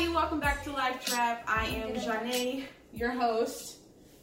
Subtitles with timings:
[0.00, 0.16] everybody.
[0.16, 1.44] Welcome back to Live Trap.
[1.46, 3.80] I am Janae, your host,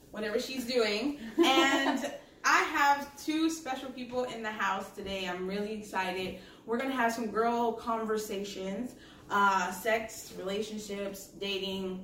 [0.09, 1.19] whatever she's doing.
[1.37, 2.11] And
[2.43, 5.27] I have two special people in the house today.
[5.27, 6.39] I'm really excited.
[6.65, 8.95] We're going to have some girl conversations,
[9.29, 12.03] uh, sex, relationships, dating.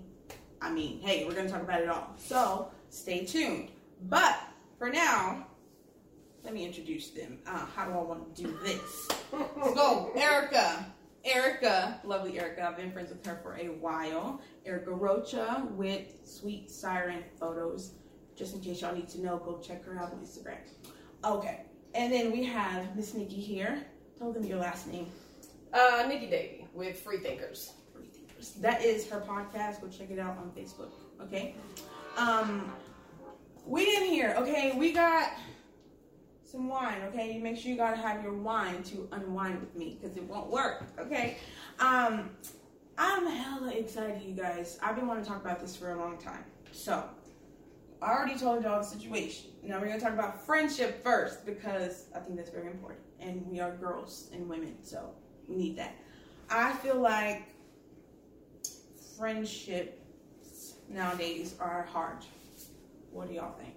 [0.61, 2.13] I mean, hey, we're going to talk about it all.
[2.17, 3.69] So stay tuned.
[4.03, 4.39] But
[4.77, 5.47] for now,
[6.43, 7.40] let me introduce them.
[7.48, 9.07] Uh, how do I want to do this?
[9.31, 10.12] Let's go.
[10.15, 10.85] Erica.
[11.26, 12.68] Erica, lovely Erica.
[12.68, 14.41] I've been friends with her for a while.
[14.66, 17.94] Erica Rocha with Sweet Siren Photos.
[18.36, 20.58] Just in case y'all need to know, go check her out on Instagram.
[21.23, 21.62] Okay.
[21.96, 23.86] And then we have Miss Nikki here.
[24.18, 25.08] Tell them your last name.
[25.73, 27.74] Uh, Nikki Davy with Free Thinkers.
[27.94, 28.52] Free Thinkers.
[28.60, 29.82] That is her podcast.
[29.82, 30.91] Go check it out on Facebook.
[31.21, 31.55] Okay.
[32.18, 32.71] Um,
[33.66, 34.35] we in here.
[34.38, 35.32] Okay, we got
[36.53, 37.34] some wine, okay?
[37.34, 40.51] You make sure you gotta have your wine to unwind with me because it won't
[40.51, 41.37] work, okay?
[41.79, 42.29] Um,
[42.96, 44.77] I'm hella excited, you guys.
[44.81, 46.43] I've been wanting to talk about this for a long time.
[46.71, 47.04] So,
[48.04, 49.49] I already told y'all the situation.
[49.63, 53.01] Now we're gonna talk about friendship first because I think that's very important.
[53.20, 55.09] And we are girls and women, so
[55.48, 55.96] we need that.
[56.51, 57.48] I feel like
[59.18, 62.26] friendships nowadays are hard.
[63.12, 63.74] What do y'all think?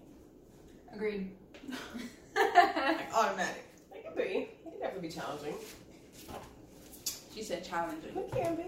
[0.93, 1.31] Agreed.
[2.37, 3.65] like automatic.
[3.95, 4.23] It can be.
[4.23, 5.55] It can definitely be challenging.
[7.35, 8.17] She said challenging.
[8.17, 8.65] It can be.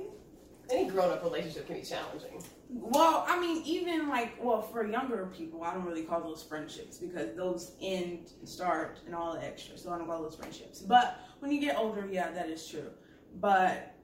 [0.71, 2.43] Any grown up relationship can be challenging.
[2.71, 6.99] Well, I mean, even like, well, for younger people, I don't really call those friendships
[6.99, 9.79] because those end, start, and all the extra.
[9.79, 10.81] So I don't call those friendships.
[10.81, 12.91] But when you get older, yeah, that is true.
[13.41, 13.95] But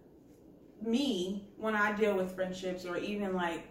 [0.81, 3.69] me, when I deal with friendships or even like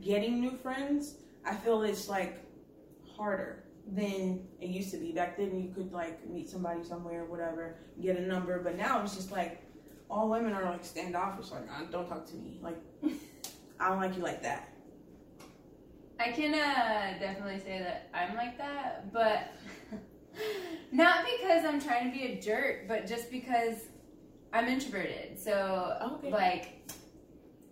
[0.00, 2.44] getting new friends, I feel it's like
[3.16, 5.12] harder than it used to be.
[5.12, 8.58] Back then, you could like meet somebody somewhere, whatever, get a number.
[8.62, 9.62] But now it's just like
[10.08, 11.50] all women are like standoffish.
[11.50, 12.60] Like, don't talk to me.
[12.62, 12.76] Like,
[13.80, 14.68] I don't like you like that.
[16.20, 19.48] I can uh, definitely say that I'm like that, but
[20.92, 23.76] not because I'm trying to be a jerk, but just because
[24.52, 25.38] I'm introverted.
[25.38, 26.30] So, Okay.
[26.30, 26.92] like,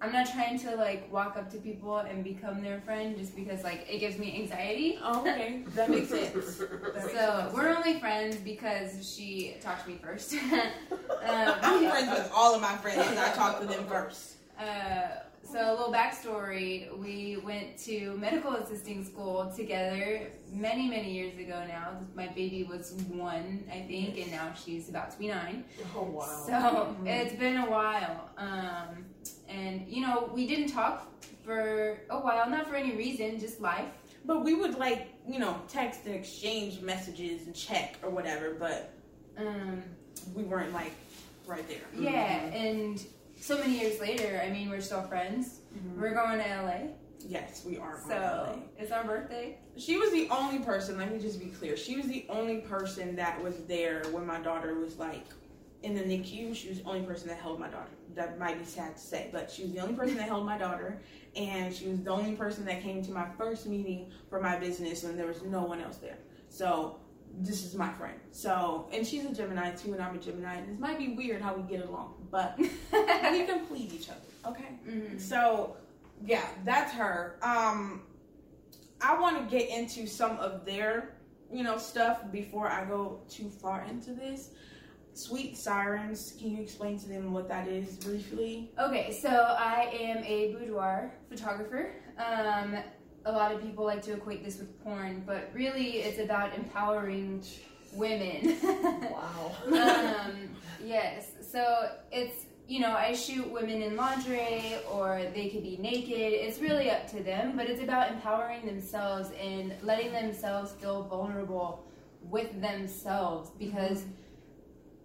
[0.03, 3.63] I'm not trying to like walk up to people and become their friend just because
[3.63, 4.99] like it gives me anxiety.
[5.03, 5.65] Oh, okay.
[5.75, 6.57] That makes sense.
[6.57, 7.53] That So sense.
[7.55, 10.35] we're only friends because she talked to me first.
[11.25, 13.07] I'm um, friends with all of my friends.
[13.09, 14.37] and I talk to them first.
[14.59, 15.09] Uh,
[15.43, 21.63] so a little backstory: we went to medical assisting school together many, many years ago.
[21.67, 25.65] Now my baby was one, I think, and now she's about to be nine.
[25.97, 26.45] Oh wow.
[26.47, 28.31] So it's been a while.
[28.39, 29.05] Um,
[29.49, 31.07] and you know, we didn't talk
[31.45, 33.89] for a while, not for any reason, just life.
[34.25, 38.55] But we would like, you know, text and exchange messages and check or whatever.
[38.55, 38.93] But
[39.39, 39.83] Um,
[40.35, 40.93] we weren't like
[41.47, 41.81] right there.
[41.99, 43.03] yeah, and
[43.41, 45.61] so many years later, I mean, we're still friends.
[45.75, 45.99] Mhm.
[46.01, 46.89] We're going to LA,
[47.27, 47.99] Yes, we are.
[48.03, 48.59] so to LA.
[48.79, 49.57] it's our birthday.
[49.79, 51.77] She was the only person, let me just be clear.
[51.77, 55.25] She was the only person that was there when my daughter was like
[55.83, 56.55] in the NICU.
[56.55, 57.91] She was the only person that held my daughter.
[58.15, 60.59] That might be sad to say, but she was the only person that held my
[60.59, 61.01] daughter.
[61.37, 65.03] And she was the only person that came to my first meeting for my business
[65.05, 66.19] when there was no one else there.
[66.49, 66.99] So
[67.39, 68.19] this is my friend.
[68.33, 70.57] So, and she's a Gemini too, and I'm a Gemini.
[70.57, 72.69] And this might be weird how we get along, but we
[73.47, 74.21] complete each other.
[74.47, 74.69] Okay.
[74.89, 75.21] Mhm.
[75.21, 75.77] So,
[76.27, 77.37] yeah, that's her.
[77.43, 78.03] Um,
[79.01, 81.15] I want to get into some of their,
[81.53, 84.51] you know, stuff before I go too far into this.
[85.15, 88.71] Sweet Sirens, can you explain to them what that is briefly?
[88.79, 91.93] Okay, so I am a boudoir photographer.
[92.19, 92.77] Um,
[93.25, 97.43] a lot of people like to equate this with porn, but really it's about empowering
[97.93, 98.57] women.
[99.11, 99.53] Wow.
[99.67, 100.49] um,
[100.83, 106.17] yes, so it's, you know, I shoot women in lingerie or they could be naked.
[106.17, 111.85] It's really up to them, but it's about empowering themselves and letting themselves feel vulnerable
[112.23, 114.05] with themselves because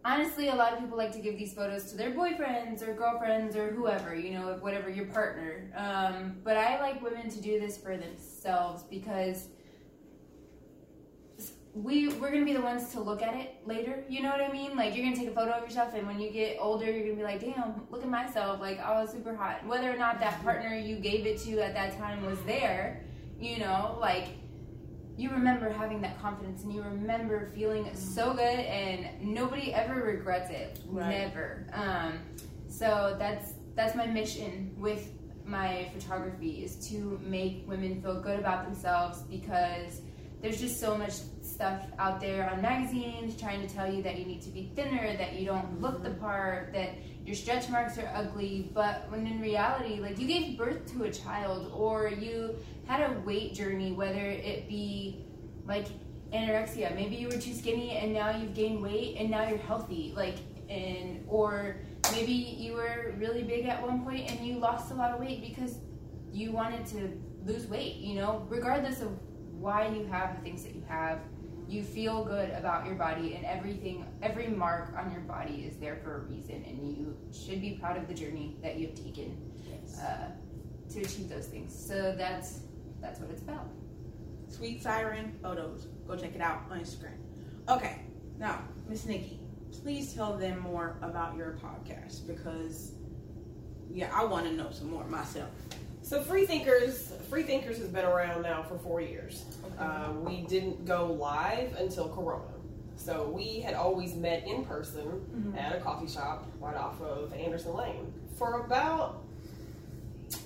[0.06, 3.56] honestly, a lot of people like to give these photos to their boyfriends or girlfriends
[3.56, 5.72] or whoever, you know, whatever your partner.
[5.75, 9.48] Um, but I like women to do this for themselves because
[11.74, 14.06] we we're gonna be the ones to look at it later.
[14.07, 14.78] You know what I mean?
[14.78, 17.16] Like you're gonna take a photo of yourself, and when you get older, you're gonna
[17.16, 18.62] be like, "Damn, look at myself!
[18.62, 21.74] Like I was super hot." Whether or not that partner you gave it to at
[21.74, 23.04] that time was there,
[23.42, 24.28] you know, like
[25.18, 30.50] you remember having that confidence and you remember feeling so good and nobody ever regrets
[30.50, 31.10] it Right.
[31.10, 32.20] never um,
[32.68, 35.12] so that's that's my mission with
[35.46, 40.02] my photography is to make women feel good about themselves because
[40.42, 44.26] there's just so much stuff out there on magazines trying to tell you that you
[44.26, 46.20] need to be thinner, that you don't look the mm-hmm.
[46.20, 46.96] part, that
[47.26, 48.70] your stretch marks are ugly.
[48.74, 52.56] But when in reality, like you gave birth to a child or you
[52.86, 55.26] had a weight journey, whether it be
[55.66, 55.88] like
[56.34, 60.14] anorexia, maybe you were too skinny and now you've gained weight and now you're healthy.
[60.16, 60.38] Like,
[60.70, 61.78] and or
[62.12, 65.42] maybe you were really big at one point and you lost a lot of weight
[65.42, 65.78] because
[66.31, 69.18] you wanted to lose weight, you know, regardless of
[69.66, 71.18] why you have the things that you have,
[71.68, 75.96] you feel good about your body and everything, every mark on your body is there
[76.04, 79.36] for a reason and you should be proud of the journey that you've taken
[80.00, 80.28] uh,
[80.94, 81.76] to achieve those things.
[81.76, 82.60] So that's,
[83.02, 83.68] that's what it's about.
[84.50, 85.88] Sweet Siren Photos.
[86.08, 87.18] Go check it out on Instagram.
[87.68, 88.02] Okay,
[88.38, 89.40] now, Miss Nikki,
[89.82, 92.92] please tell them more about your podcast because,
[93.90, 95.50] yeah, I want to know some more myself.
[96.04, 99.45] So Free Thinkers, Free Thinkers has been around now for four years.
[99.80, 102.44] Uh, we didn't go live until Corona.
[102.95, 107.74] So we had always met in person at a coffee shop right off of Anderson
[107.74, 109.24] Lane for about.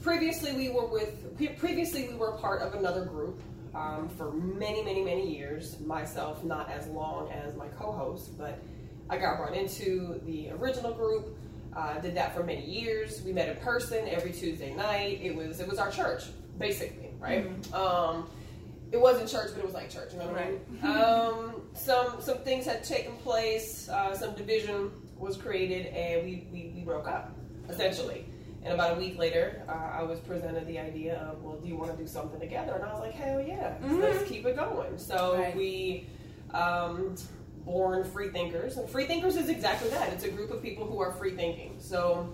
[0.01, 1.37] Previously, we were with.
[1.59, 3.41] Previously, we were part of another group
[3.75, 5.79] um, for many, many, many years.
[5.79, 8.59] Myself, not as long as my co-host, but
[9.09, 11.37] I got brought into the original group.
[11.75, 13.21] Uh, did that for many years.
[13.21, 15.19] We met in person every Tuesday night.
[15.21, 16.23] It was it was our church,
[16.59, 17.47] basically, right?
[17.73, 18.27] Um,
[18.91, 20.13] it wasn't church, but it was like church.
[20.13, 20.95] You know what I mean?
[20.95, 23.87] um, some some things had taken place.
[23.89, 27.31] Uh, some division was created, and we, we we broke up
[27.69, 28.25] essentially.
[28.63, 31.77] And about a week later, uh, I was presented the idea of, well, do you
[31.77, 32.73] want to do something together?
[32.73, 34.97] And I was like, hell yeah, let's keep it going.
[34.97, 35.55] So Right.
[35.55, 36.07] we
[36.53, 37.15] um,
[37.63, 40.11] born free thinkers, and free thinkers is exactly that.
[40.11, 41.75] It's a group of people who are free thinking.
[41.79, 42.33] So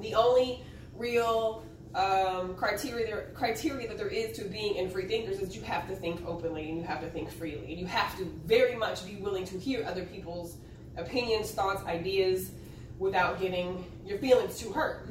[0.00, 0.64] the only
[0.96, 1.62] real
[1.94, 5.88] um, criteria there, criteria that there is to being in free thinkers is you have
[5.88, 9.04] to think openly and you have to think freely and you have to very much
[9.06, 10.56] be willing to hear other people's
[10.96, 12.52] opinions, thoughts, ideas
[12.98, 15.08] without getting your feelings too hurt.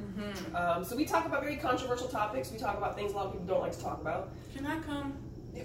[0.56, 2.52] Um, so we talk about very controversial topics.
[2.52, 4.30] We talk about things a lot of people don't like to talk about.
[4.56, 5.18] Can I come?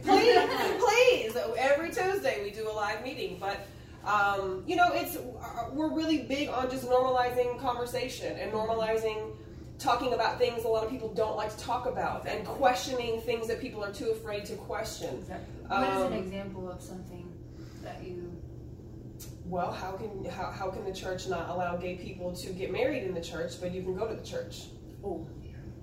[0.03, 1.37] Please, please.
[1.57, 3.67] Every Tuesday we do a live meeting, but
[4.07, 5.17] um, you know, it's
[5.73, 9.33] we're really big on just normalizing conversation and normalizing
[9.79, 13.49] talking about things a lot of people don't like to talk about and questioning things
[13.49, 15.17] that people are too afraid to question.
[15.69, 17.33] What is Um, an example of something
[17.83, 18.31] that you
[19.47, 23.03] Well, how can how, how can the church not allow gay people to get married
[23.05, 24.69] in the church, but you can go to the church?
[25.05, 25.27] Oh,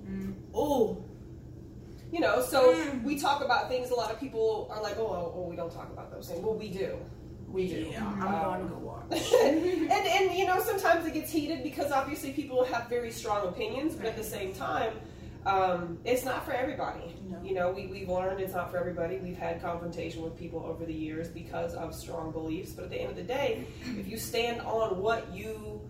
[0.07, 0.97] mm, oh,
[2.11, 3.03] You know, so Mm.
[3.03, 3.89] we talk about things.
[3.89, 6.41] A lot of people are like, "Oh, oh, oh, we don't talk about those things."
[6.43, 6.97] Well, we do.
[7.51, 7.87] We do.
[7.91, 8.05] yeah.
[8.07, 9.33] I'm Um, going to go watch.
[9.43, 13.95] and and you know sometimes it gets heated because obviously people have very strong opinions,
[13.95, 14.93] but at the same time,
[15.45, 17.15] um, it's not for everybody.
[17.29, 17.41] No.
[17.43, 19.17] You know, we we've learned it's not for everybody.
[19.17, 22.71] We've had confrontation with people over the years because of strong beliefs.
[22.71, 23.65] But at the end of the day,
[23.99, 25.81] if you stand on what you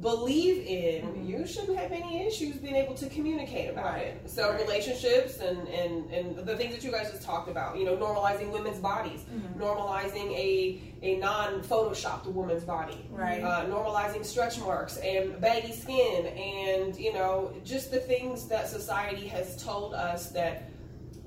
[0.00, 1.28] believe in, Mhm.
[1.28, 4.06] you shouldn't have any issues being able to communicate about Right.
[4.06, 4.30] it.
[4.30, 4.60] So Right.
[4.62, 8.50] relationships and, and, and the things that you guys just talked about, you know, normalizing
[8.50, 9.58] women's bodies, Mhm.
[9.60, 13.42] normalizing a, a non-photoshopped woman's body Right.
[13.42, 19.26] uh, normalizing stretch marks and baggy skin and you know just the things that society
[19.26, 20.64] has told us that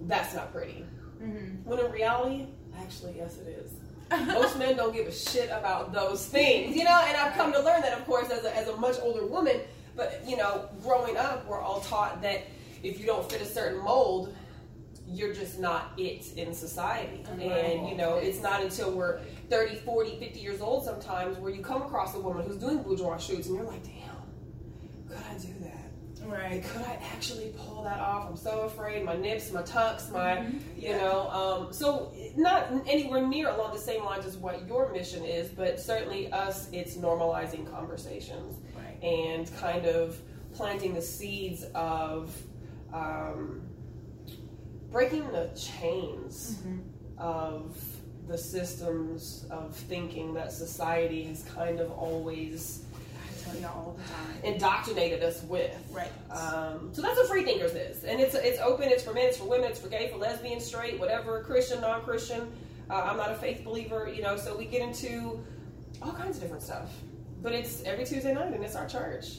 [0.01, 0.85] that's not pretty
[1.21, 1.63] mhm.
[1.65, 2.45] when in reality
[2.79, 3.71] actually yes it is
[4.27, 7.59] most men don't give a shit about those things you know and i've come to
[7.59, 9.59] learn that of course as a, as a much older woman
[9.95, 12.43] but you know growing up we're all taught that
[12.83, 14.33] if you don't fit a certain mold
[15.07, 17.23] you're just not it in society.
[17.31, 21.61] And you know it's not until we're 30 40 50 years old sometimes where you
[21.61, 24.15] come across a woman who's doing boudoir shoots and you're like damn
[25.07, 25.82] could i do that
[26.25, 26.63] Right.
[26.63, 28.29] could I actually pull that off?
[28.29, 29.03] I'm so afraid.
[29.03, 30.97] My nips, my tucks, my, you Yeah.
[30.97, 31.29] know.
[31.29, 35.79] Um, so not anywhere near along the same lines as what your mission is, but
[35.79, 39.01] certainly us, it's normalizing conversations Right.
[39.03, 40.19] and kind of
[40.53, 42.35] planting the seeds of
[42.93, 43.61] um,
[44.91, 46.79] breaking the chains Mm-hmm.
[47.17, 47.77] of
[48.27, 52.82] the systems of thinking that society has kind of always
[53.43, 54.53] tell y'all all the time.
[54.53, 55.75] indoctrinated us with.
[55.91, 56.11] Right.
[56.31, 58.89] Um, so that's what free thinkers is, and it's it's open.
[58.89, 59.27] It's for men.
[59.27, 59.69] It's for women.
[59.69, 62.51] It's for gay, for lesbian, straight, whatever, Christian, non-Christian.
[62.89, 64.35] Uh, I'm not a faith believer, you know.
[64.37, 65.43] So we get into
[66.01, 66.91] all kinds of different stuff.
[67.41, 69.37] But it's every Tuesday night, and it's our church.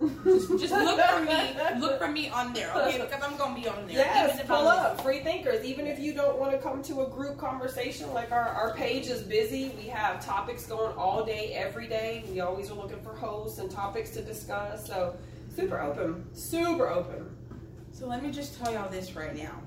[0.00, 1.80] Just, just look for me.
[1.80, 2.98] Look for me on there, okay?
[3.00, 3.96] Because I'm gonna be on there.
[3.96, 5.64] Yes, pull up, free thinkers.
[5.64, 9.08] Even if you don't want to come to a group conversation, like our, our page
[9.08, 9.72] is busy.
[9.76, 12.24] We have topics going all day, every day.
[12.30, 14.86] We always are looking for hosts and topics to discuss.
[14.86, 15.16] So
[15.54, 17.34] super open, super open.
[17.90, 19.60] So let me just tell y'all this right now.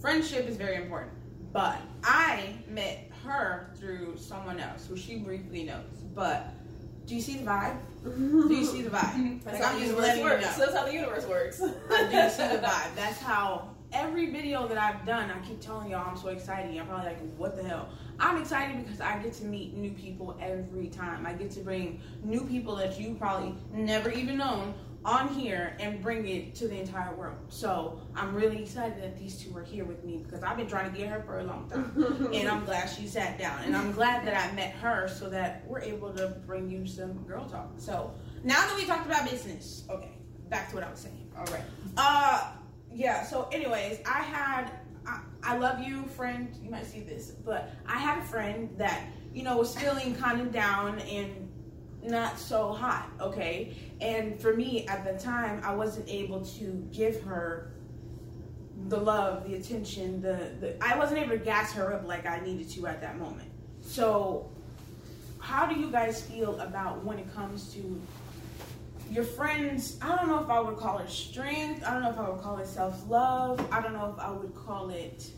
[0.00, 1.12] Friendship is very important,
[1.52, 6.04] but I met her through someone else who she briefly knows.
[6.14, 6.52] But
[7.08, 7.76] do you see the vibe?
[8.04, 9.42] Do you see the vibe?
[9.42, 10.44] That's how the universe you works.
[10.44, 10.64] know.
[10.64, 11.60] That's how the universe works.
[11.60, 11.66] I
[12.04, 12.94] do see the vibe.
[12.96, 16.78] That's how every video that I've done, I keep telling y'all I'm so excited.
[16.78, 17.88] I'm probably like, what the hell?
[18.20, 21.26] I'm excited because I get to meet new people every time.
[21.26, 24.74] I get to bring new people that you probably never even known
[25.04, 27.36] on here and bring it to the entire world.
[27.48, 30.92] So I'm really excited that these two are here with me because I've been trying
[30.92, 32.28] to get her for a long time.
[32.34, 33.62] and I'm glad she sat down.
[33.64, 37.12] And I'm glad that I met her so that we're able to bring you some
[37.24, 37.70] girl talk.
[37.76, 38.12] So
[38.42, 41.30] now that we talked about business, okay, back to what I was saying.
[41.36, 41.64] All right.
[41.96, 42.52] Uh,
[42.92, 43.24] yeah.
[43.24, 44.72] So, anyways, I had
[45.06, 46.54] I, I love you, friend.
[46.62, 50.40] You might see this, but I had a friend that you know was feeling kind
[50.40, 51.47] of down and
[52.02, 53.10] not so hot.
[53.20, 57.72] Okay, and for me at the time, I wasn't able to give her
[58.88, 62.40] the love, the attention, the, the I wasn't able to gas her up like I
[62.40, 63.50] needed to at that moment.
[63.80, 64.50] So,
[65.40, 68.00] how do you guys feel about when it comes to
[69.10, 71.84] your friends, I don't know if I would call it strength.
[71.84, 73.66] I don't know if I would call it self love.
[73.72, 75.30] I don't know if I would call it.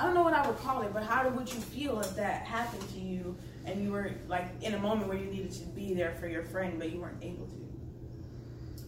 [0.00, 2.42] I don't know what I would call it, but how would you feel if that
[2.42, 3.36] happened to you
[3.66, 6.44] and you were like in a moment where you needed to be there for your
[6.44, 7.54] friend, but you weren't able to?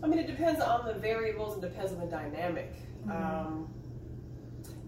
[0.03, 2.73] I mean, it depends on the variables and depends on the dynamic.
[3.07, 3.11] Mhm.
[3.11, 3.69] Um,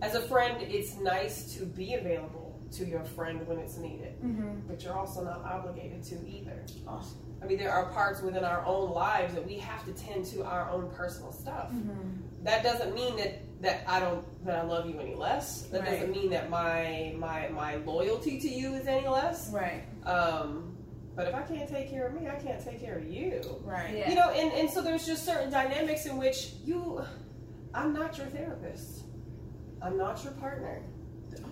[0.02, 4.68] as a friend, it's nice to be available to your friend when it's needed, Mm-hmm.
[4.68, 6.62] but you're also not obligated to either.
[6.86, 7.18] Awesome.
[7.42, 10.44] I mean, there are parts within our own lives that we have to tend to
[10.44, 11.70] our own personal stuff.
[11.70, 12.44] Mm-hmm.
[12.44, 15.62] That doesn't mean that that I don't that I love you any less.
[15.62, 15.90] That Right.
[15.90, 19.50] doesn't mean that my my my loyalty to you is any less.
[19.50, 19.84] Right.
[20.04, 20.76] Um,
[21.16, 23.40] but if I can't take care of me, I can't take care of you.
[23.64, 23.96] Right.
[23.96, 24.08] Yeah.
[24.10, 27.04] You know, and, and so there's just certain dynamics in which you,
[27.74, 29.00] I'm not your therapist.
[29.82, 30.80] I'm not your partner.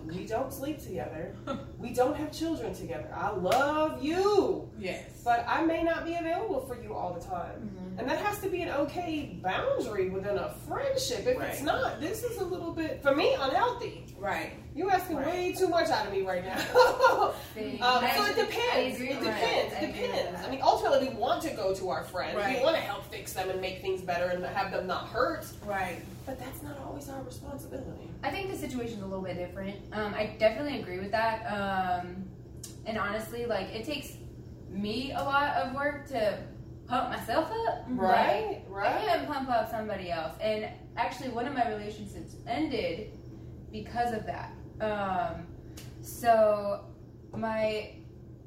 [0.07, 1.35] We don't sleep together.
[1.77, 3.09] we don't have children together.
[3.13, 5.21] I love you, Yes.
[5.23, 7.59] but I may not be available for you all the time.
[7.75, 7.86] Mhm.
[7.97, 11.25] And that has to be an okay boundary within a friendship.
[11.25, 14.05] If it's not, this is a little bit, for me, unhealthy.
[14.19, 14.53] Right.
[14.75, 15.27] You asking Right.
[15.27, 16.57] way too much out of me right now.
[17.57, 18.59] Um, I- so it depends.
[18.75, 19.39] I agree it with that.
[19.39, 19.75] depends.
[19.75, 20.45] I depends.
[20.45, 22.35] I mean, ultimately, we want to go to our friends.
[22.37, 22.59] Right.
[22.59, 25.45] We want to help fix them and make things better and have them not hurt.
[25.65, 25.97] Right.
[26.27, 28.11] But that's not always our responsibility.
[28.23, 29.75] I think the situation's a little bit different.
[29.91, 31.45] Um, I definitely agree with that.
[31.51, 32.25] Um,
[32.85, 34.13] and honestly, like it takes
[34.69, 36.37] me a lot of work to
[36.87, 37.85] pump myself up.
[37.89, 38.63] Right.
[38.71, 40.33] Like, I can't pump up somebody else.
[40.41, 43.11] And actually, one of my relationships ended
[43.71, 44.53] because of that.
[44.79, 45.47] Um,
[46.01, 46.85] so
[47.35, 47.93] my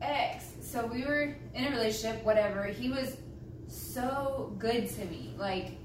[0.00, 2.64] ex, so we were in a relationship, whatever.
[2.64, 3.16] He was
[3.66, 5.78] so good to me, like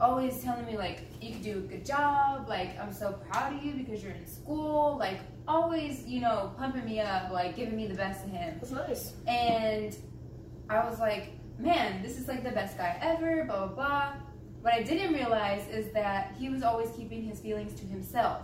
[0.00, 3.64] always telling me like you could do a good job, like I'm so proud of
[3.64, 7.86] you because you're in school, like always, you know, pumping me up, like giving me
[7.86, 8.58] the best of him.
[8.60, 9.12] That's nice.
[9.26, 9.96] And
[10.70, 14.12] I was like, man, this is like the best guy ever, blah, blah, blah.
[14.60, 18.42] What I didn't realize is that he was always keeping his feelings to himself.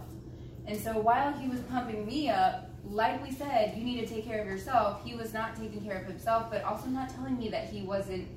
[0.66, 4.25] And so while he was pumping me up, like we said, you need to take
[4.25, 7.49] care of yourself, he was not taking care of himself, but also not telling me
[7.49, 8.28] that he wasn't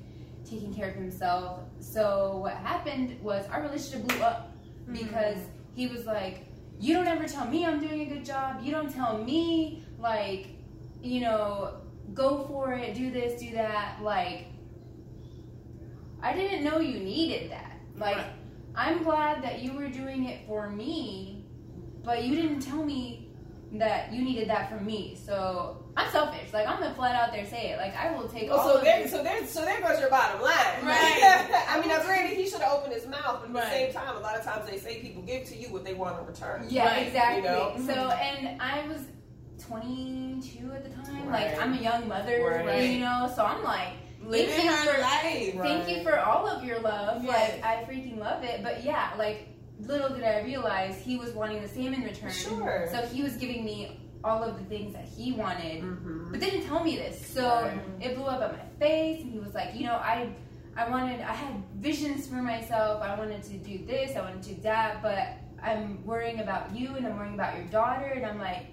[0.48, 1.60] taking care of himself.
[1.80, 4.56] So what happened was our relationship blew up
[4.86, 4.94] hmm.
[4.94, 5.38] because
[5.74, 6.46] he was like,
[6.80, 8.60] You don't ever tell me I'm doing a good job.
[8.62, 10.48] You don't tell me, like,
[11.02, 11.74] you know,
[12.14, 13.98] go for it, do this, do that.
[14.02, 14.46] Like,
[16.22, 17.78] I didn't know you needed that.
[17.96, 18.26] Like, Right.
[18.74, 21.44] I'm glad that you were doing it for me,
[22.04, 23.24] but you didn't tell me
[23.72, 25.16] that you needed that from me.
[25.26, 26.52] So I'm selfish.
[26.52, 27.78] Like, I'm gonna flat out there say it.
[27.78, 30.40] Like, I will take all Oh, so there, so there, so there goes your bottom
[30.40, 30.54] line.
[30.84, 31.64] Right.
[31.68, 33.64] I mean, now granted, he should have opened his mouth, but at Right.
[33.64, 35.94] the same time, a lot of times they say people give to you what they
[35.94, 36.66] want in return.
[36.70, 37.42] Yeah, Right, exactly.
[37.42, 37.74] you know?
[37.86, 39.02] So, and I was
[39.66, 41.30] 22 at the time.
[41.30, 42.38] Like, I'm a young mother,
[42.80, 43.30] you know.
[43.34, 43.92] So I'm like,
[44.28, 45.54] Living Thank you her for- life.
[45.62, 47.24] thank you for all of your love.
[47.24, 47.54] Yes.
[47.54, 48.62] Like, I freaking love it.
[48.62, 49.48] But yeah, like,
[49.80, 52.30] little did I realize he was wanting the same in return.
[52.30, 52.88] Sure.
[52.90, 56.30] So he was giving me all of the things that he wanted, Mm-hmm.
[56.32, 57.24] but didn't tell me this.
[57.26, 57.80] So Right.
[58.00, 60.30] it blew up at my face, and he was like, you know, I.
[60.76, 63.02] I wanted, I had visions for myself.
[63.02, 65.26] I wanted to do this, I wanted to do that, but
[65.60, 68.04] I'm worrying about you and I'm worrying about your daughter.
[68.14, 68.66] And I'm like,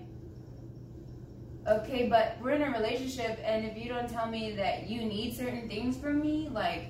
[1.67, 5.35] okay, but we're in a relationship, and if you don't tell me that you need
[5.35, 6.85] certain things from me, like,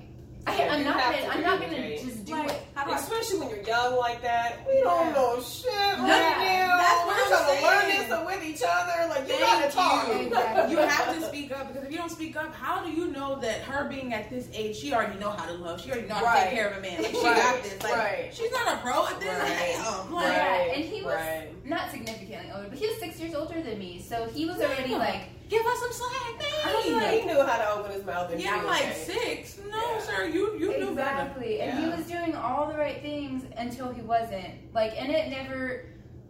[0.48, 2.04] I, Yeah, I'm not gonna, I'm not gonna communicate.
[2.06, 2.62] just do Like, it.
[2.76, 4.64] how do I Especially when you're young like that.
[4.64, 6.76] We don't know shit right No, now.
[6.78, 8.08] that's We're I'm trying to learn saying.
[8.08, 9.08] this with each other.
[9.08, 10.06] Like, you Thank gotta talk.
[10.06, 10.14] you.
[10.26, 10.70] Exactly.
[10.72, 13.40] You have to speak up because if you don't speak up, how do you know
[13.40, 16.14] that her being at this age, she already know how to love, she already know
[16.14, 16.44] how to Right.
[16.44, 17.36] take care of a man, like she Right.
[17.36, 17.82] got this.
[17.82, 18.30] Like Right.
[18.32, 19.28] she's not a pro at this.
[19.28, 19.74] Right.
[19.84, 20.12] Damn.
[20.14, 21.48] Like, Yeah, and he was- right.
[21.66, 24.00] Not significantly older, but he was six years older than me.
[24.00, 24.98] So he was already Yeah.
[24.98, 27.20] like, Give us some slack, I was man.
[27.20, 28.94] He knew how to open his mouth and Yeah, be I'm like okay.
[28.94, 29.58] six.
[29.70, 30.00] No, Yeah.
[30.00, 31.22] sir, you you knew better.
[31.22, 34.74] exactly, and he was doing all the right things until he wasn't.
[34.74, 35.84] Like, and it never.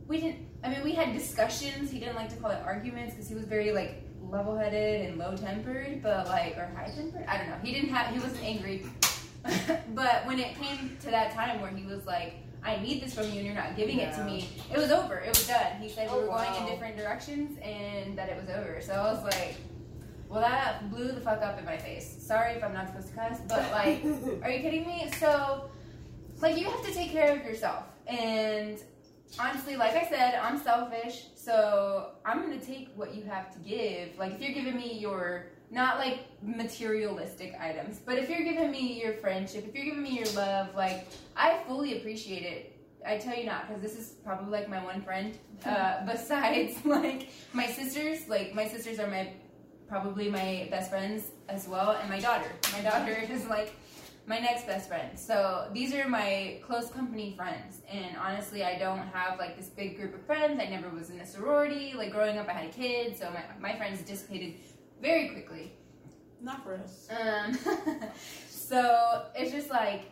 [0.07, 0.47] We didn't.
[0.63, 1.91] I mean, we had discussions.
[1.91, 6.03] He didn't like to call it arguments because he was very like level-headed and low-tempered,
[6.03, 7.25] but like or high-tempered.
[7.27, 7.57] I don't know.
[7.63, 8.13] He didn't have.
[8.13, 8.85] He wasn't angry.
[9.95, 12.35] but when it came to that time where he was like,
[12.67, 15.19] I need this from you and you're not giving it to me, it was over.
[15.19, 15.77] It was done.
[15.81, 18.81] He said we Oh, were going in different directions and that it was over.
[18.83, 19.55] So I was like,
[20.29, 22.17] well, that blew the fuck up in my face.
[22.19, 24.03] Sorry if I'm not supposed to cuss, but like,
[24.43, 25.09] are you kidding me?
[25.21, 25.71] So,
[26.41, 27.85] like, you have to take care of yourself.
[28.09, 28.77] And
[29.39, 31.27] honestly, like I said, I'm selfish.
[31.37, 34.19] So I'm going to take what you have to give.
[34.19, 39.01] Like, if you're giving me your, not like materialistic items, but if you're giving me
[39.01, 41.07] your friendship, if you're giving me your love, like,
[41.37, 42.73] I fully appreciate it.
[43.07, 45.37] I tell you not, because this is probably like my one friend.
[45.65, 49.33] Uh, besides, like, my sisters, like, my sisters are my
[49.89, 52.51] probably my best friends as well, and my daughter.
[52.73, 53.73] My daughter is like
[54.27, 55.17] my next best friend.
[55.17, 57.83] So these are my close company friends.
[57.89, 60.61] And honestly, I don't have like this big group of friends.
[60.61, 61.95] I never was in a sorority.
[61.97, 64.55] Like growing up, I had a kid, so my, my friends dissipated
[65.01, 65.73] very quickly.
[66.41, 67.09] Not for us.
[67.11, 67.59] Um,
[68.51, 70.03] so it's just like,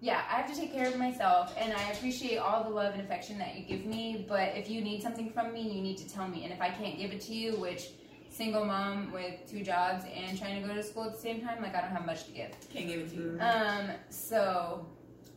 [0.00, 3.02] yeah, I have to take care of myself, and I appreciate all the love and
[3.02, 4.26] affection that you give me.
[4.28, 6.44] But if you need something from me, you need to tell me.
[6.44, 7.88] And if I can't give it to you, which
[8.28, 11.62] single mom with two jobs and trying to go to school at the same time,
[11.62, 12.50] like I don't have much to give.
[12.72, 13.38] Can't give it to you.
[13.40, 14.86] Um, so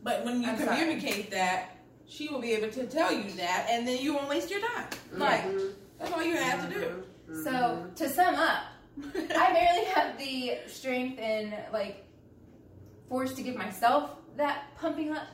[0.02, 0.68] But when you I'm sorry.
[0.78, 1.76] communicate that,
[2.06, 4.88] she will be able to tell you that, and then you won't waste your time.
[5.12, 5.72] Like Mhm.
[5.98, 7.04] that's all you have to do.
[7.44, 8.75] so to sum up, I barely have
[10.50, 12.04] the strength and like
[13.08, 15.26] force to give myself that pumping up.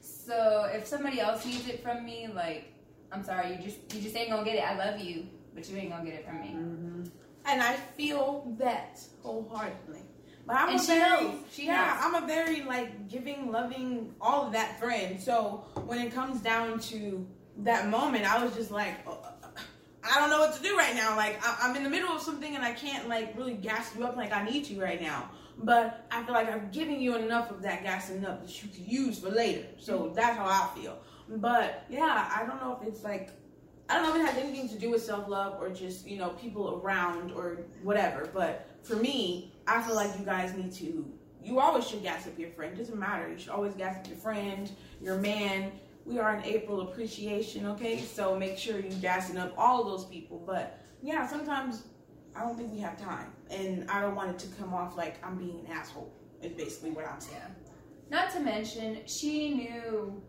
[0.00, 2.72] So if somebody else needs it from me, like
[3.12, 4.62] I'm sorry, you just you just ain't gonna get it.
[4.64, 6.48] I love you, but you ain't gonna get it from me.
[6.54, 7.10] Mhm.
[7.46, 10.02] and I feel that wholeheartedly.
[10.46, 11.34] But I'm And a very, knows.
[11.52, 12.04] She yeah, has.
[12.14, 15.20] I'm a very like giving, loving, all of that friend.
[15.20, 17.26] So when it comes down to
[17.58, 19.39] that moment, I was just like, uh,
[20.02, 21.16] I don't know what to do right now.
[21.16, 24.04] Like I, I'm in the middle of something and I can't like really gas you
[24.04, 25.30] up like I need you right now.
[25.62, 28.86] But I feel like I'm giving you enough of that gassing up that you can
[28.86, 29.66] use for later.
[29.78, 30.14] So mm-hmm.
[30.14, 30.98] that's how I feel.
[31.28, 33.30] But yeah, I don't know if it's like
[33.90, 36.16] I don't know if it has anything to do with self love or just, you
[36.16, 38.30] know, people around or whatever.
[38.32, 41.04] But for me, I feel like you guys need to,
[41.42, 42.76] you always should gas up your friend.
[42.76, 43.28] doesn't matter.
[43.28, 44.70] You should always gas up your friend,
[45.02, 45.72] your man.
[46.04, 48.00] We are in April appreciation, okay?
[48.00, 50.42] So make sure you gassing up all of those people.
[50.46, 51.84] But yeah, sometimes
[52.34, 53.32] I don't think we have time.
[53.50, 56.90] And I don't want it to come off like I'm being an asshole, is basically
[56.90, 57.42] what I'm saying.
[58.10, 60.20] Not to mention, she knew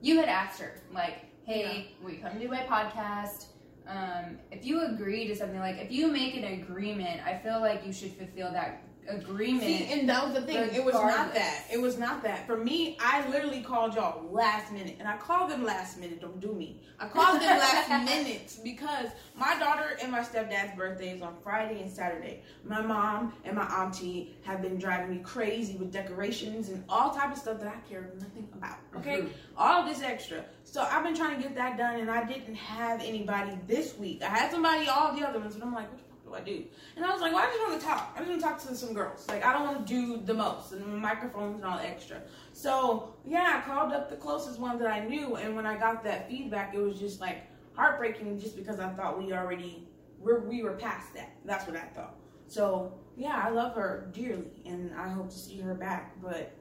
[0.00, 3.46] you had asked her, like, hey, will you come do my podcast?
[3.86, 7.86] Um, if you agree to something, like, if you make an agreement, I feel like
[7.86, 9.64] you should fulfill that agreement.
[9.64, 10.56] See, and that was the thing.
[10.74, 11.64] It was not that.
[11.72, 12.46] It was not that.
[12.46, 16.20] For me, I literally called y'all last minute, and I called them last minute.
[16.20, 16.80] Don't do me.
[17.00, 21.80] I called them last minute because my daughter and my stepdad's birthday is on Friday
[21.82, 22.42] and Saturday.
[22.64, 27.32] My mom and my auntie have been driving me crazy with decorations and all type
[27.32, 28.76] of stuff that I care nothing about.
[28.96, 29.30] Okay, Mhm.
[29.56, 30.44] all this extra.
[30.64, 34.22] So I've been trying to get that done, and I didn't have anybody this week.
[34.22, 36.64] I had somebody all the other ones, but I'm like, what the do I do?
[36.96, 38.12] And I was like, well, I just want to talk.
[38.14, 39.26] I just want to talk to some girls.
[39.28, 42.22] Like, I don't want to do the most and microphones and all extra.
[42.52, 46.02] So yeah, I called up the closest one that I knew, and when I got
[46.04, 50.62] that feedback, it was just like heartbreaking, just because I thought we already we're, we
[50.62, 51.32] were past that.
[51.44, 52.16] That's what I thought.
[52.46, 56.20] So yeah, I love her dearly, and I hope to see her back.
[56.22, 56.52] But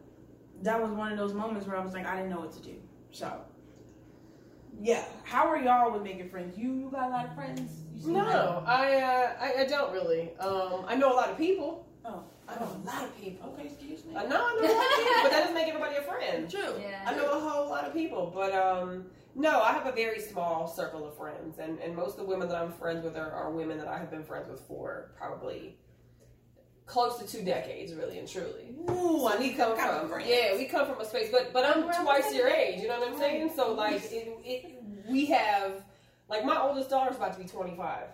[0.63, 2.61] that was one of those moments where I was like, I didn't know what to
[2.61, 2.75] do.
[3.11, 3.41] So
[4.81, 6.57] yeah, how are y'all with making friends?
[6.57, 7.83] You you got a lot of friends?
[7.95, 10.35] You seem No, I, uh, I I don't really.
[10.39, 11.87] Um, I know a lot of people.
[12.03, 13.49] Oh, I know a lot of people.
[13.49, 14.15] Okay, excuse me.
[14.15, 16.49] I know I know a lot of people, but that doesn't make everybody a friend.
[16.49, 16.81] True.
[16.81, 17.03] yeah.
[17.05, 20.67] I know a whole lot of people, but um, no, I have a very small
[20.67, 23.51] circle of friends, and, and most of the women that I'm friends with are, are
[23.51, 25.77] women that I have been friends with for probably
[26.91, 28.75] close to two decades, really and truly.
[28.89, 30.29] Ooh, I So we come kind from friends.
[30.29, 32.81] yeah, we come from a space, but but I'm We're twice your age.
[32.81, 33.51] You know what I'm saying?
[33.55, 35.83] So like it, it, we have
[36.29, 38.07] like my oldest daughter's about to be 25.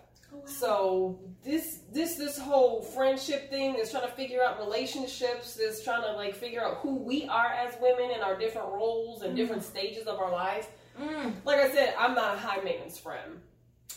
[0.44, 6.02] So this this this whole friendship thing is trying to figure out relationships, is trying
[6.02, 9.62] to like figure out who we are as women and our different roles and different
[9.64, 10.68] stages of our lives.
[11.00, 11.32] Mm.
[11.44, 13.40] Like I said, I'm not a high maintenance friend.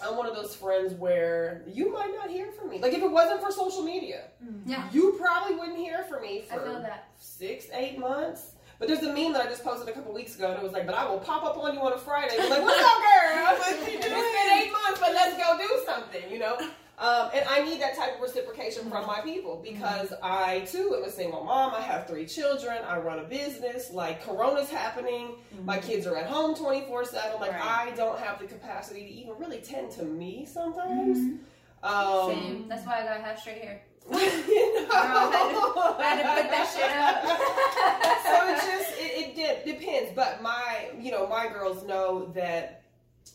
[0.04, 2.80] I'm one of those friends where you might not hear from me.
[2.80, 4.62] Like if it wasn't for social media, mm.
[4.66, 4.88] Yeah.
[4.92, 7.10] you probably wouldn't hear from me I for feel that.
[7.20, 8.52] six, eight months.
[8.80, 10.72] But there's a meme that I just posted a couple weeks ago, and it was
[10.72, 12.98] like, "But I will pop up on you on a Friday." I'm like, "What's up,
[12.98, 13.58] girl?
[13.60, 14.22] What you it's doing?
[14.22, 16.58] been eight months, but let's go do something," you know.
[17.02, 21.04] Um, and I need that type of reciprocation from my people because I too am
[21.04, 21.74] a single mom.
[21.74, 22.78] I have three children.
[22.88, 23.90] I run a business.
[23.92, 25.38] Like Corona's happening.
[25.66, 27.42] My kids are at home twenty four seven.
[27.42, 27.90] Like Right.
[27.90, 31.40] I don't have the capacity to even really tend to me sometimes.
[31.82, 32.66] Um, Same.
[32.70, 33.82] That's why I got half straight hair.
[34.12, 34.88] you know?
[34.92, 37.26] I had to put that shit up.
[38.26, 40.12] so it just it, it de- depends.
[40.16, 42.84] But my you know my girls know that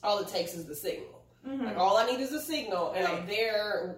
[0.05, 1.16] all it takes is the signal.
[1.47, 3.97] Like all I need is a signal, and I'm there.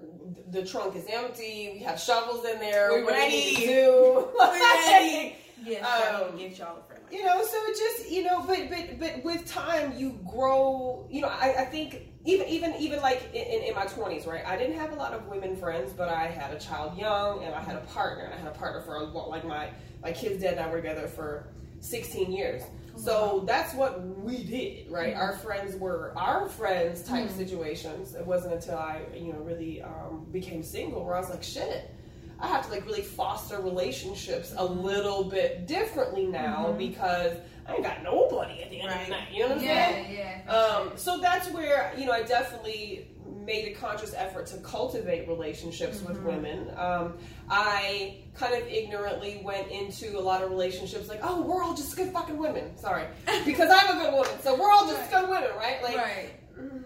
[0.51, 1.73] The trunk is empty.
[1.75, 2.91] We have shovels in there.
[2.91, 3.67] We're what do you need ready.
[3.67, 4.29] to do?
[4.41, 5.37] ready.
[5.65, 5.85] Yes,
[6.15, 7.03] Um, get y'all a friend.
[7.05, 11.07] Like you know so it just you know but but but with time you grow
[11.11, 14.57] you know i, I think even even even like in, in, my 20s right i
[14.57, 17.61] didn't have a lot of women friends but i had a child young and i
[17.63, 19.71] had a partner and i had a partner for a long like my
[20.03, 21.49] my kids dad and i were together for
[21.81, 22.63] 16 years
[22.97, 28.53] so that's what we did right our friends were our friends type situations it wasn't
[28.53, 31.95] until i you know really um, became single where i was like shit
[32.41, 37.37] I have to like really foster relationships a little bit differently now because
[37.67, 39.05] I ain't got nobody at the end of Right.
[39.07, 39.29] the night.
[39.33, 40.17] You know what I'm Yeah, saying?
[40.47, 40.53] yeah.
[40.55, 43.09] Um, so that's where you know I definitely
[43.49, 46.71] made a conscious effort to cultivate relationships with women.
[46.77, 47.15] Um,
[47.49, 51.97] I kind of ignorantly went into a lot of relationships like, oh, we're all just
[51.97, 52.77] good fucking women.
[52.77, 53.07] Sorry,
[53.47, 55.83] because I'm a good woman, so we're all just good women, right?
[55.83, 56.31] Like, right.
[56.61, 56.83] mm,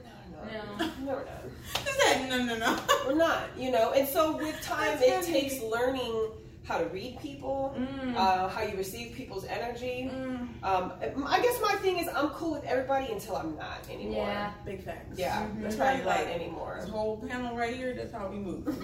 [0.79, 0.87] no, No.
[1.05, 1.43] no, we're not.
[2.29, 2.79] No, no, no.
[3.07, 3.93] We're not, you know.
[3.93, 6.31] And so with time, That's it takes learning
[6.65, 8.15] how to read people, Mm.
[8.17, 10.09] uh, how you receive people's energy.
[10.15, 10.93] Mm, Um,
[11.27, 14.27] I guess my thing is I'm cool with everybody until I'm not anymore.
[14.29, 14.53] Yeah.
[14.65, 15.19] big facts.
[15.19, 15.63] Yeah, Mhm.
[15.63, 16.79] That's right, like- anymore.
[16.81, 18.65] This whole panel right here, that's how we move.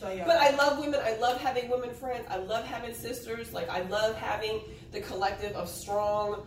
[0.00, 0.24] so yeah.
[0.26, 1.00] But I love women.
[1.02, 2.26] I love having women friends.
[2.28, 3.54] I love having sisters.
[3.54, 4.60] Like I love having
[4.92, 6.42] the collective of strong,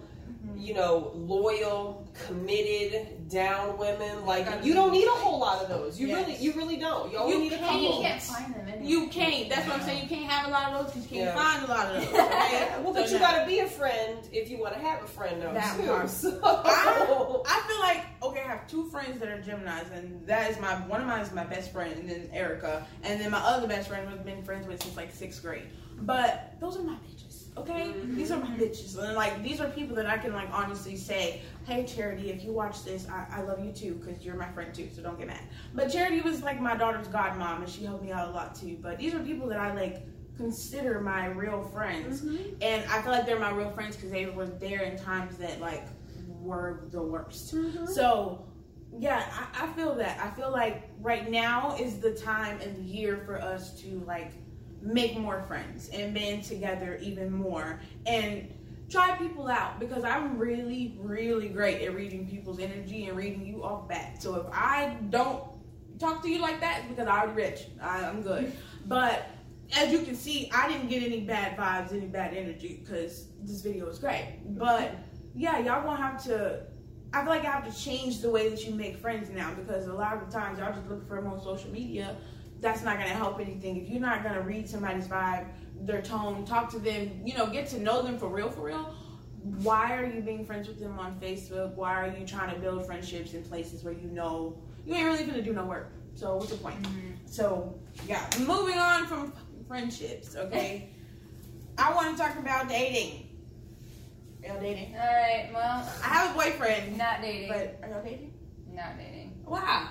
[0.46, 0.58] Mm-hmm.
[0.60, 4.26] you know, loyal, committed, down women.
[4.26, 6.00] Like you don't need a whole lot of those.
[6.00, 6.28] You Yes.
[6.28, 7.12] really, you really don't.
[7.12, 7.82] You only You need a couple.
[7.82, 8.86] You can't find them anyway.
[8.88, 9.50] You can't.
[9.50, 10.04] That's what I'm saying.
[10.04, 11.44] You can't have a lot of those because you can't Yeah.
[11.44, 12.14] find a lot of those.
[12.14, 12.70] Right?
[12.84, 15.08] Well, but So you now- gotta be a friend if you want to have a
[15.08, 15.54] friend, though.
[15.54, 16.08] That too.
[16.08, 20.52] So- I, I feel like okay, I have two friends that are Gemini's, and that
[20.52, 23.40] is my one of mine is my best friend, and then Erica, and then my
[23.40, 25.68] other best friend we've been friends with since like sixth grade.
[26.02, 26.96] But those are my
[27.58, 27.88] okay?
[27.88, 28.16] Mm-hmm.
[28.16, 31.42] These are my bitches, and like these are people that I can like honestly say,
[31.66, 34.74] hey Charity, if you watch this, I, I love you too because you're my friend
[34.74, 35.42] too, so don't get mad.
[35.74, 38.78] But Charity was like my daughter's godmom, and she helped me out a lot too.
[38.82, 40.06] But these are people that I like
[40.38, 42.56] consider my real friends mm-hmm.
[42.62, 45.62] and I feel like they're my real friends because they were there in times that
[45.62, 45.86] like
[46.42, 47.54] were the worst.
[47.54, 47.86] Mm-hmm.
[47.86, 48.46] So
[49.00, 50.20] yeah, I, I feel that.
[50.20, 54.34] I feel like right now is the time and the year for us to like
[54.84, 58.54] make more friends and band together even more and
[58.90, 63.64] try people out because I'm really, really great at reading people's energy and reading you
[63.64, 64.22] off bat.
[64.22, 65.44] So if I don't
[66.00, 67.68] talk to you like that, it's because I'm already rich.
[67.82, 68.52] I, I'm good.
[68.86, 69.30] But
[69.76, 73.62] as you can see, I didn't get any bad vibes, any bad energy because this
[73.62, 74.40] video is great.
[74.46, 74.96] But
[75.34, 76.64] yeah, y'all gonna have to.
[77.14, 79.88] I feel like I have to change the way that you make friends now because
[79.88, 82.18] a lot of the times y'all just look for them on social media.
[82.64, 83.76] That's not gonna help anything.
[83.76, 85.48] If you're not gonna read somebody's vibe,
[85.82, 88.96] their tone, talk to them, you know, get to know them for real, for real.
[89.62, 91.76] Why are you being friends with them on Facebook?
[91.76, 95.26] Why are you trying to build friendships in places where you know you ain't really
[95.26, 95.92] gonna do no work?
[96.16, 96.82] So what's the point?
[96.82, 97.12] Mm-hmm.
[97.26, 99.34] So yeah, moving on from
[99.68, 100.90] friendships, okay.
[101.78, 103.28] I want to talk about dating.
[104.42, 104.96] Y'all dating?
[104.96, 105.50] All right.
[105.54, 107.50] Well, I have a boyfriend, not dating.
[107.50, 108.34] but are y'all dating?
[108.74, 109.34] not dating.
[109.46, 109.90] Why?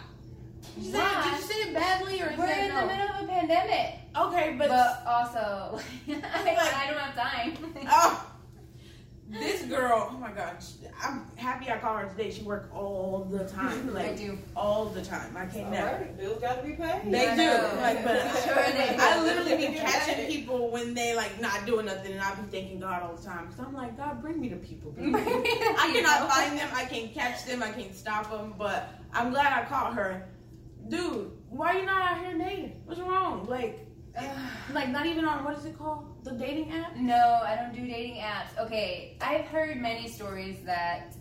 [0.77, 2.81] Did you, say, did you say it badly or is We're in no?
[2.83, 7.57] the middle of a pandemic, Okay, but, but, also I, I don't have time.
[7.91, 8.29] oh,
[9.31, 10.09] this girl.
[10.13, 10.73] Oh my gosh,
[11.03, 12.31] I'm happy I called her today.
[12.31, 14.39] She worked all the time, Like, I do.
[14.55, 15.35] all the time.
[15.37, 15.87] I can't All never.
[15.97, 17.11] right, bills gotta be paid.
[17.11, 17.43] They I do.
[17.43, 17.79] know.
[17.81, 19.03] Like, but Sure they do.
[19.03, 22.81] I literally be catching people when they like not doing nothing, and I be thanking
[22.81, 23.47] God all the time.
[23.49, 24.93] Cause I'm like, God, bring me to people.
[24.93, 26.69] please." I cannot find them.
[26.75, 27.63] I can't catch them.
[27.63, 28.55] I can't stop them.
[28.59, 30.29] But I'm glad I caught her.
[30.89, 32.81] Dude, why are you not out here dating?
[32.85, 33.47] What's wrong?
[33.49, 33.87] Like,
[34.73, 36.25] like not even on what is it called?
[36.25, 36.97] The dating app?
[36.97, 38.57] No, I don't do dating apps.
[38.59, 41.15] Okay, I've heard many stories that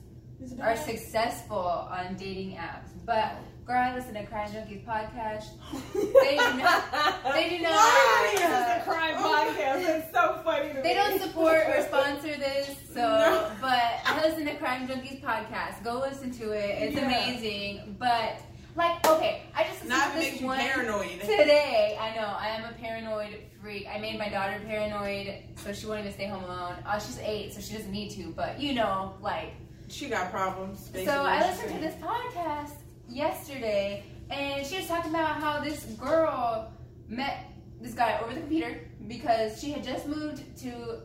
[0.62, 5.46] are successful on dating apps, but girl, I listen to Crime Junkies podcast.
[5.94, 7.34] They do not.
[7.34, 7.72] They do not.
[7.72, 8.32] Why?
[8.36, 9.98] Is uh, a crime podcast.
[10.00, 10.94] It's so funny to They me.
[10.96, 13.52] don't support or sponsor this, so No.
[13.62, 15.84] but I listen to Crime Junkies podcast.
[15.84, 16.82] Go listen to it.
[16.84, 17.06] It's Yeah.
[17.06, 17.96] amazing.
[18.00, 18.40] But
[18.76, 21.20] Like, okay, I just Not this one paranoid.
[21.22, 21.98] today.
[22.00, 23.86] I know I am a paranoid freak.
[23.94, 26.76] I made my daughter paranoid, so she wanted to stay home alone.
[26.86, 28.32] Uh, she's eight, so she doesn't need to.
[28.36, 29.54] But you know, like,
[29.90, 30.90] She got problems.
[30.94, 32.76] so I listened to this podcast
[33.10, 36.72] yesterday, and she was talking about how this girl
[37.10, 37.48] met
[37.82, 41.02] this guy over the computer because she had just moved to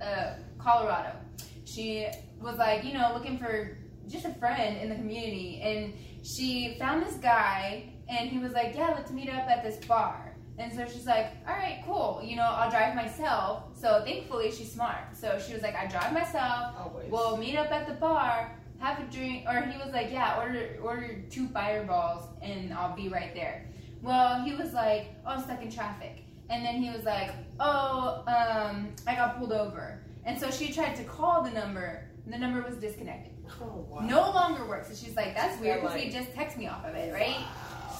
[0.00, 1.16] uh, Colorado.
[1.64, 2.06] She
[2.40, 3.76] was like, you know, looking for
[4.08, 8.74] just a friend in the community, and she found this guy, and he was like,
[8.74, 10.34] yeah, let's meet up at this bar.
[10.58, 12.20] And so she's like, all right, cool.
[12.24, 13.64] You know, I'll drive myself.
[13.74, 15.16] So thankfully, she's smart.
[15.16, 16.74] So she was like, I drive myself.
[16.78, 17.10] Always.
[17.10, 18.50] We'll meet up at the bar,
[18.80, 23.08] have a drink, or he was like, yeah, order order two fireballs, and I'll be
[23.08, 23.66] right there.
[24.02, 28.22] Well, he was like, oh, I'm stuck in traffic, and then he was like, oh,
[28.26, 32.38] um, I got pulled over, and so she tried to call the number, and the
[32.38, 34.00] number was disconnected, oh, wow.
[34.00, 34.88] no longer works.
[34.88, 37.36] So she's like, that's weird because like- he just texted me off of it, right?
[37.36, 37.46] Wow.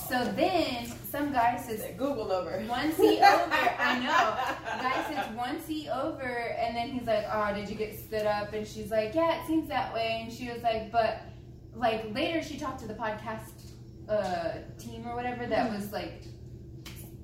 [0.08, 2.58] So then some guy says, Google number.
[2.66, 3.52] one seat over.
[3.78, 4.82] I know.
[4.82, 6.22] Guy says, one seat over,
[6.58, 9.46] and then he's like, "Oh, did you get stood up?" And she's like, "Yeah, it
[9.46, 11.20] seems that way." And she was like, "But
[11.74, 13.52] like later, she talked to the podcast
[14.08, 16.22] uh, team or whatever that was like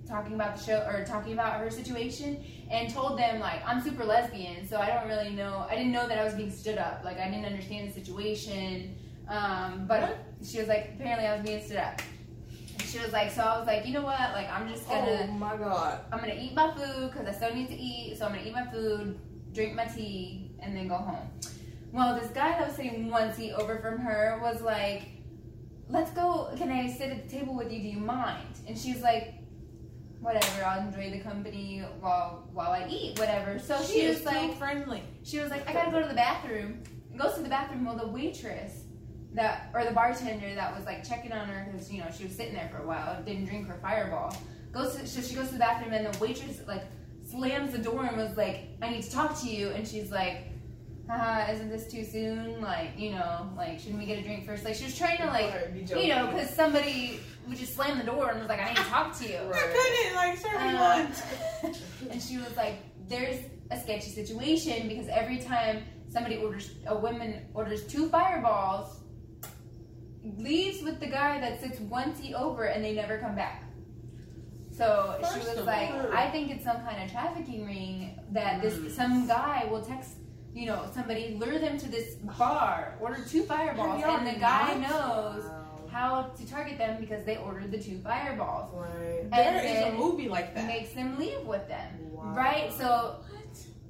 [0.06, 4.04] talking about the show or talking about her situation, and told them like, I'm super
[4.04, 5.66] lesbian, so I don't really know.
[5.68, 7.02] I didn't know that I was being stood up.
[7.04, 8.96] Like I didn't understand the situation."
[9.28, 12.00] Um, but she was like, apparently I was being stood up.
[12.78, 14.32] And she was like, so I was like, you know what?
[14.32, 16.00] Like, I'm just gonna Oh my god.
[16.12, 18.18] I'm gonna eat my food because I still need to eat.
[18.18, 19.18] So I'm gonna eat my food,
[19.52, 21.30] drink my tea, and then go home.
[21.92, 25.04] Well, this guy that was sitting one seat over from her was like,
[25.88, 26.52] "Let's go.
[26.56, 27.80] Can I sit at the table with you?
[27.80, 29.34] Do you mind?" And she's like,
[30.20, 30.64] "Whatever.
[30.64, 33.18] I'll enjoy the company while while I eat.
[33.18, 35.02] Whatever." So she, she was so like, friendly.
[35.22, 36.82] she was like, I gotta go to the bathroom.
[37.10, 37.84] And goes to the bathroom.
[37.84, 38.84] Well, the waitress
[39.34, 42.34] that, or the bartender that was like checking on her because you know she was
[42.34, 44.36] sitting there for a while, didn't drink her Fireball.
[44.72, 46.84] Goes to, so she goes to the bathroom and the waitress like
[47.28, 49.70] slams the door and was like, I need to talk to you.
[49.70, 50.48] And she's like,
[51.08, 52.60] Haha, isn't this too soon?
[52.62, 54.64] Like, you know, like shouldn't we get a drink first?
[54.64, 58.30] Like she was trying to like, you know, because somebody would just slam the door
[58.30, 59.38] and was like, I need to talk to you.
[59.38, 59.54] Right.
[59.54, 61.76] I couldn't like serve me Uh, lunch.
[62.10, 63.38] and she was like, "There's
[63.70, 69.00] a sketchy situation because every time somebody orders, a woman orders two fireballs,
[70.38, 73.64] leaves with the guy that sits one seat over, and they never come back."
[74.70, 78.62] So she was like, "I think it's some kind of trafficking ring that Mm.
[78.62, 80.16] this some guy will text."
[80.54, 84.80] You know, somebody lure them to this bar, order two fireballs, and the guy not?
[84.88, 85.88] knows Wow.
[85.90, 88.70] how to target them because they ordered the two fireballs.
[88.72, 89.28] Right.
[89.30, 90.66] There and is then a movie like that.
[90.66, 91.88] Makes them leave with them.
[92.12, 92.34] Wow.
[92.36, 92.72] Right?
[92.72, 93.16] So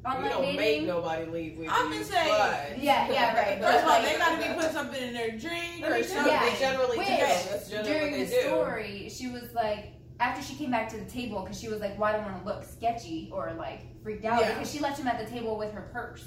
[0.07, 1.93] We online don't make nobody leave with I'm you.
[1.95, 3.61] gonna say- but- Yeah, yeah, right.
[3.61, 6.27] First of all, Like- they gotta be putting something in their drink or something.
[6.33, 6.45] Yeah.
[6.51, 7.13] they generally Which, do.
[7.17, 8.41] That's generally During what the do.
[8.43, 11.99] story, she was like, after she came back to the table, because she was like,
[11.99, 14.53] well, don't want to look sketchy or like freaked out, Yeah.
[14.55, 16.25] because she left him at the table with her purse.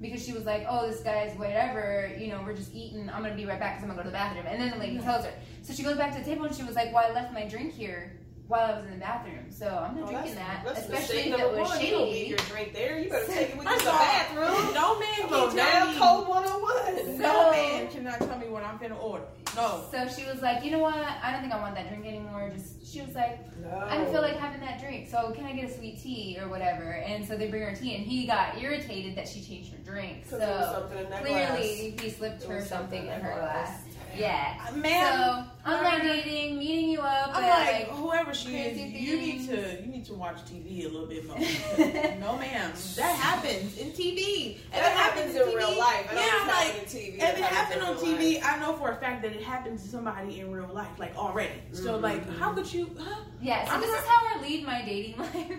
[0.00, 3.08] Because she was like, oh, this guy's whatever, you know, we're just eating.
[3.08, 4.44] I'm gonna be right back because I'm gonna go to the bathroom.
[4.46, 5.02] And then the lady Yeah.
[5.02, 5.32] tells her.
[5.62, 7.46] So she goes back to the table and she was like, well, I left my
[7.46, 8.12] drink here
[8.46, 10.64] while I was in the bathroom, so I'm not Oh, drinking that's, that.
[10.64, 11.80] that's Especially mistake if it number was one.
[11.80, 12.28] You don't leave shady.
[12.28, 12.98] your drink there.
[13.00, 14.74] You better take it with you to First the bathroom.
[14.74, 15.98] No man Come can on tell now, me.
[15.98, 17.18] code 101.
[17.18, 19.24] No man cannot tell me what I'm going to order.
[19.56, 19.84] No.
[19.90, 20.94] So she was like, you know what?
[20.94, 22.50] I don't think I want that drink anymore.
[22.54, 23.70] Just she was like, No.
[23.88, 26.48] I don't feel like having that drink, so can I get a sweet tea or
[26.48, 26.82] whatever?
[26.92, 30.28] And so they bring her tea, and he got irritated that she changed her drink.
[30.30, 33.80] 'Cause there was So something in that clearly he slipped her something in her glass.
[33.84, 33.85] Damn.
[34.18, 34.60] Yeah.
[34.68, 38.76] Uh, Man, so um, online dating, meeting you up, I'm at, like, whoever she is,
[38.76, 41.38] crazy you need to you need to watch TV a little bit more.
[42.18, 44.58] no, ma'am, that happens in TV.
[44.72, 46.06] That If it happens in TV, real life.
[46.10, 47.14] I don't Yeah, like in TV.
[47.14, 48.44] if That it happened on TV, life.
[48.44, 51.60] I know for a fact that it happened to somebody in real life, like already.
[51.72, 52.02] So, Mhm.
[52.02, 52.58] like, how mm-hmm.
[52.58, 52.90] could you?
[52.98, 53.20] Huh?
[53.40, 53.64] yeah.
[53.66, 55.52] So I'm this not- is how I lead my dating life,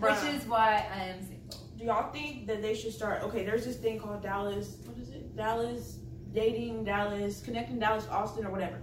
[0.00, 1.36] which is why I am single.
[1.78, 3.22] Do y'all think that they should start?
[3.22, 4.76] Okay, there's this thing called Dallas.
[4.84, 5.34] What is it?
[5.34, 5.99] Dallas
[6.32, 8.80] dating, Dallas connecting, Dallas Austin, or whatever.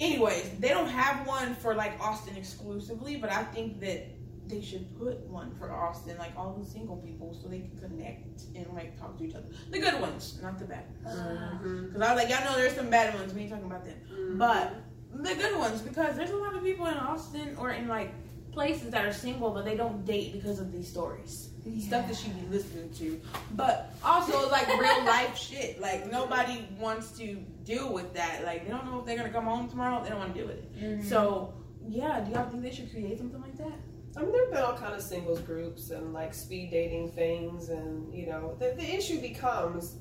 [0.00, 4.06] Anyways, they don't have one for like Austin exclusively, but I think that
[4.48, 8.42] they should put one for Austin, like all the single people, so they can connect
[8.56, 9.46] and like talk to each other.
[9.70, 10.84] The good ones, not the bad.
[11.04, 11.86] Mhm.
[11.86, 13.32] Because I was like, y'all know there's some bad ones.
[13.32, 14.38] We ain't talking about them, Mhm.
[14.38, 14.74] but
[15.14, 18.12] the good ones because there's a lot of people in Austin or in like
[18.50, 22.28] places that are single, but they don't date because of these stories stuff that she
[22.30, 23.20] be listening to,
[23.52, 25.80] but also like real life shit.
[25.80, 28.44] Like nobody wants to deal with that.
[28.44, 30.02] Like they don't know if they're gonna come home tomorrow.
[30.02, 30.80] They don't want to deal with it.
[30.80, 31.04] Mhm.
[31.08, 31.54] So
[31.88, 33.72] yeah, do y'all think they should create something like that?
[34.16, 37.68] I mean, there have been all kind of singles groups and like speed dating things,
[37.70, 39.96] and you know, the, the issue becomes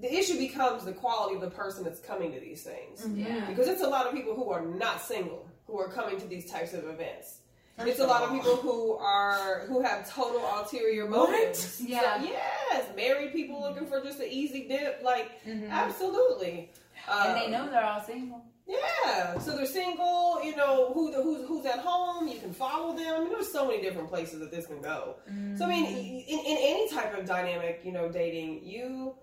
[0.00, 3.02] the issue becomes the quality of the person that's coming to these things.
[3.02, 3.20] Mm-hmm.
[3.20, 3.46] Yeah.
[3.46, 6.50] Because it's a lot of people who are not single who are coming to these
[6.50, 7.38] types of events.
[7.76, 11.30] First it's a lot of people who are who have total ulterior What?
[11.30, 11.80] motives.
[11.80, 12.18] Yeah.
[12.22, 15.02] So, yes, married people looking for just an easy dip.
[15.04, 15.68] Like Mhm.
[15.70, 16.70] absolutely.
[17.10, 18.42] And they Um, know they're all single.
[18.68, 20.42] Yeah, so they're single.
[20.42, 22.26] You know who the, who's who's at home.
[22.26, 23.14] You can follow them.
[23.14, 25.16] I mean, there's so many different places that this can go.
[25.56, 25.86] So I mean,
[26.26, 29.14] in, in any type of dynamic, you know, dating, you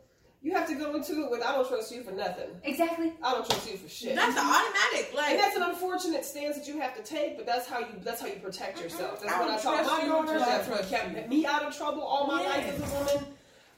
[0.44, 2.50] you have to go into it with I don't trust you for nothing.
[2.64, 3.14] Exactly.
[3.24, 4.14] I don't trust you for shit.
[4.16, 5.14] That's an automatic.
[5.16, 7.88] Like and that's an unfortunate stance that you have to take, but that's how you
[8.04, 9.22] that's how you protect yourself.
[9.22, 10.32] That's I what I don't taught my you daughters.
[10.32, 13.26] until That's what kept me out of trouble all my life as a woman.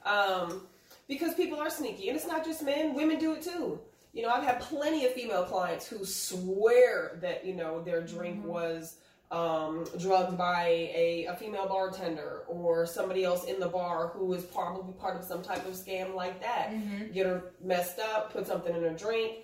[0.04, 0.62] Um,
[1.08, 3.78] because people are sneaky, and it's not just men; women do it too.
[4.12, 8.38] You know, I've had plenty of female clients who swear that you know their drink
[8.40, 8.48] Mm-hmm.
[8.48, 8.96] was
[9.30, 14.44] um, drugged by a, a female bartender or somebody else in the bar who is
[14.44, 16.70] probably part of some type of scam like that.
[16.70, 17.12] Mm-hmm.
[17.12, 19.38] Get her messed up, put something in her drink,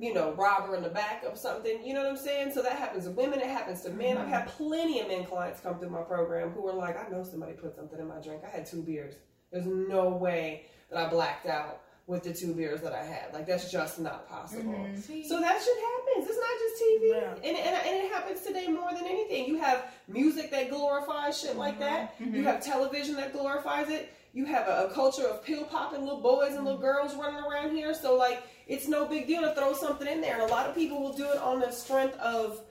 [0.00, 1.84] you know, rob her in the back of something.
[1.84, 2.52] You know what I'm saying?
[2.52, 4.16] So that happens to women, it happens to men.
[4.16, 7.22] I've had plenty of men clients come through my program who were like, I know
[7.22, 8.42] somebody put something in my drink.
[8.46, 9.14] I had two beers.
[9.52, 13.34] There's no way that I blacked out with the two beers that I had.
[13.34, 14.72] Like, that's just not possible.
[14.72, 15.26] Mhm.
[15.26, 16.26] So that shit happens.
[16.26, 17.08] It's not just TV.
[17.10, 17.48] Yeah.
[17.48, 19.44] And, and, and it happens today more than anything.
[19.44, 21.82] You have music that glorifies shit like mm-hmm.
[21.82, 22.14] that.
[22.18, 22.44] You mm-hmm.
[22.44, 24.14] have television that glorifies it.
[24.32, 26.82] You have a, a culture of pill popping little boys and little mm-hmm.
[26.82, 27.92] girls running around here.
[27.92, 30.40] So, like, it's no big deal to throw something in there.
[30.40, 32.62] And a lot of people will do it on the strength of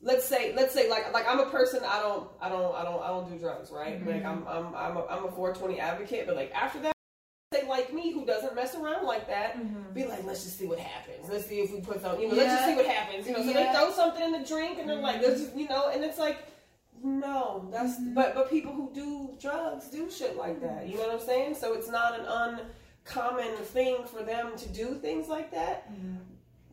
[0.00, 3.02] let's say let's say like like I'm a person I don't I don't I don't
[3.02, 6.34] I don't do drugs right like I'm I'm I'm a, I'm a 420 advocate but
[6.34, 7.01] like after that say like me
[8.22, 9.92] who doesn't mess around like that mm-hmm.
[9.92, 11.28] be like let's just see what happens.
[11.28, 13.26] Let's see if we put some you know let's just see what happens.
[13.26, 13.72] You know so Yeah.
[13.72, 15.26] they throw something in the drink and they're like mm-hmm.
[15.26, 16.38] let's just you know and it's like
[17.02, 18.14] no that's mm-hmm.
[18.14, 21.54] but but people who do drugs do shit like that you know what I'm saying?
[21.56, 22.26] So it's not an
[23.04, 25.90] uncommon thing for them to do things like that.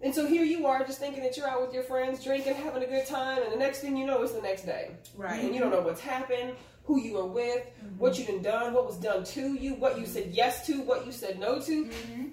[0.01, 2.83] And so here you are just thinking that you're out with your friends, drinking, having
[2.83, 4.91] a good time, and the next thing you know, it's the next day.
[5.13, 5.43] Right.
[5.43, 6.53] And you don't know what's happened,
[6.89, 7.63] who you were with,
[7.99, 11.05] what you done done, what was done to you, what you said yes to, what
[11.05, 11.85] you said no to.
[11.85, 12.25] Mm-hmm.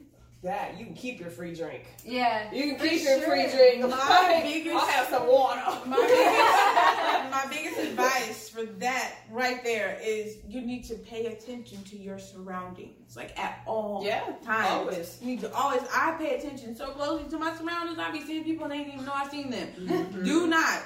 [0.42, 1.84] That, you can keep your free drink.
[2.04, 2.50] Yeah.
[2.54, 3.28] You can keep your sure.
[3.28, 3.80] free drink.
[3.86, 5.60] My biggest- I'll have some water.
[5.86, 11.82] My biggest, my biggest advice for that right there is you need to pay attention
[11.84, 14.68] to your surroundings, like at all Yeah, times.
[14.70, 15.18] always.
[15.20, 15.82] You need to always.
[15.92, 17.98] I pay attention so closely to my surroundings.
[17.98, 19.68] I be seeing people and they didn't even know I seen them.
[19.78, 20.24] Mm-hmm.
[20.24, 20.82] Do not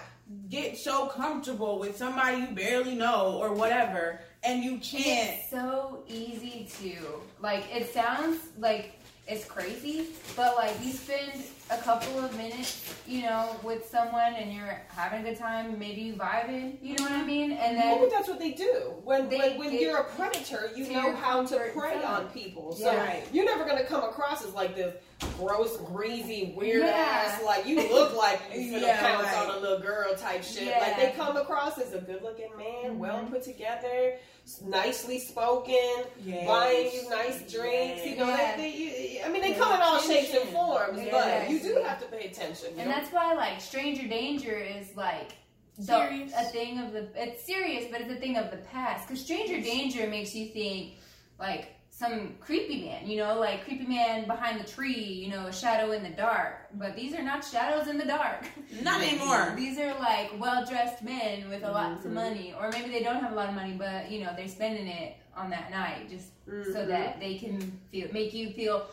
[0.50, 5.38] get so comfortable with somebody you barely know or whatever, and you can't.
[5.38, 6.96] It's so easy to
[7.40, 7.64] like.
[7.74, 8.99] It sounds like
[9.31, 14.53] it's crazy, but like you spend a couple of minutes, you know, with someone and
[14.53, 17.53] you're having a good time, maybe you vibing, you know what I mean?
[17.53, 18.93] And then but that's what they do.
[19.05, 22.73] When They when, when you're a predator, you know how to prey on people.
[22.73, 23.07] So Yeah.
[23.07, 23.23] Right.
[23.33, 24.97] you're never gonna come across as like this
[25.38, 26.90] gross, greasy, weird Yeah.
[26.90, 27.43] ass.
[27.45, 29.49] Like you look like you finna Yeah, pounce right.
[29.49, 30.77] on a little girl type shit.
[30.81, 33.33] Like they come across as a good looking man, well mm-hmm.
[33.33, 34.16] put together,
[34.62, 36.46] nicely spoken, Yes.
[36.46, 38.04] buying you nice drinks.
[38.04, 38.56] You know, Yeah.
[38.56, 40.52] they, they, you, I mean, they Pay come in all shapes and attention.
[40.52, 42.68] forms, but you do have to pay attention.
[42.70, 42.84] and know?
[42.94, 45.32] that's why like stranger danger is like
[45.78, 49.22] the, a thing of the it's serious but it's a thing of the past because
[49.24, 50.94] stranger danger makes you think
[51.38, 55.52] like some creepy man you know like creepy man behind the tree you know a
[55.52, 58.40] shadow in the dark but these are not shadows in the dark
[58.82, 59.52] Not anymore.
[59.62, 62.12] these are like well-dressed men with a lot of Mhm.
[62.24, 64.86] money or maybe they don't have a lot of money but you know they're spending
[64.86, 66.88] it on that night just so Mhm.
[66.94, 67.54] that they can
[67.90, 68.86] feel make you feel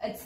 [0.00, 0.20] at-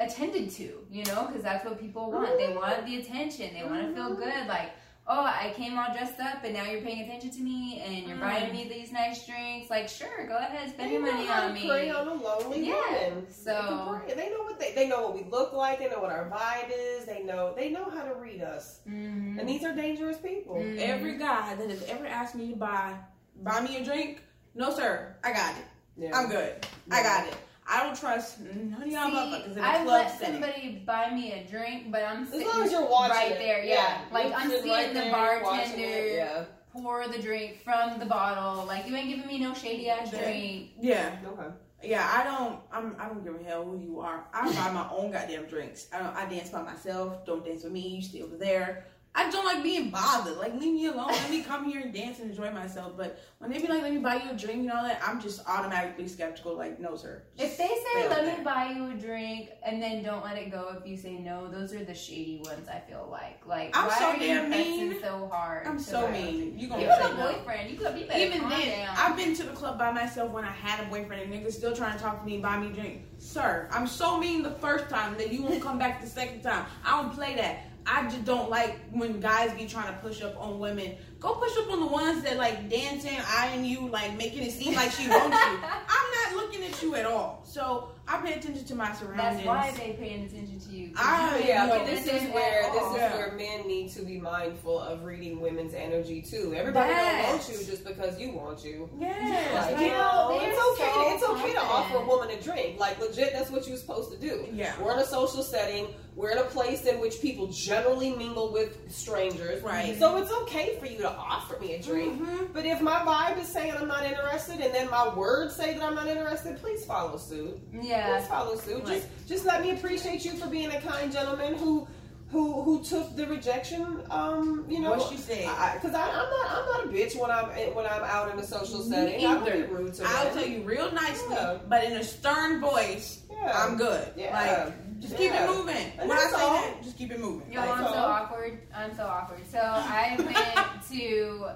[0.00, 2.36] attended to, you know, because that's what people want.
[2.36, 3.54] They want the attention.
[3.54, 4.48] They want to feel good.
[4.48, 4.70] Like,
[5.06, 8.16] oh, I came all dressed up, and now you're paying attention to me, and you're
[8.16, 9.68] buying me these nice drinks.
[9.70, 11.68] Like, sure, go ahead, spend They your money on me.
[11.68, 13.26] prey on a lonely Yeah, woman.
[13.30, 15.78] so- They they know what they they know what we look like.
[15.78, 17.04] They know what our vibe is.
[17.06, 18.80] They know they know how to read us.
[18.88, 19.38] Mhm.
[19.38, 20.56] And these are dangerous people.
[20.56, 20.78] Mhm.
[20.80, 22.94] Every guy that has ever asked me to buy
[23.42, 24.22] buy me a drink,
[24.54, 25.64] no sir, I got it.
[25.96, 26.16] Yeah.
[26.16, 26.66] I'm good.
[26.90, 27.34] I got it.
[27.66, 30.34] I don't trust none of y'all See, motherfuckers in a I've club let setting.
[30.42, 33.38] somebody buy me a drink, but I'm As sitting long as you're watching right it.
[33.38, 33.64] there.
[33.64, 36.44] Yeah, like You're I'm sitting seeing right the there, you're watching bartender it, Yeah.
[36.72, 38.66] pour the drink from the bottle.
[38.66, 40.22] Like you ain't giving me no shady ass Yeah.
[40.24, 40.70] drink.
[40.78, 41.48] Yeah, Okay.
[41.84, 42.10] yeah.
[42.12, 42.60] I don't.
[42.70, 42.96] I'm.
[42.98, 44.24] I don't give a hell who you are.
[44.34, 45.88] I buy my own goddamn drinks.
[45.92, 46.14] I don't.
[46.14, 47.24] I dance by myself.
[47.24, 47.80] Don't dance with me.
[47.88, 48.84] You stay over there.
[49.16, 50.38] I don't like being bothered.
[50.38, 51.06] Like, leave me alone.
[51.06, 52.94] Let me come here and dance and enjoy myself.
[52.96, 55.20] But when they be like, let me buy you a drink and all that, I'm
[55.20, 56.56] just automatically skeptical.
[56.56, 57.22] Like, no, sir.
[57.38, 60.50] If they say, let there." me buy you a drink, and then don't let it
[60.50, 63.46] go if you say no, those are the shady ones, I feel like.
[63.46, 65.00] Like, I'm why so are you damn mean.
[65.00, 65.66] so hard?
[65.68, 66.58] I'm so mean.
[66.58, 67.32] You gonna You say have a no.
[67.34, 67.70] boyfriend.
[67.70, 68.18] You could be better.
[68.18, 68.96] Even then, down.
[68.98, 71.74] I've been to the club by myself when I had a boyfriend and niggas still
[71.74, 73.02] trying to talk to me and buy me a drink.
[73.18, 76.66] Sir, I'm so mean the first time that you won't come back the second time.
[76.84, 77.66] I don't play that.
[77.86, 80.94] I just don't like when guys be trying to push up on women.
[81.20, 84.74] Go push up on the ones that like dancing, eyeing you, like making it seem
[84.74, 85.58] like she wants you.
[85.62, 87.42] I'm not looking at you at all.
[87.44, 89.44] So I pay attention to my surroundings.
[89.44, 90.92] That's why they paying attention to you.
[90.96, 93.16] I- Yeah, but this is where this is Yeah.
[93.16, 96.54] where men need to be mindful of reading women's energy too.
[96.54, 97.22] Everybody Yes.
[97.24, 98.90] don't want you just because you want you.
[98.98, 99.54] Yes.
[99.72, 100.92] Like, You you know, know, it's okay.
[100.92, 102.78] so it's okay to offer a woman a drink.
[102.78, 104.46] Like legit, that's what you're supposed to do.
[104.52, 104.74] Yeah.
[104.80, 105.86] We're in a social setting.
[106.14, 109.62] We're in a place in which people generally mingle with strangers.
[109.64, 109.98] Right.
[109.98, 112.22] So it's okay for you to offer me a drink.
[112.22, 112.52] Mhm.
[112.52, 115.82] But if my vibe is saying I'm not interested, and then my words say that
[115.82, 117.58] I'm not interested, please follow suit.
[117.72, 117.93] Yeah.
[118.02, 118.82] Please follow suit.
[118.84, 118.88] Right.
[118.88, 121.86] Just just let me appreciate you for being a kind gentleman who
[122.30, 124.02] who who took the rejection.
[124.10, 125.48] Um, you know, What she said.
[125.74, 128.44] Because I, am not I'm not a bitch when I'm when I'm out in a
[128.44, 129.24] social setting.
[129.26, 129.66] I don't either.
[129.66, 130.34] be rude to I'll men.
[130.34, 131.58] tell you real nicely, Yeah.
[131.68, 133.52] but in a stern voice, Yeah.
[133.64, 134.08] I'm good.
[134.16, 134.32] Yeah.
[134.66, 135.92] Like, just keep it moving.
[135.98, 136.54] And when I say all.
[136.54, 137.52] that, just keep it moving.
[137.52, 138.04] Yo, Like, I'm so all.
[138.10, 138.58] awkward.
[138.74, 139.40] I'm so awkward.
[139.50, 141.50] So I went to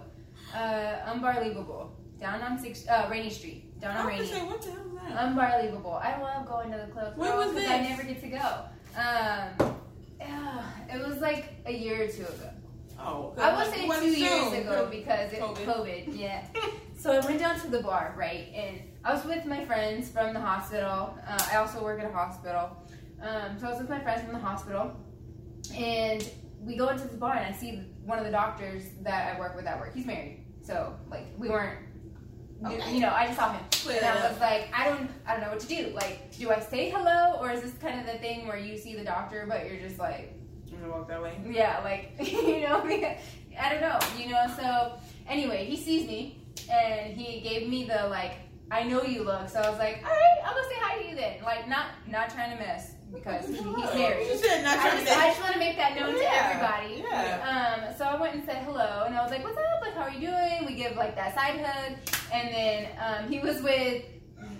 [0.55, 4.31] uh, Unbelievable down on six uh, Rainey Street, down I on was Rainey.
[4.31, 5.17] gonna say, what the hell is that?
[5.19, 6.01] Unbelievable.
[6.03, 7.13] I love going to the club.
[7.17, 8.65] When was because I never get to go.
[8.97, 9.77] Um,
[10.21, 12.51] yeah, it was like a year or two ago.
[12.99, 14.19] oh, I would say two soon.
[14.21, 15.65] years ago because it COVID.
[15.65, 16.19] COVID.
[16.19, 16.45] Yeah.
[17.01, 20.35] So I went down to the bar, right, and I was with my friends from
[20.35, 21.17] the hospital.
[21.29, 22.77] Uh, I also work at a hospital,
[23.23, 24.97] um, so I was with my friends from the hospital,
[25.77, 26.29] and
[26.61, 29.55] we go into the bar, and I see one of the doctors that I work
[29.55, 29.95] with at work.
[29.95, 31.79] He's married, so like we weren't.
[32.65, 32.95] Okay.
[32.95, 35.43] You know, I just saw him, Clear and I was like, I don't, I don't
[35.43, 35.93] know what to do.
[35.95, 38.97] Like, do I say hello, or is this kind of the thing where you see
[38.97, 40.35] the doctor, but you're just like,
[40.73, 41.41] I'm gonna walk that way.
[41.49, 42.83] yeah, like you know,
[43.61, 44.47] I don't know, you know.
[44.57, 44.99] So
[45.29, 46.41] anyway, he sees me
[46.71, 48.35] and he gave me the like,
[48.71, 49.49] I know you look.
[49.49, 51.43] So I was like, all right, I'm gonna say hi to you then.
[51.45, 54.39] Like not not trying to mess because he's You married.
[54.39, 57.03] said not I just, I just want to make that known to everybody.
[57.03, 57.87] Yeah.
[57.91, 59.81] Um, so I went and said hello, and I was like, "What's up?
[59.83, 61.97] Like, how are you doing?" We give like that side hug,
[62.33, 64.05] and then um, he was with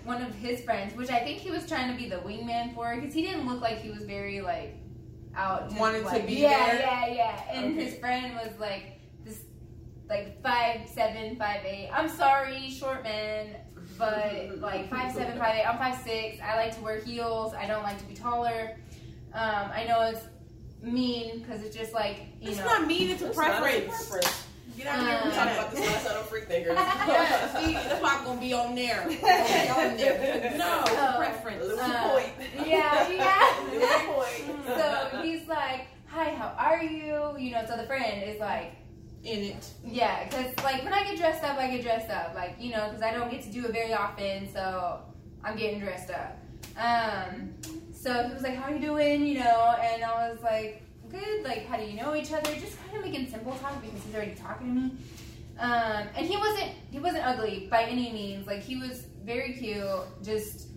[0.03, 2.95] one of his friends, which I think he was trying to be the wingman for,
[2.95, 4.75] because he didn't look like he was very like
[5.35, 5.71] out.
[5.73, 6.79] Wanted to be yeah, there?
[6.79, 7.41] yeah, yeah.
[7.53, 7.85] And Okay.
[7.85, 9.41] his friend was like this,
[10.09, 11.89] like five seven, five eight.
[11.93, 13.55] I'm sorry, short man.
[13.97, 15.65] But like five seven, five eight.
[15.65, 16.37] I'm five six.
[16.41, 17.53] I like to wear heels.
[17.53, 18.77] I don't like to be taller.
[19.33, 20.21] Um, I know it's
[20.81, 22.65] mean because it's just like you know It's know.
[22.65, 23.09] not mean.
[23.09, 23.87] It's a It's not a preference.
[24.09, 24.45] preference.
[24.77, 26.73] Get out of here Um, We with talked about this last night on Freak Thinkers.
[26.77, 29.01] yeah, see, that's why I'm gonna be on there.
[29.01, 30.53] I'm gonna be on there.
[30.57, 31.17] No, it's a Oh.
[31.17, 31.65] preference.
[31.65, 32.31] Little Uh, point.
[32.65, 33.63] yeah, yeah.
[33.73, 34.65] Little point.
[34.65, 37.65] so he's like, "Hi, how are you?" You know.
[37.67, 38.71] So the friend is like,
[39.23, 39.67] In it.
[39.85, 42.33] Yeah, because like when I get dressed up, I get dressed up.
[42.35, 45.01] Like you know, because I don't get to do it very often, so
[45.43, 46.37] I'm getting dressed up.
[46.77, 47.53] Um,
[47.93, 51.65] so he was like, "How you doing?" You know, and I was like, "Good." Like,
[51.65, 52.53] how do you know each other?
[52.55, 54.91] Just kind of making simple talk because he's already talking to me.
[55.59, 58.47] Um, and he wasn't he wasn't ugly by any means.
[58.47, 60.69] Like he was very cute, just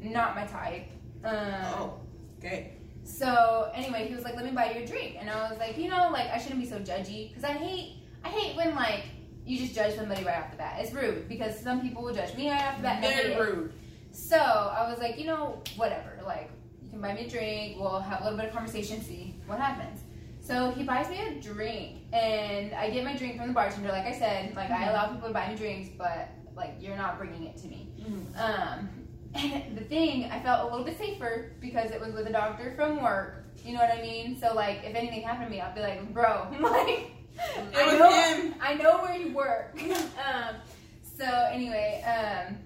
[0.00, 0.88] not my type.
[1.22, 1.34] Um,
[1.76, 2.00] Oh,
[2.38, 2.77] okay.
[3.08, 5.78] So anyway, he was like, "Let me buy you a drink," and I was like,
[5.78, 9.04] "You know, like I shouldn't be so judgy because I hate, I hate when like
[9.46, 10.76] you just judge somebody right off the bat.
[10.78, 13.00] It's rude because some people will judge me right off the bat.
[13.00, 13.72] Very rude.
[14.12, 16.20] So I was like, you know, whatever.
[16.24, 16.50] Like
[16.82, 17.76] you can buy me a drink.
[17.80, 20.00] We'll have a little bit of conversation, see what happens.
[20.40, 23.88] So he buys me a drink, and I get my drink from the bartender.
[23.90, 27.18] Like I said, like I allow people to buy me drinks, but like you're not
[27.18, 27.88] bringing it to me.
[28.00, 28.38] Mhm.
[28.38, 28.88] Um,
[29.34, 32.72] and the thing, I felt a little bit safer because it was with a doctor
[32.76, 33.44] from work.
[33.64, 34.38] You know what I mean?
[34.38, 37.12] So like, if anything happened to me, I'd be like, bro, like,
[37.76, 38.54] I know, him.
[38.60, 39.78] I know where you work.
[39.82, 40.56] um,
[41.16, 42.56] so anyway, um,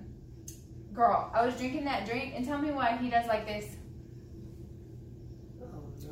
[0.94, 3.76] girl, I was drinking that drink, and tell me why he does like this.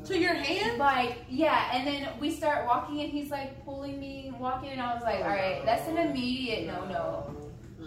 [0.05, 0.79] To your hand?
[0.79, 4.95] Like, yeah, and then we start walking, and he's like pulling me, walking, and I
[4.95, 7.35] was like, all right, that's an immediate no no,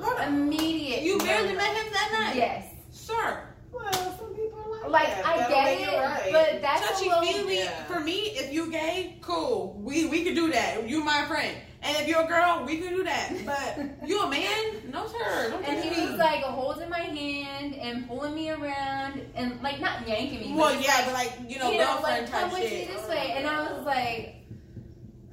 [0.00, 0.28] Hold on.
[0.34, 1.02] immediate.
[1.02, 2.36] You barely met him that night?
[2.36, 2.66] Yes.
[2.92, 3.40] Sir.
[3.72, 5.26] Well, some people are like, Like that.
[5.26, 6.28] I That'll get it, right.
[6.32, 7.22] but that's a Touchy little.
[7.24, 7.56] feely.
[7.58, 7.84] Yeah.
[7.86, 9.78] For me, if you gay, cool.
[9.82, 10.88] We we could do that.
[10.88, 11.56] You my friend.
[11.82, 13.30] And if you're a girl, we can do that.
[13.44, 13.78] But
[14.08, 14.90] you a man?
[14.90, 15.50] No sir.
[15.50, 16.10] Don't And touch he me.
[16.10, 20.54] was like holding my hand and pulling me around and like not yanking me.
[20.56, 22.88] Well, yeah, like, but like you know, you know, girlfriend like come type with shit.
[22.88, 24.36] me this way, and I was like,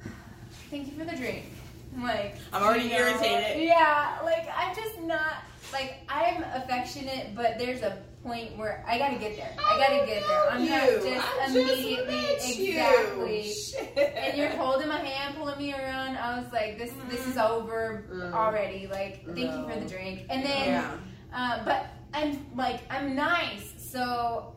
[0.70, 1.46] thank you for the drink.
[2.00, 3.64] Like, I'm already you know, irritated.
[3.64, 9.18] Yeah, like I'm just not like I'm affectionate, but there's a point where I gotta
[9.18, 9.54] get there.
[9.60, 10.50] I gotta get there.
[10.52, 12.72] I'm not just I just immediately you.
[12.72, 13.54] exactly.
[13.98, 16.18] And you're holding my hand, pulling me around.
[16.18, 18.34] I was like, this this is over Mm.
[18.34, 18.88] already.
[18.88, 20.26] Like, thank you for the drink.
[20.30, 20.92] And then, Yeah.
[21.34, 24.54] uh, but I'm like, I'm nice, so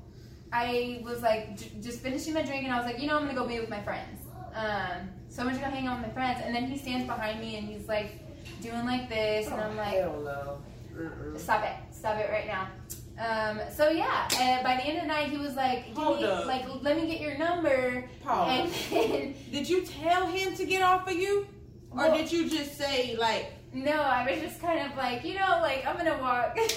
[0.53, 3.23] I was like, j- just finishing my drink, and I was like, you know, I'm
[3.25, 4.21] gonna go be with my friends.
[4.55, 6.41] Um, so I'm just gonna hang out with my friends.
[6.45, 8.21] And then he stands behind me, and he's like,
[8.63, 10.59] doing like this, and I'm like, no.
[10.97, 11.37] Mm-mm.
[11.39, 12.69] stop it, stop it right now.
[13.19, 16.21] Um, so yeah, and by the end of the night, he was like, Give Hold
[16.21, 16.47] me, up.
[16.47, 18.09] like, let me get your number.
[18.23, 18.71] Pause.
[18.93, 21.47] And then, Did you tell him to get off of you?
[21.91, 25.35] Or Well- did you just say, like, no, I was just kind of like, you
[25.35, 26.57] know, like, I'm gonna walk.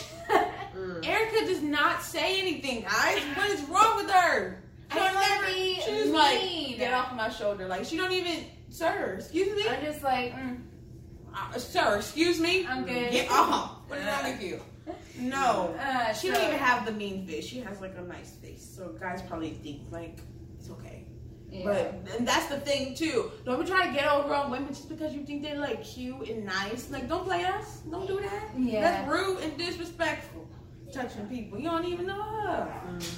[0.78, 1.03] Mm.
[1.08, 3.20] Erica does not say anything, guys.
[3.36, 4.62] What is wrong with her?
[4.92, 6.14] I don't never- be She just mean.
[6.14, 7.68] like, get off my shoulder.
[7.68, 9.68] Like, she don't even, sir, excuse me?
[9.70, 10.62] I'm just like, mm,
[11.36, 12.66] Uh, sir, excuse me?
[12.66, 13.12] I'm good.
[13.12, 13.78] Get off.
[13.88, 14.60] What's wrong with you?
[15.20, 15.76] No.
[15.80, 17.46] Uh, She so- don't even have the mean face.
[17.46, 18.66] She has like a nice face.
[18.76, 20.20] So guys probably think like
[20.60, 21.06] it's okay.
[21.50, 21.64] yeah.
[21.66, 23.32] But and that's the thing too.
[23.46, 26.30] Don't be trying to get over on women just because you think they're like cute
[26.30, 26.90] and nice.
[26.90, 27.82] Like don't play us.
[27.92, 28.50] Don't do that.
[28.58, 28.82] Yeah.
[28.82, 30.47] That's rude and disrespectful.
[30.92, 31.60] Touching people.
[31.60, 32.72] You don't even know her.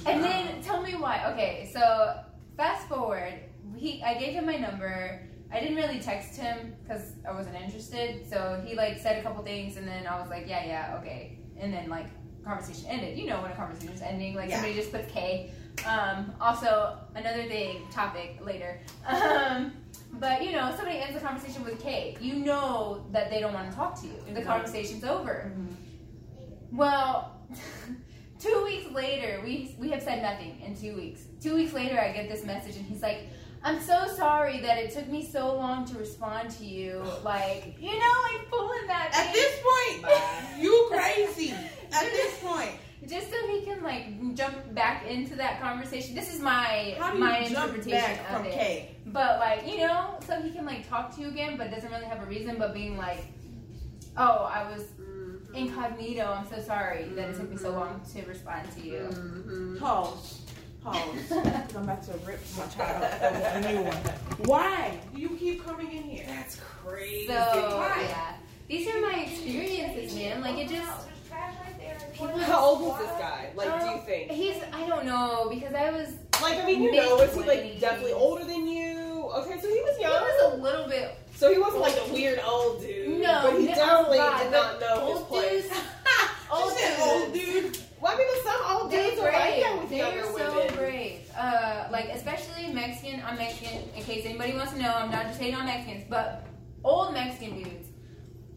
[0.06, 1.30] And then tell me why.
[1.32, 2.20] Okay, so
[2.56, 3.34] fast forward.
[3.76, 5.22] He, I gave him my number.
[5.52, 8.28] I didn't really text him because I wasn't interested.
[8.28, 11.38] So he like said a couple things, and then I was like, yeah, yeah, okay.
[11.58, 12.06] And then like
[12.44, 13.18] conversation ended.
[13.18, 14.56] You know when a conversation is ending, like Yeah.
[14.56, 15.52] somebody just puts K.
[15.86, 18.80] Um, also, another thing, topic later.
[19.08, 19.72] Um,
[20.14, 22.16] but you know, somebody ends the conversation with K.
[22.20, 24.14] You know that they don't want to talk to you.
[24.34, 25.52] The conversation's over.
[26.72, 27.39] Well,
[28.40, 31.22] two weeks later, we we have said nothing in two weeks.
[31.40, 33.28] Two weeks later, I get this message, and he's like,
[33.62, 37.02] "I'm so sorry that it took me so long to respond to you.
[37.24, 40.14] Like, you know, like pulling that At thing this point,
[40.58, 41.54] you crazy.
[41.92, 42.72] At this point.
[43.08, 46.14] just so he can like jump back into that conversation.
[46.14, 48.52] This is my my interpretation of from it.
[48.52, 48.96] K?
[49.06, 52.06] But like, you know, so he can like talk to you again, but doesn't really
[52.06, 52.56] have a reason.
[52.58, 53.24] But being like,
[54.16, 54.84] "Oh, I was."
[55.54, 59.08] Incognito, I'm so sorry that it took me so long to respond to you.
[59.12, 59.78] Mhm.
[59.80, 60.40] Pause.
[60.82, 60.98] Pause.
[61.28, 63.02] Because I'm about to rip my child
[63.64, 63.96] a new one.
[64.46, 66.24] Why do you keep coming in here?
[66.26, 67.26] That's crazy.
[67.26, 68.06] So Why?
[68.08, 68.34] yeah,
[68.68, 70.40] these are my experiences, man.
[70.40, 71.08] Like it just
[72.12, 72.38] people.
[72.38, 73.50] How old was this guy?
[73.56, 74.30] Like, do you think?
[74.30, 76.08] He's I don't know because I was
[76.40, 79.30] Like, I mean, you know, is he like definitely older than you?
[79.36, 80.10] Okay, so he was young.
[80.12, 80.22] he young.
[80.22, 83.22] was a little bit So he wasn't like a weird old dude.
[83.22, 85.70] no, but he no, definitely God, did not know his place.
[86.52, 87.78] Old Old old dude.
[87.98, 90.74] Well, I mean, some old dudes are like that with They're younger so women.
[90.74, 91.30] brave.
[91.34, 93.22] Uh, like especially Mexican.
[93.26, 93.88] I'm Mexican.
[93.96, 96.44] In case anybody wants to know, I'm not just hating on Mexicans, but
[96.84, 97.88] old Mexican dudes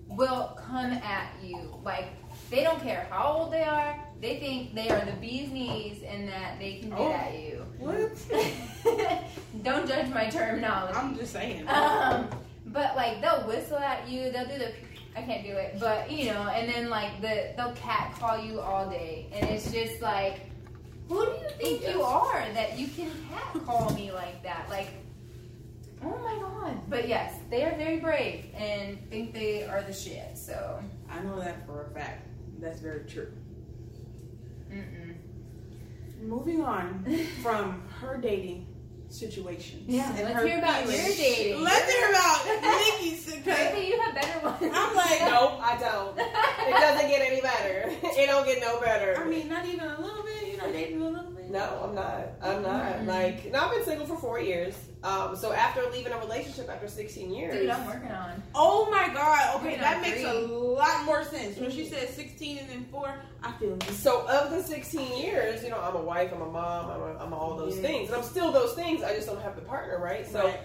[0.09, 2.07] will come at you like
[2.49, 3.97] they don't care how old they are.
[4.19, 7.13] They think they are the bee's knees and that they can get Oh.
[7.13, 7.65] at you.
[7.77, 9.23] What?
[9.63, 10.97] don't judge my terminology.
[10.97, 11.65] I'm just saying.
[11.69, 12.27] Um,
[12.73, 14.73] but like they'll whistle at you, they'll do the
[15.15, 18.59] I can't do it, but you know, and then like the they'll cat call you
[18.59, 20.41] all day, and it's just like,
[21.07, 24.65] who do you think you are that you can cat call me like that?
[24.71, 24.89] Like,
[26.03, 26.89] oh my god!
[26.89, 30.35] But yes, they are very brave and think they are the shit.
[30.35, 30.79] So,
[31.11, 32.27] I know that for a fact.
[32.59, 33.31] That's very true.
[34.71, 35.15] mm-mm.
[36.21, 37.05] Moving on
[37.43, 38.72] from her dating
[39.13, 39.83] situations.
[39.87, 41.07] Yeah, and let's hear about feelings.
[41.07, 41.63] your dating.
[41.63, 42.45] Let's hear about
[43.01, 43.27] Nikki's.
[43.45, 44.57] maybe you have better ones.
[44.73, 46.17] I'm like, Nope, I don't.
[46.17, 47.91] It doesn't get any better.
[48.15, 49.17] It don't get no better.
[49.19, 50.47] I mean, not even a little bit.
[50.47, 51.49] You're not dating a little bit.
[51.49, 52.27] No, I'm not.
[52.41, 52.93] I'm not.
[52.99, 53.05] Mm.
[53.07, 54.75] Like, now I've been single for four years.
[55.03, 58.41] Um, so after leaving a relationship after 16 years, Dude, I'm working on.
[58.55, 59.57] Oh my God.
[59.57, 61.57] Okay, that makes a lot more sense.
[61.57, 65.69] When she said 16 and then four, I feel so of the 16 years, you
[65.69, 67.81] know, I'm a wife, I'm a mom, I'm, a, I'm all those Yeah.
[67.87, 69.03] things, and I'm still those things.
[69.03, 70.25] I just don't have the partner, right?
[70.25, 70.59] So Right.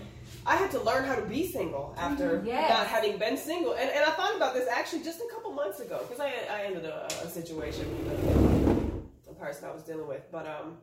[0.47, 2.47] I had to learn how to be single after Mhm.
[2.47, 2.71] Yes.
[2.71, 5.81] not having been single, and, and I thought about this actually just a couple months
[5.81, 10.23] ago because I I ended a, a situation with a person I was dealing with,
[10.31, 10.79] but um.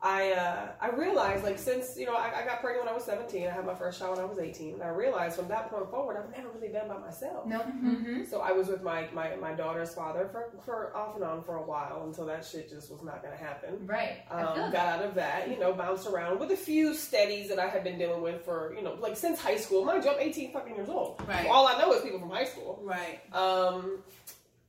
[0.00, 3.04] I uh, I realized like since you know I, I got pregnant when I was
[3.04, 5.70] 17, I had my first child when I was 18, and I realized from that
[5.70, 7.46] point forward I've never really been by myself.
[7.46, 7.60] No.
[7.60, 8.24] Mm-hmm.
[8.24, 11.56] So I was with my, my, my daughter's father for, for off and on for
[11.56, 13.86] a while until that shit just was not going to happen.
[13.86, 14.22] Right.
[14.30, 17.68] Um, got out of that, you know, bounced around with a few steadies that I
[17.68, 19.84] had been dealing with for, you know, like since high school.
[19.84, 21.22] Mind you, I'm 18 fucking years old.
[21.26, 21.46] Right.
[21.48, 22.80] All I know is people from high school.
[22.82, 23.20] Right.
[23.34, 23.98] Um,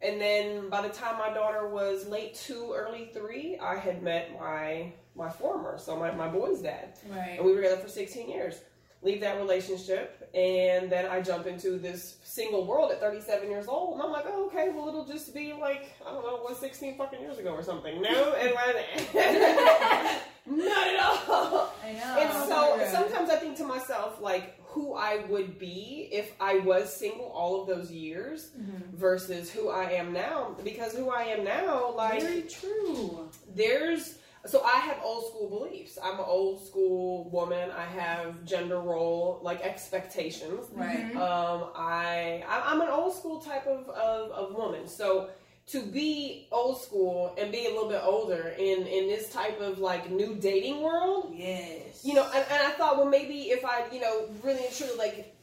[0.01, 4.31] and then by the time my daughter was late two, early three, I had met
[4.39, 7.37] my my former, so my, my boy's dad Right.
[7.37, 8.61] and we were together for 16 years.
[9.03, 13.93] leave that relationship, and then I jump into this single world at 37 years old,
[13.95, 16.97] and I'm like, oh, okay, well, it'll just be like I don't know, what 16
[16.97, 18.01] fucking years ago or something.
[18.01, 18.53] No, and
[20.45, 21.73] not at all.
[21.83, 22.17] I know.
[22.19, 26.93] And so sometimes I think to myself, like, who I would be if I was
[26.95, 28.51] single all of those years
[28.93, 30.55] versus who I am now.
[30.63, 33.29] Because who I am now, like, Very true.
[33.55, 35.97] there's so I have old school beliefs.
[36.01, 37.69] I'm an old school woman.
[37.71, 40.67] I have gender role like expectations.
[40.73, 41.13] Right.
[41.17, 44.87] Um, I I- I'm an old school type of, of, of woman.
[44.87, 45.29] So
[45.67, 49.79] to be old school and be a little bit older in in this type of
[49.79, 52.01] like new dating world, Yes.
[52.03, 54.95] you know, and, and I thought, well, maybe if I, you know, really and truly
[54.97, 55.35] like,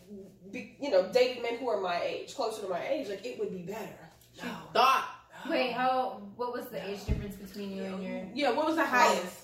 [0.51, 3.39] be, you know, dated men who are my age, closer to my age, like it
[3.39, 3.99] would be better.
[4.43, 4.51] No.
[4.73, 5.09] thought.
[5.49, 6.23] Wait, how?
[6.37, 8.23] What was the age difference between you and your?
[8.35, 8.51] Yeah.
[8.53, 9.41] What was the highest?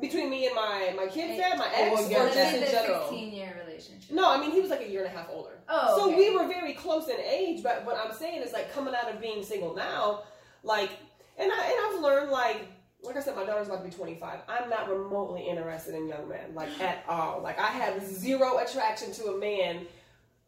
[0.00, 2.60] Between me and my my kid's dad, my Oh, ex, yeah, or Let's just in
[2.60, 3.00] the general.
[3.08, 4.14] sixteen-year relationship.
[4.14, 5.58] No, I mean he was like a year and a half older.
[5.68, 6.16] Oh, So okay.
[6.16, 9.20] we were very close in age, but what I'm saying is like coming out of
[9.20, 10.22] being single now,
[10.62, 10.90] like,
[11.38, 12.66] and I and I've learned like.
[13.02, 14.40] Like I said, my daughter's about to be 25.
[14.46, 17.40] I'm not remotely interested in young men, like at all.
[17.42, 19.86] Like I have zero attraction to a man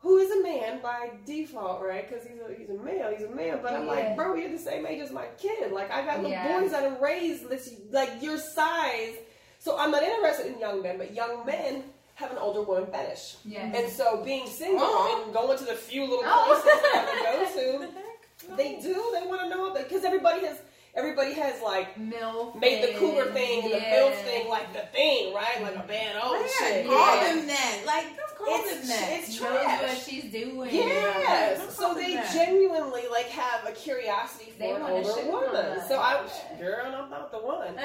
[0.01, 2.07] who is a man by default, right?
[2.07, 3.61] Because he's a he's a male, he's a man.
[3.63, 3.91] But I'm Yeah.
[3.91, 5.73] like, bro, you're the same age as my kid.
[5.73, 6.61] Like I got little Yeah.
[6.61, 7.45] boys that I'm raised
[7.91, 9.15] like your size.
[9.59, 11.85] So I'm not interested in young men, but young men
[12.23, 13.37] have an older woman fetish.
[13.45, 13.71] Yeah.
[13.77, 15.23] And so being single Oh.
[15.25, 16.45] and going to the few little Oh.
[16.63, 17.39] places that I go
[17.89, 18.95] to, they do.
[19.19, 20.59] They want to know because everybody has
[20.95, 22.55] everybody has like Milf.
[22.61, 23.79] made the and- cougar thing and yeah.
[23.79, 25.63] the milf thing like the thing, right?
[25.63, 26.87] Like a bad old Yeah, shit.
[26.87, 27.25] Call Yeah.
[27.35, 27.83] them that.
[27.87, 28.07] Like,
[28.49, 29.11] It's- that.
[29.13, 30.05] it's Knows what trash.
[30.07, 30.71] she's doing.
[30.75, 31.59] Yes.
[31.59, 32.33] Don't So they that.
[32.33, 35.81] genuinely like have a curiosity for an older shit woman.
[35.89, 36.21] So I,
[36.59, 37.75] girl, I'm not the one.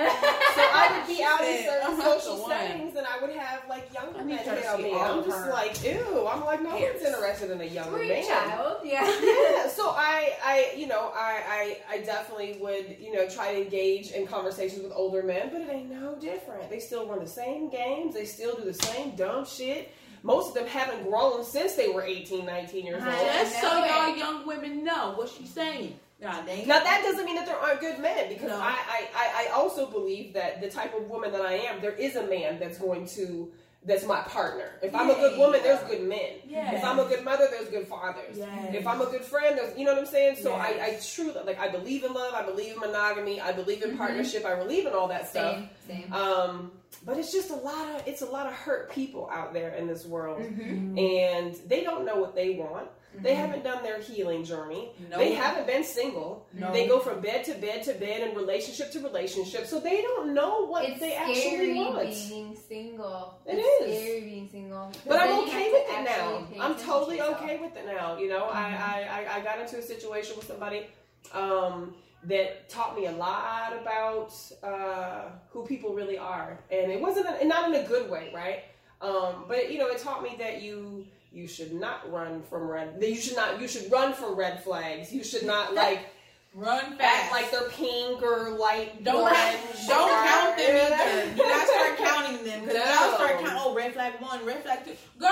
[0.58, 3.94] So I would be out in certain "I'm social settings, and I would have like
[3.94, 4.96] younger men need her to tell see me.
[4.96, 6.28] I'm just her like, ew.
[6.28, 8.26] I'm like, no one's interested in a younger man.
[8.26, 8.78] child.
[8.84, 9.04] Yeah.
[9.24, 13.62] yeah, so I, I, you know, I, I, I definitely would, you know, try to
[13.62, 16.70] engage in conversations with older men, but it ain't no different.
[16.70, 18.16] They still run the same games.
[18.16, 19.92] They still do the same dumb shit.
[20.24, 23.06] Most of them haven't grown since they were 18, 19 years old.
[23.14, 23.22] Right.
[23.42, 25.98] Just so y'all young women know what she's saying.
[26.20, 28.58] Nah, Now that doesn't mean that there aren't good men, because No.
[28.60, 31.92] I, I, I, I also believe that the type of woman that I am, there
[31.92, 33.52] is a man that's going to
[33.86, 34.72] that's my partner.
[34.82, 35.46] If I'm a good Yeah.
[35.46, 36.32] woman, there's good men.
[36.46, 36.74] Yeah.
[36.76, 38.36] If I'm a good mother, there's good fathers.
[38.38, 38.74] Yes.
[38.76, 40.38] If I'm a good friend, there's you know what I'm saying.
[40.42, 42.34] So I, I truly like I believe in love.
[42.34, 43.40] I believe in monogamy.
[43.40, 43.98] I believe in Mhm.
[43.98, 44.44] partnership.
[44.44, 45.60] I believe in all that stuff.
[45.88, 46.02] Same.
[46.10, 46.14] Same.
[46.14, 46.72] Um,
[47.06, 49.88] but it's just a lot of it's a lot of hurt people out there in
[49.88, 50.98] this world, Mm-hmm.
[50.98, 52.90] and they don't know what they want.
[53.20, 53.36] They Mhm.
[53.38, 54.92] haven't done their healing journey.
[55.10, 55.18] No.
[55.18, 56.46] They haven't been single.
[56.54, 56.72] No.
[56.72, 60.36] They go from bed to bed to bed and relationship to relationship, so they don't
[60.36, 62.00] know what it's they scary actually want.
[62.30, 63.40] being single.
[63.48, 64.02] It it's is.
[64.04, 64.92] scary being single.
[65.08, 66.48] But I'm okay with it now.
[66.60, 68.18] I'm totally to okay with it now.
[68.20, 68.56] You know, Mhm.
[68.56, 70.86] I, I, I, I got into a situation with somebody
[71.34, 77.28] um, that taught me a lot about uh, who people really are, and it wasn't
[77.28, 78.64] a, not in a good way, right?
[79.02, 83.00] Um, but you know, it taught me that you you should not run from red.
[83.00, 83.62] That you should not.
[83.62, 85.14] You should run from red flags.
[85.14, 86.08] You should not like
[86.56, 87.32] Run act fast.
[87.32, 89.88] like they're pink or light don't orange.
[89.88, 91.36] don't or- count them Yeah, either.
[91.36, 92.84] Do not start counting them because No.
[92.88, 93.48] I'll start counting.
[93.60, 94.94] Oh, red flag one, red flag two.
[95.20, 95.30] Girl,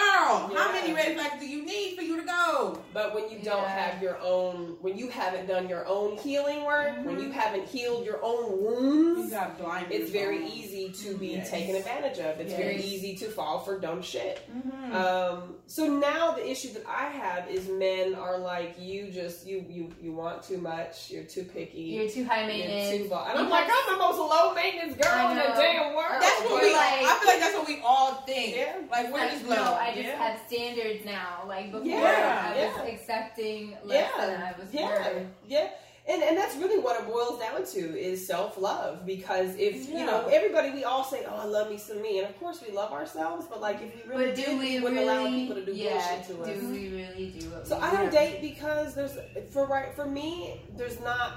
[0.55, 2.80] how many red flags do you need for you to go?
[2.93, 3.68] But when you don't Yeah.
[3.91, 7.24] have your own, when you haven't done your own healing work, when Mhm.
[7.24, 9.59] you haven't healed your own You wounds, got
[9.89, 10.47] it's very on.
[10.47, 11.49] easy to be Yes.
[11.49, 12.39] taken advantage of.
[12.39, 14.41] It's very easy to fall for dumb shit.
[14.55, 14.93] Mhm.
[14.93, 19.66] Um, so now the issue that I have is men are like, you just you
[19.68, 21.04] you you want too much.
[21.09, 21.81] You're too picky.
[21.81, 23.03] You're too high You're maintenance.
[23.03, 26.21] too bo- and I'm like, I'm the most low maintenance girl in the damn world.
[26.21, 26.73] That's what we.
[26.73, 28.55] like- I feel like that's what we all think.
[28.55, 28.75] Yeah.
[28.91, 29.73] Like we're Like, just no, low.
[29.75, 30.15] I just Yeah.
[30.17, 31.43] have standards now.
[31.47, 32.93] Like before, Yeah, I was yeah.
[32.93, 35.27] accepting less Yeah, than I was yeah, worth.
[35.47, 35.69] yeah.
[36.07, 40.05] And and that's really what it boils down to is self love because if you
[40.05, 42.71] know everybody we all say oh I love me some me and of course we
[42.75, 45.03] love ourselves but like if we really But did do we wouldn't really?
[45.09, 46.59] allow people to do yeah, bullshit to do us.
[46.59, 49.17] Do we really do what So I don't date because there's
[49.51, 51.33] for right for me there's not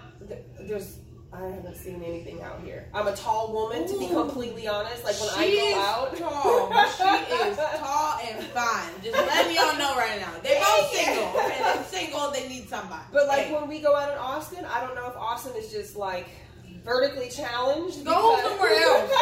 [0.60, 0.98] there's
[1.30, 2.88] I haven't seen anything out here.
[2.94, 5.04] I'm a tall woman to be completely honest.
[5.04, 6.68] Like when she I is go out, tall.
[6.70, 8.90] but she is tall and fine.
[9.04, 10.32] Just letting y'all know right now.
[10.42, 11.24] They both single.
[11.44, 12.30] Okay, they're single.
[12.30, 13.02] They need somebody.
[13.12, 15.70] But like Hey, when we go out in Austin, I don't know if Austin is
[15.70, 16.28] just like
[16.88, 18.02] vertically challenged.
[18.04, 19.12] Go somewhere else.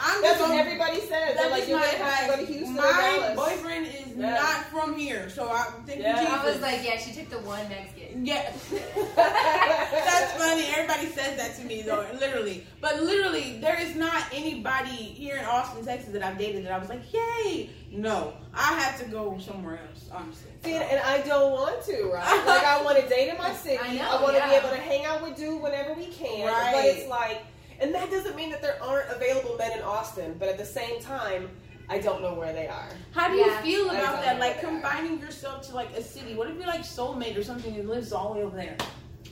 [0.00, 1.08] I'm That's what everybody says.
[1.10, 2.52] They're That's like you're my gonna have to go to.
[2.52, 3.36] Houston My Dallas.
[3.36, 4.34] boyfriend is Yeah.
[4.34, 5.04] not from here.
[5.20, 6.20] here, so I'm thinking Yeah.
[6.20, 6.32] Jesus.
[6.38, 8.24] I was like, yeah, she took the one Mexican.
[8.24, 8.52] Yeah,
[9.16, 10.64] that's funny.
[10.76, 12.66] Everybody says that to me though, literally.
[12.80, 16.78] But literally, there is not anybody here in Austin, Texas that I've dated that I
[16.78, 17.70] was like, yay.
[17.96, 20.50] No, I have to go somewhere else, honestly.
[20.64, 22.44] See, and I don't want to, right?
[22.46, 23.78] Like I want to date in my city.
[23.82, 24.48] I know, want to yeah.
[24.50, 26.46] be able to hang out with dude whenever we can.
[26.72, 27.42] But it's like,
[27.80, 30.34] and that doesn't mean that there aren't available men in Austin.
[30.38, 31.48] But at the same time,
[31.88, 32.88] I don't know where they are.
[33.12, 33.62] How do Yeah.
[33.62, 34.40] you feel about that?
[34.40, 36.34] Like combining confining yourself to like a city.
[36.34, 38.76] What if you're like soulmate or something who lives all the way over there?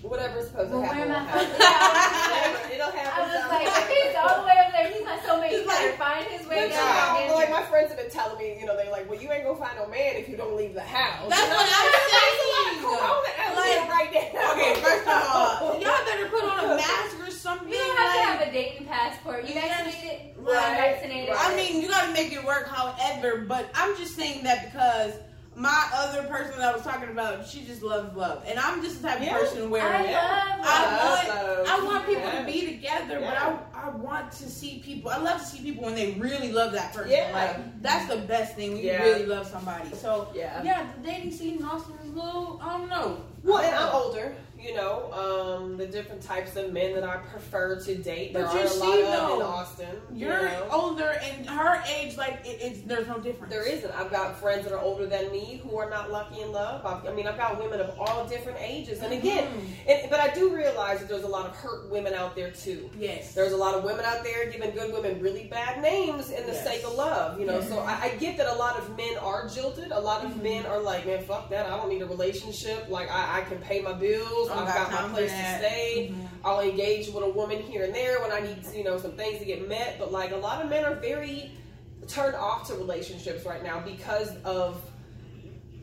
[0.02, 1.14] Whatever's supposed Well, to where happen.
[1.14, 2.72] am will I happen.
[2.74, 3.12] It'll happen.
[3.14, 3.54] I was someday.
[3.54, 5.54] like, if he's all the way over there, he's not so many.
[5.54, 7.22] He's He's like- find his way down.
[7.22, 9.44] yeah, like my friends have been telling me, you know, they're like, well, you ain't
[9.46, 11.30] gonna find no man if you don't leave the house.
[11.30, 12.18] That's And what I'm like, saying.
[12.18, 14.52] There's a lot of corona out Like- right now.
[14.58, 17.68] Okay, first of all, y'all better put on a mask or something.
[17.70, 19.46] You don't have to have a dating passport.
[19.46, 20.34] You vaccinated?
[20.36, 21.30] Right, I'm vaccinated.
[21.30, 21.46] right.
[21.46, 25.14] I mean, you gotta make it work however, but I'm just saying that because
[25.62, 28.42] my other person that I was talking about, she just loves love.
[28.48, 30.56] And I'm just the type of person where I Yeah.
[30.58, 31.04] love I
[31.54, 32.40] want, I want people Yeah.
[32.40, 33.56] to be together, Yeah.
[33.72, 35.12] but I, I want to see people.
[35.12, 37.12] I love to see people when they really love that person.
[37.12, 37.30] Yeah.
[37.32, 39.04] Like that's the best thing when Yeah.
[39.06, 39.88] you really love somebody.
[39.94, 40.60] So Yeah.
[40.64, 42.60] yeah, the dating scene in Austin is a little.
[42.60, 43.18] I don't know.
[43.44, 47.04] Well, I and don't I'm older, you know, um, the different types of men that
[47.04, 48.32] I prefer to date.
[48.32, 50.00] There But are you a lot see, of though, in Austin.
[50.12, 50.68] you You're know.
[50.70, 53.52] older and her age, like it, it's there's no difference.
[53.52, 53.90] There isn't.
[53.92, 56.84] I've got friends that are older than me who are not lucky in love.
[56.86, 59.00] I've, I mean, I've got women of all different ages.
[59.02, 59.88] And again, Mhm.
[60.02, 62.88] and, but I do realize that there's a lot of hurt women out there too.
[62.98, 66.46] yes, There's a lot of women out there giving good women really bad names in
[66.46, 66.64] the Yes.
[66.64, 67.60] sake of love, you know.
[67.60, 69.90] So I, I get that a lot of men are jilted.
[69.90, 70.42] A lot of Mhm.
[70.42, 71.66] men are like, man, fuck that.
[71.66, 72.86] I don't need a relationship.
[72.88, 74.50] Like I, I can pay my bills.
[74.52, 75.58] I don't I've got got my time for place to that.
[75.60, 76.12] stay.
[76.14, 76.28] Mhm.
[76.44, 79.38] I'll engage with a woman here and there when I need, you know, some things
[79.38, 79.96] to get met.
[79.98, 81.52] But like a lot of men are very
[82.08, 84.82] turned off to relationships right now because of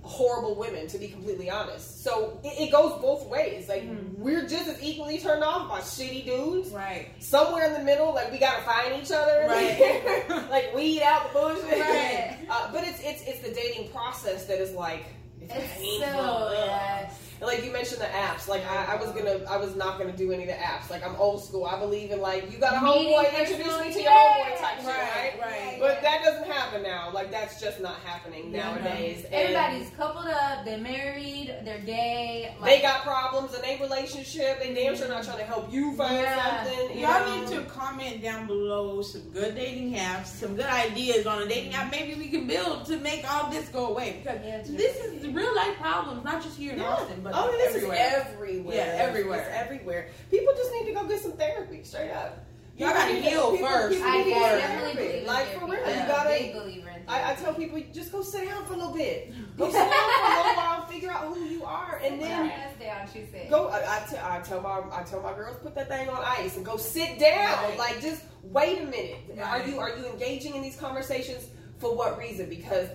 [0.01, 2.03] horrible women, to be completely honest.
[2.03, 3.70] So it, it goes both ways.
[3.70, 4.17] Like Mhm.
[4.17, 6.70] we're just as equally turned off by shitty dudes.
[6.72, 7.09] Right.
[7.20, 10.26] Somewhere in the middle, like we gotta find each other, Right.
[10.49, 11.80] like weed out the bullshit.
[11.80, 12.38] Right.
[12.49, 15.03] Uh, but it's it's it's the dating process that is like
[15.41, 16.20] it's, It's painful.
[16.24, 17.13] so yes.
[17.39, 18.47] And, Like you mentioned the apps.
[18.47, 20.89] Like I, I was gonna, I was not gonna do any of the apps.
[20.89, 21.65] Like I'm old school.
[21.65, 24.85] I believe in like you got a homeboy, introduce me to your homeboy type shit,
[24.87, 25.33] right?
[25.39, 25.49] Right.
[25.49, 25.77] Right.
[25.79, 27.11] But that doesn't happen now.
[27.13, 29.25] Like that's just not happening Yeah, nowadays.
[29.25, 30.65] And Everybody's coupled up.
[30.65, 31.55] They're married.
[31.63, 32.53] They're gay.
[32.63, 34.59] they got problems in their relationship.
[34.61, 36.65] They damn sure not trying to help you find Yeah.
[36.65, 36.97] something.
[36.97, 37.39] you Y'all know?
[37.39, 41.73] need to comment down below some good dating apps, some good ideas on a dating
[41.73, 41.91] app.
[41.91, 45.55] Maybe we can build to make all this go away because Yeah, this is real
[45.55, 46.89] life problems, not just here in Yeah.
[46.93, 47.95] Austin, but oh, this everywhere.
[47.97, 48.75] is everywhere.
[48.75, 49.39] Yeah, everywhere.
[49.39, 50.07] It's everywhere.
[50.32, 52.45] People just need to go get some therapy, straight up.
[52.77, 55.07] Y'all gotta heal people- first people I need to before- go definitely therapy.
[55.11, 56.30] believe in Like for real, I'm you gotta.
[56.30, 59.34] big believer in I, I tell people just go sit down for a little bit.
[59.57, 62.80] Go sit down for a little while, figure out who you are, and then Ass
[62.80, 63.49] down, she said.
[63.49, 63.67] go.
[63.67, 66.55] I, I, tell, I tell my I tell my girls put that thing on ice
[66.55, 67.63] and go sit down.
[67.63, 67.77] Right.
[67.77, 69.17] Like just wait a minute.
[69.43, 71.47] Are you are you engaging in these conversations
[71.80, 72.47] for what reason?
[72.49, 72.88] Because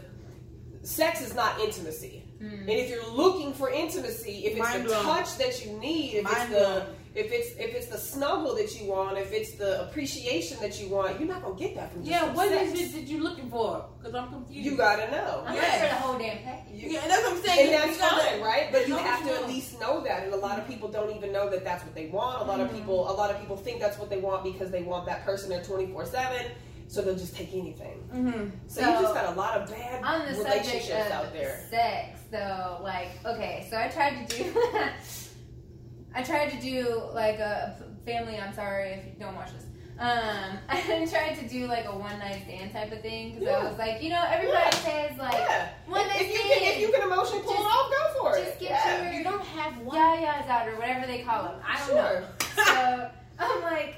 [0.83, 2.24] sex is not intimacy.
[2.45, 2.61] Mm.
[2.61, 5.05] And if you're looking for intimacy, if it's Mind the blown.
[5.05, 6.87] touch that you need, if Mind it's the blown.
[7.15, 10.89] if it's if it's the snuggle that you want, if it's the appreciation that you
[10.89, 12.73] want, you're not gonna get that from just Yeah, from what sex.
[12.73, 13.87] is it that you're looking for?
[13.99, 14.67] Because I'm confused.
[14.67, 15.45] You gotta know.
[15.47, 15.63] I'm Yeah.
[15.63, 16.75] ready for the whole damn package.
[16.83, 17.73] You- Yeah, that's what I'm saying.
[17.73, 18.69] and that's You fine, right?
[18.73, 21.33] But you have to at least know that, and a lot of people don't even
[21.33, 22.43] know that that's what they want.
[22.43, 22.75] A lot of Mhm.
[22.77, 25.49] people, a lot of people think that's what they want because they want that person
[25.49, 26.47] there twenty four seven,
[26.89, 28.09] so they'll just take anything.
[28.13, 28.51] Mhm.
[28.67, 31.33] So, So, you just got a lot of bad On the subject relationships of out
[31.33, 31.61] there.
[31.71, 34.53] sex, though, like, okay, so I tried to do,
[36.15, 38.39] I tried to do like a family.
[38.39, 39.65] I'm sorry if you don't watch this.
[39.99, 43.69] Um, I tried to do like a one night stand type of thing because I
[43.69, 44.71] was like, you know, everybody Yeah.
[44.71, 45.69] says like yeah.
[45.87, 46.81] one if, night if you can, if stand.
[46.81, 48.45] you can emotion pull it off, go for it.
[48.47, 49.03] just get yeah.
[49.05, 49.97] your You don't have one.
[49.99, 51.61] yayas out or whatever they call them.
[51.67, 52.21] I don't Sure.
[52.21, 52.27] know.
[52.65, 53.97] So I'm like,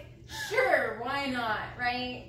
[0.48, 2.26] sure, why not, right?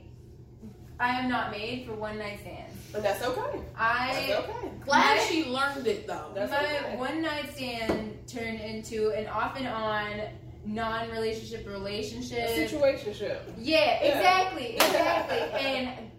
[0.99, 2.73] I am not made for one night stands.
[2.91, 3.59] But that's okay.
[3.77, 4.71] I That's okay.
[4.85, 6.31] Glad My- she learned it though.
[6.33, 6.95] That's my okay.
[6.97, 10.21] one night stand turned into an off and on
[10.65, 12.49] non relationship A relationship.
[12.49, 13.39] situationship.
[13.57, 14.17] Yeah, Yeah.
[14.17, 15.37] exactly, exactly.
[15.59, 16.09] and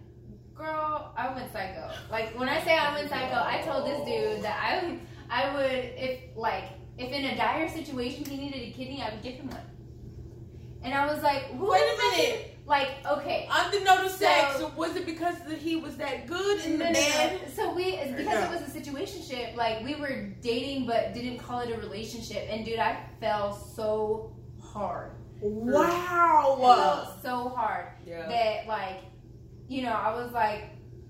[0.55, 1.91] girl, I went psycho.
[2.11, 4.97] Like when I say I went psycho, I told this dude that I
[5.29, 6.65] I would if like
[6.97, 9.61] if in a dire situation he needed a kidney, I would give him one.
[10.83, 12.55] And I was like, who Wait a fuck is- minute.
[12.69, 13.49] Like, okay.
[13.51, 16.91] Unbeknownst So- sex, was it because that he was that good in the No, no,
[16.91, 16.99] no.
[16.99, 17.39] bed?
[17.55, 18.53] So we, it's because Yeah.
[18.53, 19.55] it was a situationship.
[19.55, 22.47] Like we were dating, but didn't call it a relationship.
[22.49, 25.13] And dude, I fell so hard.
[25.41, 26.57] I Wow.
[26.61, 28.27] fell so hard Yeah.
[28.27, 28.99] that, like,
[29.67, 30.65] you know, I was like,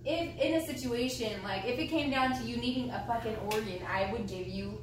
[0.06, 3.80] if in a situation like if it came down to you needing a fucking organ,
[3.86, 4.80] I would give you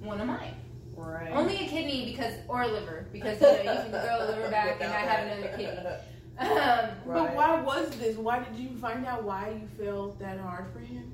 [0.00, 0.54] one of mine.
[1.00, 1.30] Right.
[1.32, 4.50] Only a kidney because or a liver because you know you can throw a liver
[4.50, 5.80] back and I have another kidney.
[6.40, 6.94] Um, Right.
[7.04, 8.16] But why was this?
[8.16, 11.12] Why did you find out why you felt that hard for him?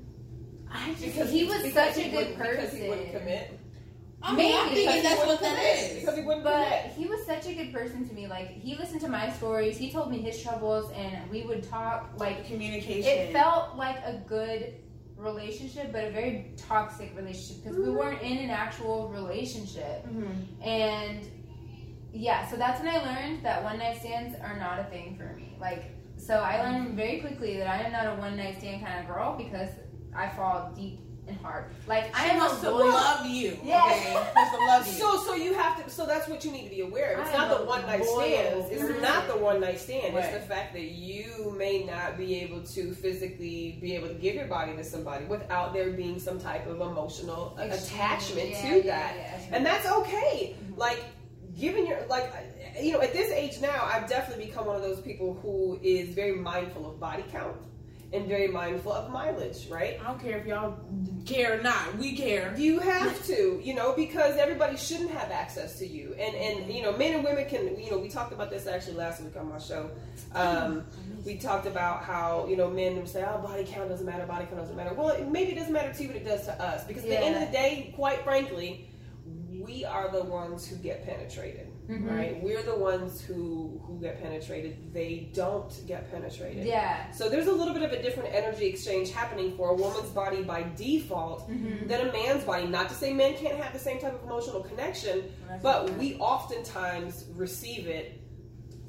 [0.71, 3.19] I just Because he was because such a good wouldn't- Because he wouldn't person.
[3.19, 3.59] commit.
[4.23, 4.75] I mean, I'm Maybe.
[4.85, 5.91] thinking Because that's what wouldn't that commit.
[5.91, 5.99] is.
[5.99, 6.93] Because he wouldn't But commit.
[6.95, 8.27] he was such a good person to me.
[8.27, 9.77] Like he listened to my stories.
[9.77, 12.09] He told me his troubles, and we would talk.
[12.17, 13.03] Like Communication.
[13.11, 14.75] it felt like a good
[15.17, 17.97] relationship, but a very toxic relationship because we Mhm.
[17.97, 20.05] weren't in an actual relationship.
[20.07, 20.45] Mhm.
[20.61, 21.21] And
[22.13, 25.33] yeah, so that's when I learned that one night stands are not a thing for
[25.35, 25.55] me.
[25.59, 28.99] Like, so I learned very quickly that I am not a one night stand kind
[28.99, 29.69] of girl because
[30.15, 31.65] I fall deep and hard.
[31.87, 33.25] Like I I am must a have loyal.
[33.25, 33.57] you.
[33.63, 34.05] Yes.
[34.05, 34.93] Okay, must have loved you.
[34.93, 35.89] So, so you have to.
[35.89, 37.25] So that's what you need to be aware of.
[37.25, 38.71] It's I not the one night loyal stands.
[38.71, 39.01] It's person.
[39.01, 40.15] not the one night stand.
[40.15, 40.25] Right.
[40.25, 44.35] It's the fact that you may not be able to physically be able to give
[44.35, 48.81] your body to somebody without there being some type of emotional attachment Yeah, to yeah,
[48.83, 49.55] that, yeah.
[49.55, 50.55] and that's okay.
[50.63, 50.79] Mm-hmm.
[50.79, 51.03] Like
[51.59, 52.31] giving your like
[52.81, 56.13] you know at this age now, I've definitely become one of those people who is
[56.13, 57.57] very mindful of body count
[58.13, 59.67] and very mindful of mileage.
[59.69, 59.99] Right.
[59.99, 60.79] I don't care if y'all
[61.25, 61.97] care or not.
[61.97, 62.53] We care.
[62.57, 66.81] You have to, you know, because everybody shouldn't have access to you, and and you
[66.81, 69.49] know, men and women can, you know, we talked about this actually last week on
[69.49, 69.91] my show.
[70.33, 70.85] Um,
[71.25, 74.45] we talked about how you know men would say, "Oh, body count doesn't matter, body
[74.45, 76.61] count doesn't matter." Well, it, maybe it doesn't matter to you, but it does to
[76.61, 78.89] us because at the end of the day, quite frankly,
[79.51, 82.09] we are the ones who get penetrated, Mhm.
[82.17, 82.43] right?
[82.43, 84.93] We're the ones who who get penetrated.
[84.93, 86.65] They don't get penetrated.
[86.65, 87.09] Yeah.
[87.11, 90.43] So there's a little bit of a different energy exchange happening for a woman's body
[90.43, 91.87] by default Mhm.
[91.87, 92.67] than a man's body.
[92.67, 95.23] Not to say men can't have the same type of emotional connection,
[95.61, 98.19] but we oftentimes receive it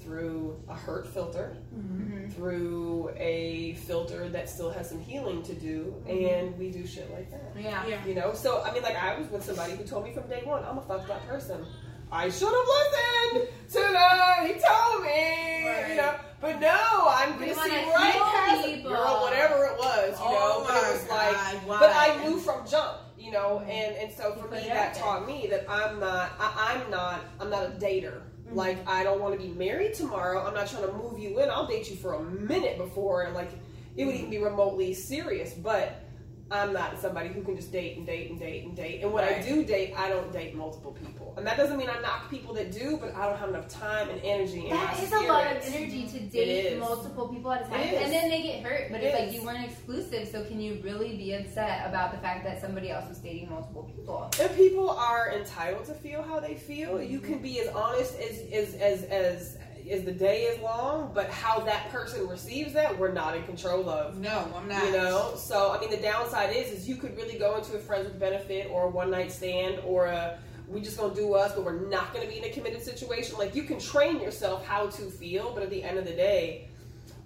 [0.01, 2.32] through a hurt filter, Mhm.
[2.32, 7.30] through a filter that still has some healing to do, and we do shit like
[7.30, 7.53] that.
[7.61, 7.86] Yeah.
[7.86, 8.05] Yeah.
[8.07, 10.40] You know, so I mean, like I was with somebody who told me from day
[10.44, 11.64] one, I'm a fucked up person.
[12.11, 14.47] I should have listened to the.
[14.47, 15.87] He told me, Right.
[15.91, 16.15] you know.
[16.41, 20.61] But no, I'm We gonna see right past it, girl, whatever it was, you Oh
[20.61, 20.65] know.
[20.69, 21.81] But it was like, God, why?
[21.81, 25.49] but I knew from jump, you know, and and so for me that taught me
[25.51, 28.21] that I'm not, I, I'm not, I'm not a dater.
[28.47, 28.55] Mm-hmm.
[28.55, 30.47] Like I don't want to be married tomorrow.
[30.47, 31.51] I'm not trying to move you in.
[31.51, 33.51] I'll date you for a minute before, and like
[33.97, 36.05] it would even be remotely serious, but.
[36.51, 39.03] I'm not somebody who can just date and date and date and date.
[39.03, 41.28] And when I do date, I don't date multiple people.
[41.39, 44.09] And that doesn't mean I knock people that do, but I don't have enough time
[44.11, 44.64] and energy.
[44.64, 47.80] in That my is a lot of energy to date multiple people at a time,
[47.80, 48.91] and then they get hurt.
[48.91, 52.18] But It it's like you weren't exclusive, so can you really be upset about the
[52.18, 54.30] fact that somebody else was dating multiple people?
[54.41, 57.01] And people are entitled to feel how they feel.
[57.01, 57.32] You mm-hmm.
[57.32, 59.59] can be as honest as as as as
[59.91, 63.89] as the day is long, but how that person receives that, we're not in control
[63.89, 64.18] of.
[64.18, 64.84] No, I'm not.
[64.84, 67.78] You know, so I mean, the downside is, is you could really go into a
[67.78, 70.39] friends with benefit or a one night stand or a
[70.69, 73.37] we just gonna do us, but we're not gonna be in a committed situation.
[73.39, 76.69] Like you can train yourself how to feel, but at the end of the day,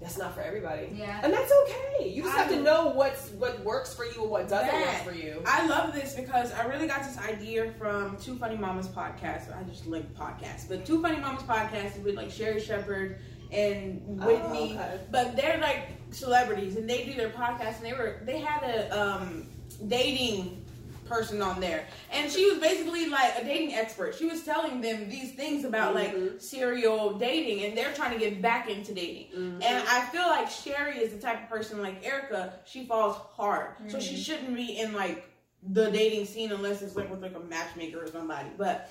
[0.01, 1.21] that's not for everybody, Yeah.
[1.23, 2.09] and that's okay.
[2.09, 5.13] You just have to know what's what works for you and what doesn't work for
[5.15, 5.43] you.
[5.47, 9.57] I love this because I really got this idea from Two Funny Mamas podcast.
[9.57, 13.21] I just link podcasts, but Two Funny Mamas podcast is with like Sherri Shepherd
[13.53, 14.77] and Whitney.
[14.77, 15.01] Oh, okay.
[15.11, 19.01] But they're like celebrities and they do their podcast and they were they had a
[19.01, 19.47] um,
[19.87, 20.62] dating
[21.05, 24.15] person on there and she was basically like a dating expert.
[24.15, 26.41] She was telling them these things about like Mhm.
[26.41, 29.29] serial dating and they're trying to get back into dating.
[29.35, 29.63] Mhm.
[29.65, 33.71] And I feel like Sherri is the type of person like Erica, she falls hard.
[33.89, 34.25] So she Mhm.
[34.25, 35.25] shouldn't be in like
[35.63, 38.49] the dating scene unless it's like with like a matchmaker or somebody.
[38.57, 38.91] But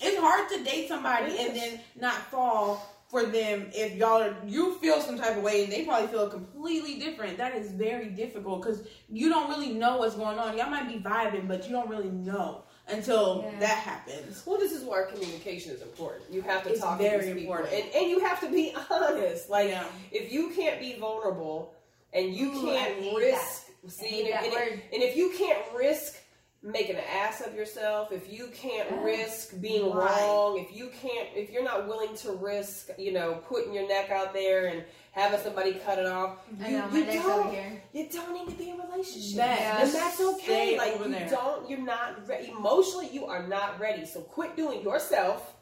[0.00, 4.74] it's hard to date somebody and then not fall for them if y'all are you
[4.78, 7.36] feel some type of way and they probably feel completely different.
[7.36, 10.56] That is very difficult because you don't really know what's going on.
[10.56, 13.60] Y'all might be vibing, but you don't really know until Yeah.
[13.60, 14.42] that happens.
[14.46, 16.32] Well, this is where communication is important.
[16.32, 17.84] You have to It's talk very to these people, important.
[17.84, 19.50] and, and you have to be honest.
[19.50, 19.84] Like, Yeah.
[20.10, 21.74] if you can't be vulnerable
[22.14, 24.82] and you Ooh, can't risk, I see, hate and, that and, word.
[24.90, 26.16] and if you can't risk
[26.62, 29.02] making an ass of yourself, if you can't Yeah.
[29.02, 30.20] risk being Right.
[30.20, 34.10] wrong, if you can't, if you're not willing to risk, you know, putting your neck
[34.10, 37.54] out there and having somebody cut it off, I you, know you don't.
[37.92, 40.42] You don't need to be in a relationship, That- and that's okay.
[40.44, 41.28] stay Like you there.
[41.28, 44.06] don't, you're not re- emotionally, you are not ready.
[44.06, 45.54] So quit doing yourself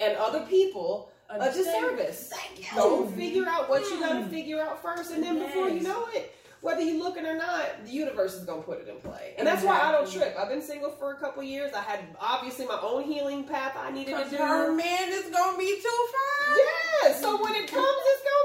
[0.00, 2.30] and other people a disservice.
[2.34, 2.74] Thank you.
[2.74, 4.30] Go figure out what you gotta Mm.
[4.30, 6.34] figure out first, and then before you know it,
[6.68, 9.32] whether you're looking or not, the universe is gonna put it in play.
[9.38, 10.36] And that's why I don't trip.
[10.38, 11.72] I've been single for a couple years.
[11.72, 14.36] I had obviously my own healing path I needed to do.
[14.36, 16.56] her man is gonna be too far.
[17.08, 18.38] Yeah, so when it comes, it's gonna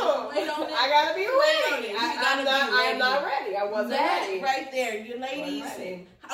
[0.00, 0.72] Oh, Wait on it.
[0.72, 1.92] I gotta be ready.
[1.92, 1.96] it.
[2.00, 2.66] I, am not.
[2.66, 2.98] be I'm ready.
[2.98, 3.56] not ready.
[3.56, 4.42] I wasn't That ready.
[4.42, 5.64] right there, you ladies.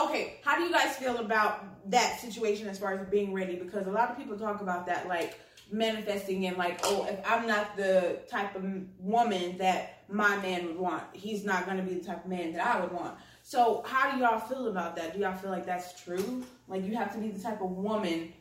[0.01, 3.57] Okay, how do you guys feel about that situation as far as being ready?
[3.57, 5.39] Because a lot of people talk about that, like
[5.71, 8.65] manifesting and like, oh, if I'm not the type of
[8.99, 12.53] woman that my man would want, he's not going to be the type of man
[12.53, 13.17] that I would want.
[13.43, 15.15] So, how do y'all feel about that?
[15.15, 16.45] Do y'all feel like that's true?
[16.69, 18.33] Like, you have to be the type of woman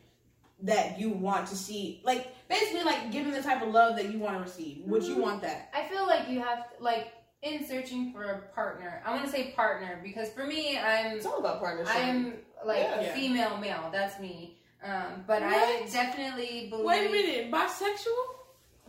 [0.62, 4.18] that you want to see, like basically, like giving the type of love that you
[4.18, 4.82] want to receive.
[4.86, 5.70] Would you want that?
[5.74, 7.12] I feel like you have like
[7.42, 9.02] in searching for a partner.
[9.04, 11.94] I want to say partner because for me, I'm It's all about partnership.
[11.94, 12.34] I'm
[12.64, 13.00] like Yeah.
[13.00, 13.90] a female male.
[13.92, 14.58] That's me.
[14.82, 16.86] Um, but I definitely believe.
[16.86, 18.33] Wait a minute, bisexual?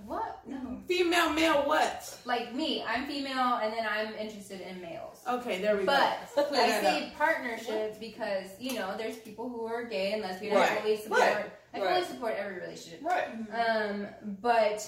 [0.05, 0.41] What?
[0.45, 0.77] No.
[0.87, 2.17] Female, male, what?
[2.25, 5.19] Like me, I'm female, and then I'm interested in males.
[5.27, 6.43] Okay, there we But go.
[6.49, 10.55] But I that say partnerships because you know there's people who are gay and lesbian.
[10.55, 10.71] Right.
[10.71, 11.19] I fully support.
[11.21, 11.45] Right.
[11.73, 12.05] I fully Right.
[12.05, 13.01] support every relationship.
[13.03, 13.27] right.
[13.51, 14.07] Um,
[14.41, 14.87] but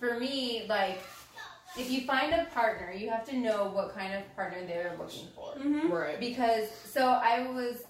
[0.00, 0.98] for me, like,
[1.78, 5.26] if you find a partner, you have to know what kind of partner they're looking
[5.34, 5.54] for.
[5.54, 5.92] Mm-hmm.
[5.92, 6.18] Right.
[6.18, 7.84] Because so I was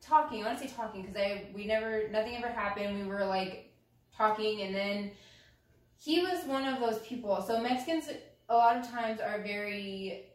[0.00, 0.44] talking.
[0.44, 3.00] I want to say talking because I we never nothing ever happened.
[3.00, 3.72] We were like
[4.16, 5.10] talking, and then
[5.98, 7.42] he was one of those people.
[7.42, 8.08] So Mexicans
[8.48, 10.26] a lot of times are very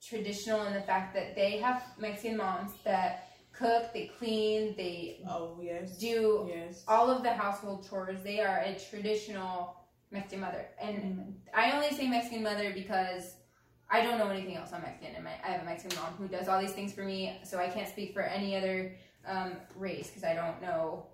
[0.00, 5.58] traditional in the fact that they have Mexican moms that cook, they clean, they Oh
[5.62, 5.96] yes.
[5.98, 6.84] do Yes.
[6.86, 8.22] all of the household chores.
[8.22, 9.76] They are a traditional
[10.10, 13.34] Mexican mother, and I only say Mexican mother because
[13.90, 15.16] I don't know anything else on Mexican.
[15.16, 17.68] And I have a Mexican mom who does all these things for me, so I
[17.68, 18.94] can't speak for any other
[19.26, 21.06] um, race because I don't know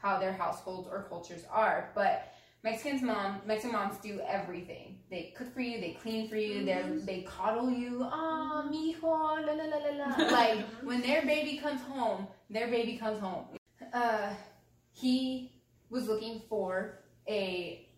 [0.00, 1.90] how their households or cultures are.
[1.94, 2.31] But
[2.64, 4.98] Mexicans mom, Mexican moms do everything.
[5.10, 7.04] They cook for you, they clean for you, they mm-hmm.
[7.04, 8.00] they coddle you.
[8.04, 10.30] Ah, mijo, la la la la la.
[10.30, 10.86] like mm-hmm.
[10.86, 13.46] when their baby comes home, their baby comes home.
[13.92, 14.32] Uh,
[14.92, 15.52] he
[15.90, 17.88] was looking for a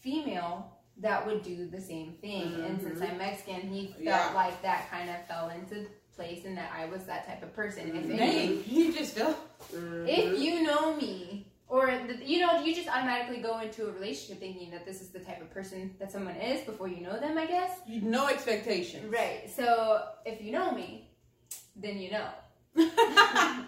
[0.00, 2.54] female that would do the same thing.
[2.66, 4.32] And since I'm Mexican, he felt Yeah.
[4.34, 7.96] like that kind of fell into place and that I was that type of person.
[7.96, 9.34] If, Dang, you just feel.
[9.72, 14.40] if you know me, or the, you know, you just automatically go into a relationship
[14.40, 17.36] thinking that this is the type of person that someone is before you know them,
[17.36, 17.80] I guess.
[17.86, 19.12] No expectations.
[19.12, 19.50] Right.
[19.50, 21.10] So if you know me,
[21.76, 22.30] then you know.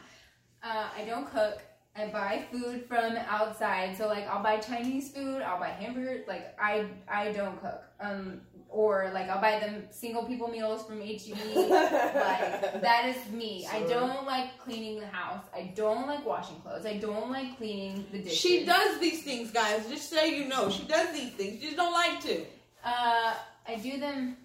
[0.62, 1.62] Uh, I don't cook.
[1.96, 3.96] I buy food from outside.
[3.96, 6.26] So like I'll buy Chinese food, I'll buy hamburgers.
[6.28, 7.82] Like I I don't cook.
[8.00, 11.36] Um or like I'll buy them single people meals from HEB.
[11.56, 13.66] like that is me.
[13.70, 15.44] I don't like cleaning the house.
[15.54, 16.86] I don't like washing clothes.
[16.86, 18.38] I don't like cleaning the dishes.
[18.38, 19.88] she does these things, guys.
[19.88, 21.60] Just so you know, she does these things.
[21.60, 22.44] She just don't like to.
[22.84, 23.34] Uh
[23.68, 24.36] I do them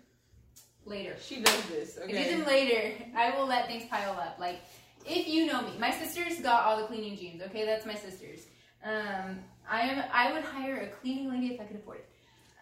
[0.86, 1.16] later.
[1.22, 1.98] She does this.
[1.98, 2.06] Okay.
[2.06, 2.36] I do Okay.
[2.36, 2.94] them later.
[3.16, 4.38] I will let things pile up.
[4.40, 4.60] Like,
[5.06, 7.42] if you know me, my sisters got all the cleaning genes.
[7.44, 8.42] Okay, that's my sisters.
[8.84, 10.04] Um, I am.
[10.14, 12.10] I would hire a cleaning lady if I could afford it.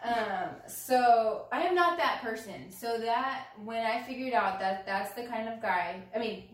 [0.03, 2.69] Um, so I am not that person.
[2.71, 6.49] So that when I figured out that that's the kind of guy, I mean,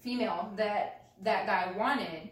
[0.00, 2.30] female that that guy wanted,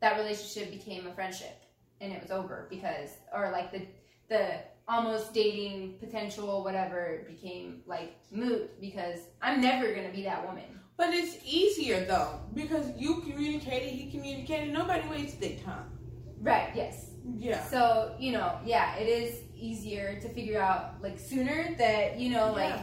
[0.00, 1.62] that relationship became a friendship,
[2.00, 3.86] and it was over because, or like the
[4.28, 10.80] the almost dating potential whatever became like moot because I'm never gonna be that woman.
[10.96, 14.72] But it's easier though because you communicated, he communicated.
[14.72, 15.92] Nobody wastes their time.
[16.40, 16.70] Right.
[16.74, 17.10] Yes.
[17.36, 17.64] Yeah.
[17.66, 22.52] So you know, yeah, it is easier to figure out like sooner that you know
[22.52, 22.82] like Yeah.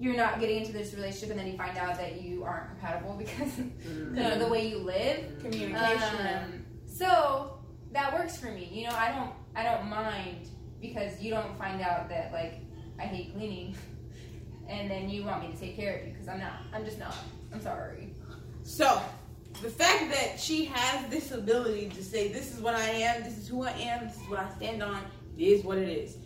[0.00, 3.14] you're not getting into this relationship and then you find out that you aren't compatible
[3.18, 5.38] because because of the way you live.
[5.40, 6.26] Communication.
[6.26, 7.58] Um, so
[7.92, 8.68] that works for me.
[8.72, 10.48] You know, I don't I don't mind
[10.80, 12.60] because you don't find out that like
[12.98, 13.74] I hate cleaning
[14.68, 16.52] and then you want me to take care of you because I'm not.
[16.72, 17.14] I'm just not.
[17.52, 18.14] I'm sorry.
[18.62, 19.00] So,
[19.62, 23.38] the fact that she has this ability to say, this is what I am, this
[23.38, 25.00] is who I am, this is what I stand on,
[25.38, 26.16] it is what it is.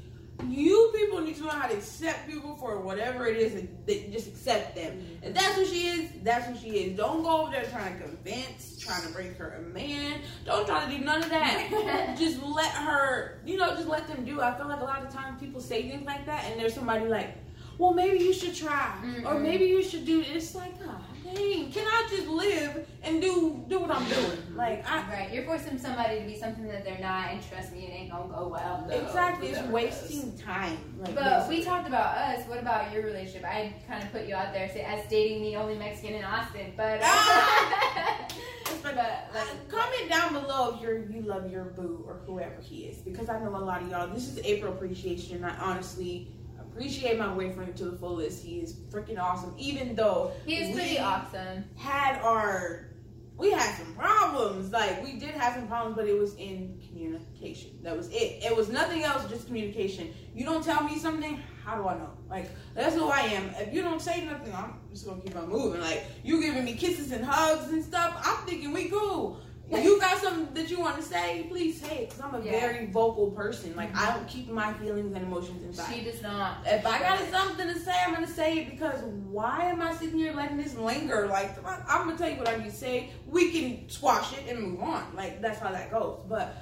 [0.49, 3.69] You people need to know how to accept people for whatever it is, and
[4.13, 5.01] just accept them.
[5.23, 6.97] If that's who she is, that's who she is.
[6.97, 10.21] Don't go over there trying to convince, trying to bring her a man.
[10.45, 12.17] Don't try to do none of that.
[12.19, 14.41] just let her, you know, just let them do.
[14.41, 17.07] I feel like a lot of times people say things like that, and there's somebody
[17.07, 17.37] like,
[17.79, 19.43] well, maybe you should try, or Mm-mm.
[19.43, 20.25] maybe you should do.
[20.27, 21.03] It's like, ah,
[21.35, 24.39] dang, can I just live and do do what I'm doing?
[24.55, 25.33] Like, I Right.
[25.33, 28.33] You're forcing somebody to be something that they're not, and trust me, it ain't gonna
[28.33, 28.85] go well.
[28.89, 30.79] No, exactly, it it's never wasting time.
[30.99, 31.59] Like, But basically.
[31.59, 32.47] we talked about us.
[32.49, 33.45] What about your relationship?
[33.45, 36.73] I kind of put you out there say, as dating the only Mexican in Austin,
[36.77, 38.29] but Ah!
[38.83, 39.05] but Uh,
[39.35, 43.29] like, comment down below if you're, you love your boo or whoever he is because
[43.29, 44.07] I know a lot of y'all.
[44.09, 45.45] This is April appreciation.
[45.45, 46.29] I honestly
[46.73, 48.43] appreciate my boyfriend to the fullest.
[48.43, 49.55] He is freaking awesome.
[49.59, 51.65] Even though he is we pretty awesome.
[51.77, 52.89] had our
[53.37, 54.71] we had some problems.
[54.71, 57.71] Like we did have some problems, but it was in communication.
[57.83, 58.43] That was it.
[58.45, 60.13] It was nothing else, just communication.
[60.35, 62.11] You don't tell me something, how do I know?
[62.29, 63.51] Like that's who I am.
[63.59, 65.81] If you don't say nothing, I'm just gonna keep on moving.
[65.81, 69.41] Like you giving me kisses and hugs and stuff, I'm thinking we cool.
[69.73, 72.11] If you got something that you want to say, please say it.
[72.11, 72.61] Cause I'm a Yeah.
[72.61, 73.75] very vocal person.
[73.75, 75.95] Like I don't keep my feelings and emotions inside.
[75.95, 76.59] She does not.
[76.67, 80.19] If I got something to say, I'm gonna say it because why am I sitting
[80.19, 81.27] here letting this linger?
[81.27, 83.11] Like I'm gonna tell you what I need to say.
[83.27, 85.05] We can squash it and move on.
[85.17, 86.21] Like that's how that goes.
[86.29, 86.57] But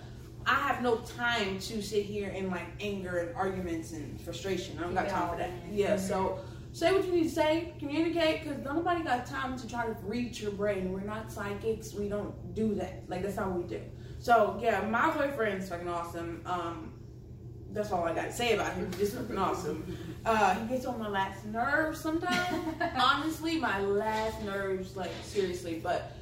[0.47, 4.79] I have no time to sit here in like anger and arguments and frustration.
[4.79, 5.51] I don't got time for that.
[5.71, 5.97] Yeah.
[5.97, 6.50] So mm-hmm.
[6.73, 7.75] Say what you need to say.
[7.79, 10.93] Communicate because nobody got time to try to reach your brain.
[10.93, 11.95] We're not psychics.
[11.95, 13.05] We don't do that.
[13.09, 13.81] Like that's how we do.
[14.19, 16.43] So yeah, my boyfriend's fucking awesome.
[16.47, 16.93] Um,
[17.73, 18.91] that's all I got to say about him.
[18.99, 19.97] Just fucking awesome.
[20.25, 22.65] Uh, he gets on my last nerves sometimes.
[23.01, 25.81] Honestly, my last nerves, like seriously.
[25.83, 26.13] But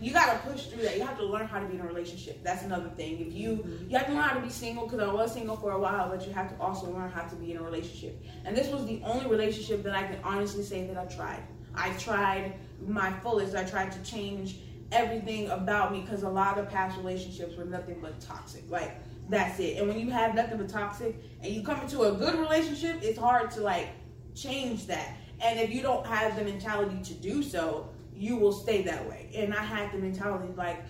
[0.00, 0.96] you gotta push through that.
[0.96, 2.42] You have to learn how to be in a relationship.
[2.42, 3.20] That's another thing.
[3.20, 5.72] If you you have to learn how to be single, because I was single for
[5.72, 8.22] a while, but you have to also learn how to be in a relationship.
[8.44, 11.42] And this was the only relationship that I can honestly say that I tried.
[11.74, 12.54] I tried
[12.86, 13.56] my fullest.
[13.56, 14.56] I tried to change
[14.92, 18.64] everything about me because a lot of past relationships were nothing but toxic.
[18.70, 18.96] Like
[19.28, 19.78] that's it.
[19.78, 23.18] And when you have nothing but toxic and you come into a good relationship, it's
[23.18, 23.88] hard to like
[24.34, 25.16] change that.
[25.40, 27.88] And if you don't have the mentality to do so,
[28.18, 29.30] you will stay that way.
[29.34, 30.82] And I had the mentality like,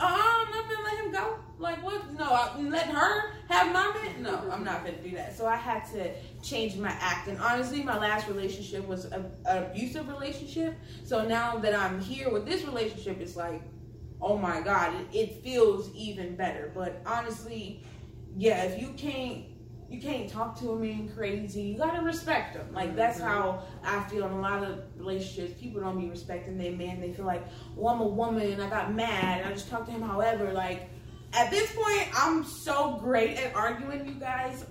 [0.00, 1.36] oh, I'm not gonna let him go.
[1.58, 2.12] Like what?
[2.14, 4.22] No, I'm letting her have my man.
[4.22, 5.36] No, I'm not gonna do that.
[5.36, 6.10] So I had to
[6.42, 7.28] change my act.
[7.28, 10.74] And honestly, my last relationship was a, an abusive relationship.
[11.04, 13.62] So now that I'm here with this relationship, it's like,
[14.20, 16.72] oh my god, it, it feels even better.
[16.74, 17.84] But honestly,
[18.36, 19.44] yeah, if you can't
[19.92, 21.62] you can't talk to a man crazy.
[21.62, 22.66] You gotta respect him.
[22.72, 25.60] Like that's how I feel in a lot of relationships.
[25.60, 27.00] People don't be respecting their man.
[27.00, 27.44] They feel like,
[27.76, 28.58] well, I'm a woman.
[28.58, 29.42] I got mad.
[29.42, 30.00] And I just talked to him.
[30.00, 30.88] However, like
[31.34, 34.64] at this point, I'm so great at arguing, you guys.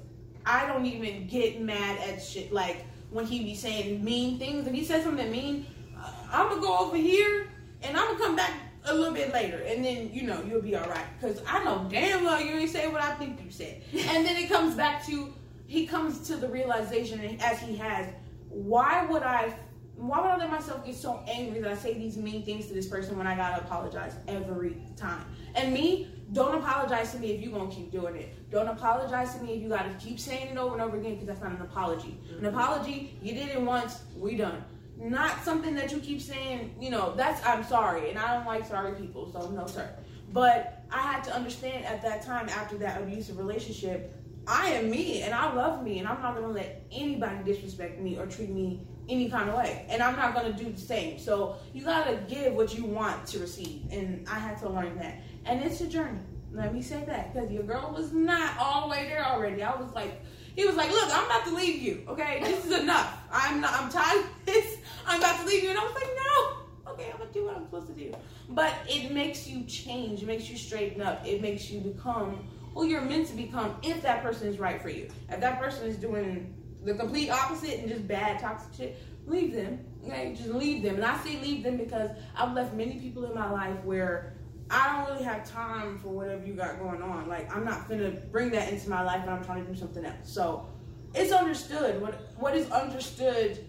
[0.44, 2.52] I don't even get mad at shit.
[2.52, 4.66] Like when he be saying mean things.
[4.66, 7.48] If he says something mean, uh, I'm gonna go over here
[7.84, 8.54] and I'm gonna come back
[8.86, 11.06] a little bit later, and then you know you'll be all right.
[11.20, 13.82] Cause I know damn well you ain't say what I think you said.
[13.94, 15.34] And then it comes back to
[15.68, 18.08] he comes to the realization as he has.
[18.50, 19.54] Why would I?
[19.96, 22.74] Why would I let myself get so angry that I say these mean things to
[22.74, 25.24] this person when I gotta apologize every time?
[25.54, 28.50] And me, don't apologize to me if you're gonna keep doing it.
[28.50, 31.28] Don't apologize to me if you gotta keep saying it over and over again because
[31.28, 32.18] that's not an apology.
[32.30, 32.46] An mm-hmm.
[32.48, 34.64] apology, you did it once, we done
[35.02, 38.66] not something that you keep saying, you know, that's I'm sorry, and I don't like
[38.66, 39.90] sorry people, so no sir.
[40.32, 44.16] But I had to understand at that time after that abusive relationship,
[44.48, 48.18] I am me and I love me and I'm not gonna let anybody disrespect me
[48.18, 49.86] or treat me any kind of way.
[49.90, 51.20] And I'm not gonna do the same.
[51.20, 53.84] So you gotta give what you want to receive.
[53.92, 55.22] And I had to learn that.
[55.46, 56.20] And it's a journey.
[56.54, 57.34] Let me say that.
[57.34, 59.64] Because your girl was not all the way there already.
[59.64, 60.22] I was like
[60.56, 62.04] he was like, "Look, I'm about to leave you.
[62.08, 63.18] Okay, this is enough.
[63.32, 63.74] I'm not.
[63.74, 64.78] I'm tired of this.
[65.06, 66.92] I'm about to leave you." And I was like, "No.
[66.94, 68.14] Okay, I'm gonna do what I'm supposed to do."
[68.50, 70.22] But it makes you change.
[70.22, 71.26] It makes you straighten up.
[71.26, 74.90] It makes you become who you're meant to become if that person is right for
[74.90, 75.08] you.
[75.30, 78.98] If that person is doing the complete opposite and just bad toxic shit,
[79.28, 79.80] leave them.
[80.06, 80.96] Okay, just leave them.
[80.96, 84.34] And I say leave them because I've left many people in my life where
[84.72, 87.28] I don't really have time for whatever you got going on.
[87.28, 90.06] Like I'm not gonna bring that into my life and I'm trying to do something
[90.06, 90.16] else.
[90.24, 90.70] So
[91.14, 92.02] it's understood.
[92.02, 93.66] What what is understood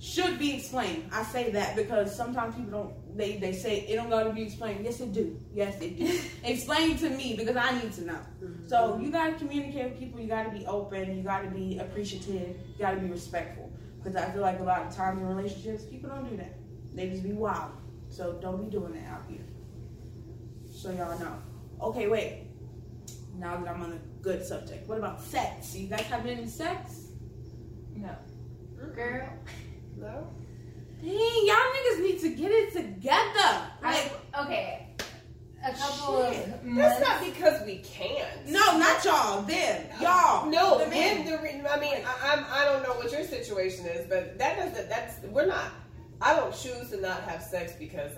[0.00, 1.08] should be explained.
[1.12, 4.84] I say that because sometimes people don't they, they say it don't gotta be explained.
[4.84, 5.38] Yes it do.
[5.54, 6.18] Yes it do.
[6.44, 8.20] Explain to me because I need to know.
[8.42, 8.66] Mm-hmm.
[8.66, 12.78] So you gotta communicate with people, you gotta be open, you gotta be appreciative, you
[12.78, 13.70] gotta be respectful.
[13.98, 16.56] Because I feel like a lot of times in relationships, people don't do that.
[16.94, 17.72] They just be wild.
[18.08, 19.44] So don't be doing that out here
[20.80, 21.36] so y'all know.
[21.82, 22.44] Okay, wait.
[23.38, 25.76] Now that I'm on a good subject, what about sex?
[25.76, 27.08] You guys have any sex?
[27.96, 28.14] No.
[28.94, 29.28] Girl.
[29.98, 30.26] No.
[31.02, 33.60] Dang, y'all niggas need to get it together.
[33.82, 34.86] Like, I, okay.
[35.62, 36.46] A couple Shit.
[36.48, 38.48] of That's not because we can't.
[38.48, 39.42] no, not y'all.
[39.42, 40.48] Them, y'all.
[40.48, 41.26] No, the then men.
[41.26, 44.56] the re- I mean, I, I'm I don't know what your situation is, but that
[44.56, 44.88] doesn't.
[44.88, 45.66] That's we're not.
[46.22, 48.12] I don't choose to not have sex because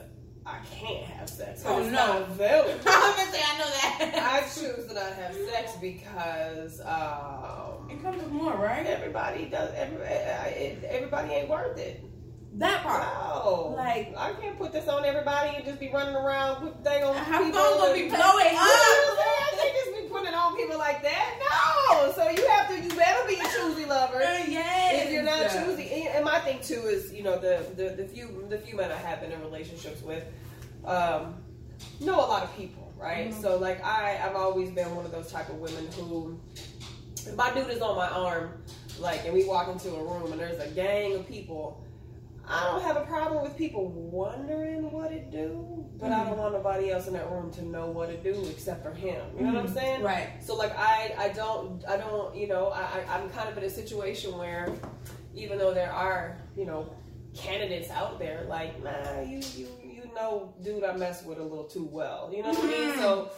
[0.45, 1.63] I can't have sex.
[1.65, 2.25] Oh, no.
[2.25, 2.71] available.
[2.87, 4.21] I'm gonna say I know that.
[4.33, 8.85] I choose to not have sex because um, it comes with more, right?
[8.87, 9.73] everybody does.
[9.77, 12.05] Every, eh, everybody ain't worth it.
[12.55, 13.01] That part.
[13.03, 13.75] Wow.
[13.77, 17.15] Like- I can't put this on everybody and just be running around with dang on
[17.17, 17.61] How people.
[17.61, 18.57] phone gonna be blowing You know what I'm saying?
[18.59, 19.53] up?
[19.53, 21.39] I can't just be putting it on people like that.
[21.41, 22.13] No.
[22.13, 22.81] So you have to.
[22.81, 24.19] You better be a choosy lover.
[24.21, 25.07] Yes.
[25.07, 28.05] If you're not choosy, and and my thing too is, you know, the, the the
[28.09, 30.25] few the few men I have been in relationships with,
[30.85, 31.37] um,
[32.01, 33.31] know a lot of people, right?
[33.31, 33.41] Mm-hmm.
[33.41, 36.39] So like I, I've always been one of those type of women who,
[37.17, 38.53] if my dude is on my arm,
[38.99, 41.83] like, and we walk into a room and there's a gang of people.
[42.53, 46.21] I don't have a problem with people wondering what it do, but mm-hmm.
[46.21, 48.93] I don't want nobody else in that room to know what it do except for
[48.93, 49.25] him.
[49.37, 49.47] You know mm-hmm.
[49.47, 49.75] what I'm mm-hmm.
[49.75, 50.03] saying?
[50.03, 50.29] Right.
[50.41, 53.71] So like I, I don't, I don't, you know, I, I'm kind of in a
[53.71, 54.71] situation where,
[55.35, 56.95] even though there are, you know,
[57.35, 61.65] candidates out there, like, nah, you, you, you know, dude, I mess with a little
[61.65, 62.31] too well.
[62.35, 62.91] You know what I mean?
[62.91, 63.01] Mm-hmm.
[63.01, 63.31] So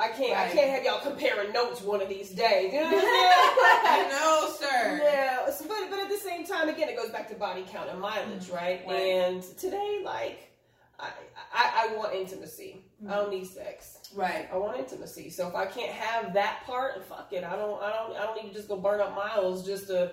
[0.00, 0.50] I can't right.
[0.50, 2.72] I can't have y'all comparing notes one of these days.
[2.72, 4.08] You know what I'm saying?
[4.08, 5.00] no, sir.
[5.02, 8.00] Yeah, but but at the same time, again, it goes back to body count and
[8.00, 8.56] mileage, mm-hmm.
[8.56, 8.82] right?
[8.86, 8.96] right?
[8.96, 10.50] And today, like,
[10.98, 11.10] I
[11.52, 12.82] I, I want intimacy.
[13.02, 13.12] Mm-hmm.
[13.12, 13.98] I don't need sex.
[14.14, 14.48] Right.
[14.52, 15.28] I want intimacy.
[15.28, 17.44] So if I can't have that part, fuck it.
[17.44, 20.12] I don't I don't I don't need to just go burn up miles just to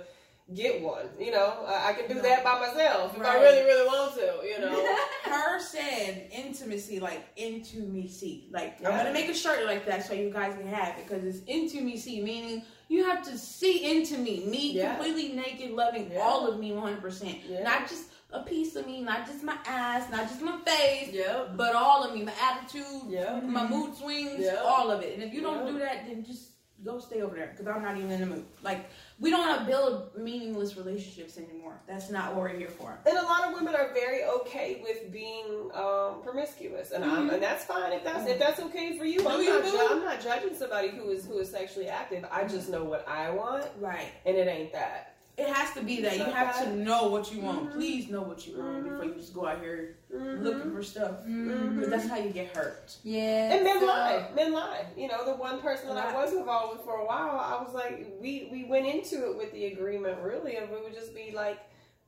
[0.53, 1.07] get one.
[1.19, 2.21] You know, I, I can do no.
[2.21, 3.37] that by myself if right.
[3.37, 4.47] I really, really want to.
[4.47, 8.47] You know, her said intimacy, like into me see.
[8.51, 8.89] Like yeah.
[8.89, 11.43] I'm gonna make a shirt like that so you guys can have it because it's
[11.45, 14.95] into me see, meaning you have to see into me, me yeah.
[14.95, 16.19] completely naked, loving yeah.
[16.19, 20.09] all of me 100, percent not just a piece of me, not just my ass,
[20.11, 21.55] not just my face, yep.
[21.55, 23.43] but all of me, my attitude, yep.
[23.43, 24.61] my mood swings, yep.
[24.65, 25.13] all of it.
[25.13, 26.51] And if you don't do that, then just
[26.83, 28.45] go stay over there because I'm not even in the mood.
[28.63, 31.79] Like we don't want to build meaningless relationships anymore.
[31.87, 32.99] That's not what we're here for.
[33.05, 37.29] And a lot of women are very okay with being um, promiscuous, and mm-hmm.
[37.29, 39.19] and that's fine if that's if that's okay for you.
[39.27, 42.25] I'm not, ju- I'm not judging somebody who is who is sexually active.
[42.31, 44.11] I just know what I want, right?
[44.25, 45.16] And it ain't that.
[45.37, 47.69] It has to be that you have to know what you want.
[47.69, 47.77] Mm-hmm.
[47.77, 48.89] Please know what you want mm-hmm.
[48.89, 50.43] before you just go out here mm-hmm.
[50.43, 51.11] looking for stuff.
[51.27, 51.75] Mm-hmm.
[51.75, 52.97] Because that's how you get hurt.
[53.03, 53.53] Yeah.
[53.53, 54.29] And men so, lie.
[54.35, 54.85] Men lie.
[54.97, 57.71] You know, the one person that I was involved with for a while, I was
[57.75, 61.31] like, we we went into it with the agreement really, and we would just be
[61.35, 61.59] like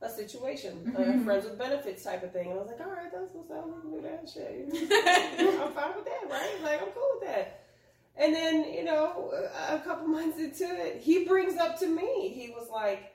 [0.02, 1.24] a situation, mm-hmm.
[1.24, 2.50] friends with benefits type of thing.
[2.50, 3.66] And I was like, all right, that's what's up.
[3.66, 4.68] We can do that shit.
[5.60, 6.56] I'm fine with that, right?
[6.62, 7.60] Like, I'm cool with that.
[8.16, 9.32] And then, you know,
[9.68, 13.12] a couple months into it, he brings up to me, he was like,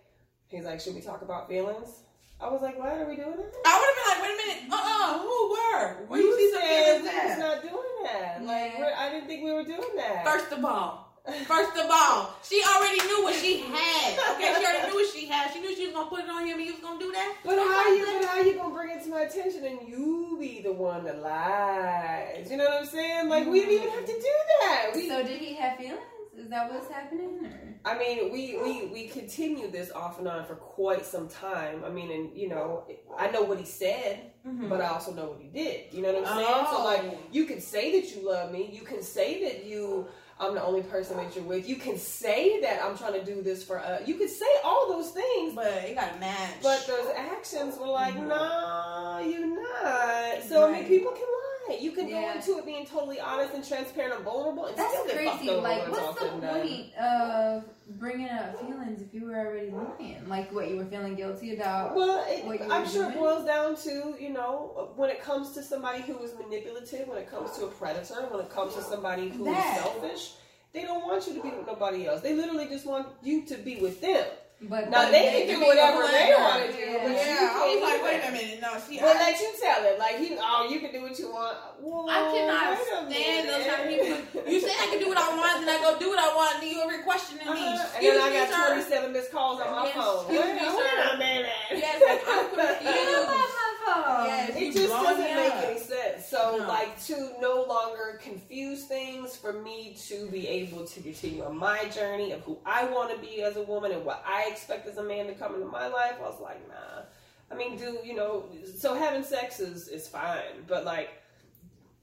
[0.49, 2.01] He's like, should we talk about feelings?
[2.39, 3.53] I was like, what are we doing that?
[3.65, 6.05] I would have been like, wait a minute, uh uh-uh, uh who were?
[6.07, 8.41] Where you, you see some we was not doing that.
[8.41, 8.47] Yeah.
[8.47, 10.25] Like, I didn't think we were doing that.
[10.25, 11.05] First of all,
[11.47, 14.13] First of all, she already knew what she had.
[14.35, 15.51] Okay, she already knew what she had.
[15.51, 17.37] She knew she was gonna put it on him and he was gonna do that.
[17.43, 20.61] But how you but how you gonna bring it to my attention and you be
[20.61, 22.51] the one that lies?
[22.51, 23.27] You know what I'm saying?
[23.27, 24.91] Like we didn't even have to do that.
[24.93, 26.03] We, so did he have feelings?
[26.37, 27.39] Is that what's happening?
[27.45, 27.91] Or?
[27.91, 31.83] I mean, we we we continue this off and on for quite some time.
[31.85, 32.83] I mean, and you know,
[33.17, 34.67] I know what he said, mm-hmm.
[34.67, 35.93] but I also know what he did.
[35.93, 36.47] You know what I'm saying?
[36.49, 36.77] Oh.
[36.77, 38.69] So like, you can say that you love me.
[38.71, 40.07] You can say that you.
[40.37, 41.65] I'm the only person that you're with.
[41.65, 44.05] You can say that I'm trying to do this for us.
[44.05, 46.55] You could say all those things, but it got to match.
[46.61, 48.27] But those actions were like, mm-hmm.
[48.27, 50.43] nah, you're not.
[50.43, 50.75] So right.
[50.75, 51.25] I mean, people can
[51.69, 52.21] you can yeah.
[52.21, 54.65] go into it being totally honest and transparent and vulnerable.
[54.67, 55.49] And That's crazy.
[55.51, 57.65] Like, what's the point of
[57.97, 60.27] bringing up feelings if you were already lying?
[60.27, 61.95] Like, what you were feeling guilty about?
[61.95, 63.15] Well, it, I'm sure doing?
[63.15, 67.17] it boils down to you know when it comes to somebody who is manipulative, when
[67.17, 69.77] it comes to a predator, when it comes to somebody who that.
[69.77, 70.33] is selfish.
[70.73, 72.21] They don't want you to be with nobody else.
[72.21, 74.25] They literally just want you to be with them.
[74.61, 76.79] But now they, they can do whatever they want to do.
[76.79, 77.59] Yeah, yeah.
[77.59, 79.99] I was like, wait a minute, no, see, but I, let you tell it.
[79.99, 81.57] Like he, oh, you can do what you want.
[81.83, 84.51] Whoa, I cannot stand those kind of people.
[84.51, 86.63] You say I can do what I want, then I go do what I want,
[86.63, 87.67] and then you're questioning me.
[87.67, 87.99] Uh-huh.
[87.99, 90.23] And then I got twenty seven missed calls on my yes, phone.
[90.23, 90.95] Excuse me, sir.
[91.75, 93.51] Yes, I'm confused.
[93.87, 96.25] Yes, it just doesn't make any sense.
[96.25, 96.67] So, no.
[96.67, 101.85] like, to no longer confuse things for me to be able to continue on my
[101.89, 104.97] journey of who I want to be as a woman and what I expect as
[104.97, 107.03] a man to come into my life, I was like, nah.
[107.51, 108.45] I mean, do you know?
[108.77, 111.09] So having sex is is fine, but like.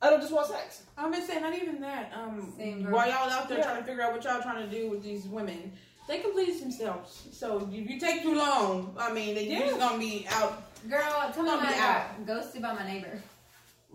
[0.05, 0.83] I don't just want sex.
[0.99, 2.13] I'm just saying, not even that.
[2.13, 2.53] Um,
[2.91, 3.65] while y'all out there yeah.
[3.65, 5.71] trying to figure out what y'all trying to do with these women,
[6.09, 7.29] they can please themselves.
[7.33, 9.67] So if you take too long, I mean, they're yeah.
[9.67, 13.23] just gonna be out Girl, tell me about got ghosted by my neighbor.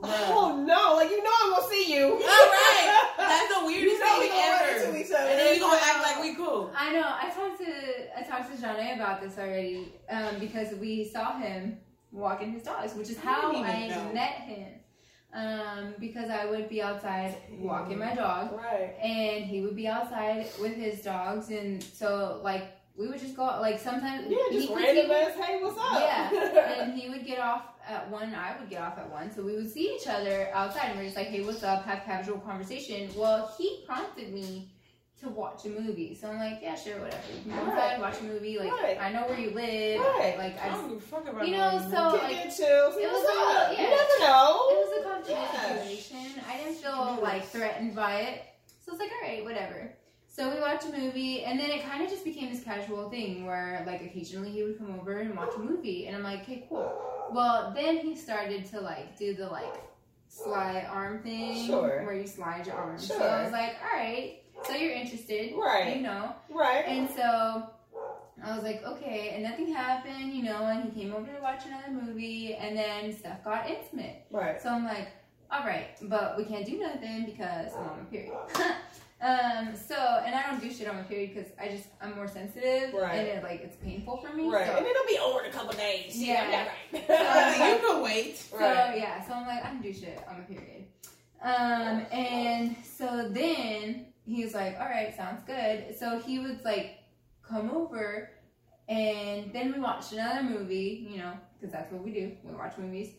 [0.01, 0.95] Oh no!
[0.95, 2.13] Like you know I'm gonna see you.
[2.13, 4.97] All right, that's the weirdest thing ever.
[4.97, 5.27] Each other.
[5.27, 6.71] And then you gonna act like we cool.
[6.77, 7.03] I know.
[7.03, 11.77] I talked to I talked to Johnny about this already um, because we saw him
[12.11, 14.13] walking his dogs, which is how I know.
[14.13, 14.76] met him.
[15.33, 20.47] Um, because I would be outside walking my dog, right, and he would be outside
[20.59, 22.63] with his dogs, and so like
[22.97, 25.99] we would just go out, like sometimes yeah, just random ass, hey, what's up?
[25.99, 29.43] Yeah, and he would get off at one, I would get off at one, so
[29.43, 31.85] we would see each other outside, and we're just like, hey, what's up?
[31.85, 33.09] Have casual conversation.
[33.15, 34.71] Well, he prompted me.
[35.21, 36.13] To watch a movie.
[36.13, 37.23] So I'm like, yeah, sure, whatever.
[37.35, 37.93] You can go Right.
[37.93, 38.59] inside, watch a movie.
[38.59, 38.97] Like Right.
[39.01, 39.99] I know where you live.
[39.99, 40.37] Right.
[40.37, 40.71] Like I I.
[40.73, 42.91] don't give a fuck about You know, so- like, it, chill.
[42.91, 44.69] See it was a little- You never know.
[44.69, 45.79] It was a Yeah.
[45.83, 46.41] situation.
[46.47, 48.43] I didn't feel like threatened by it.
[48.85, 49.91] So I was like, all right, whatever.
[50.27, 53.45] So we watched a movie, and then it kind of just became this casual thing
[53.47, 56.65] where, like, occasionally he would come over and watch a movie, and I'm like, okay,
[56.69, 56.93] cool.
[57.31, 59.73] Well, then he started to like do the like
[60.29, 62.03] slide arm thing, Sure.
[62.05, 62.97] where you slide your arm.
[62.99, 63.17] Sure.
[63.17, 63.25] So.
[63.25, 65.95] I was like, all right, so you're interested, Right.
[65.97, 66.85] You know, Right.
[66.87, 67.69] and so
[68.43, 71.63] I was like, okay, and nothing happened, you know, and he came over to watch
[71.65, 74.25] another movie, and then stuff got intimate.
[74.31, 74.61] Right.
[74.61, 75.07] So I'm like,
[75.51, 78.33] all right, but we can't do nothing because I'm on my period.
[79.21, 82.27] um, so and I don't do shit on my period because I just I'm more
[82.27, 83.15] sensitive Right.
[83.15, 84.49] and it like it's painful for me.
[84.49, 84.67] Right.
[84.67, 86.15] So, And it'll be over in a couple days.
[86.21, 86.67] Yeah.
[86.91, 86.95] Yeah.
[87.73, 88.37] you can wait.
[88.37, 88.97] so Right.
[88.97, 90.85] yeah, so I'm like I don't do shit on my period.
[91.41, 95.95] Um, and so then he was like, all right, sounds good.
[95.97, 96.99] So he would like
[97.47, 98.29] come over.
[98.89, 102.31] And then we watched another movie, you know, because that's what we do.
[102.43, 103.09] We watch movies.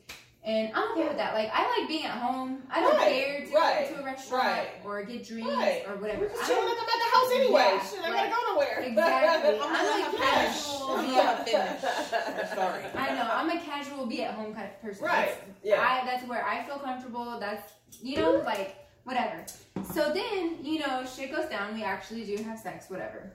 [0.44, 1.34] And I'm okay with that.
[1.34, 2.62] Like, I like being at home.
[2.70, 4.68] I don't Right, care to right, go to a restaurant right.
[4.84, 5.50] or get drinks
[5.86, 6.20] or whatever.
[6.22, 7.70] We're just chilling at the, at the house anyway.
[7.74, 8.78] Yeah, Shit, I like- gotta go nowhere.
[8.88, 9.60] Exactly.
[9.60, 10.90] I'm I'm like casual.
[10.92, 11.84] I'm gonna finish.
[11.84, 12.84] I'm sorry.
[12.96, 13.28] I know.
[13.30, 15.04] I'm a casual, be at home kind of person.
[15.04, 15.26] Right.
[15.26, 15.80] That's- Yeah.
[15.82, 17.38] I, that's where I feel comfortable.
[17.38, 17.72] That's,
[18.02, 19.44] you know, like, whatever.
[19.92, 21.74] So then, you know, shit goes down.
[21.74, 23.32] We actually do have sex, whatever.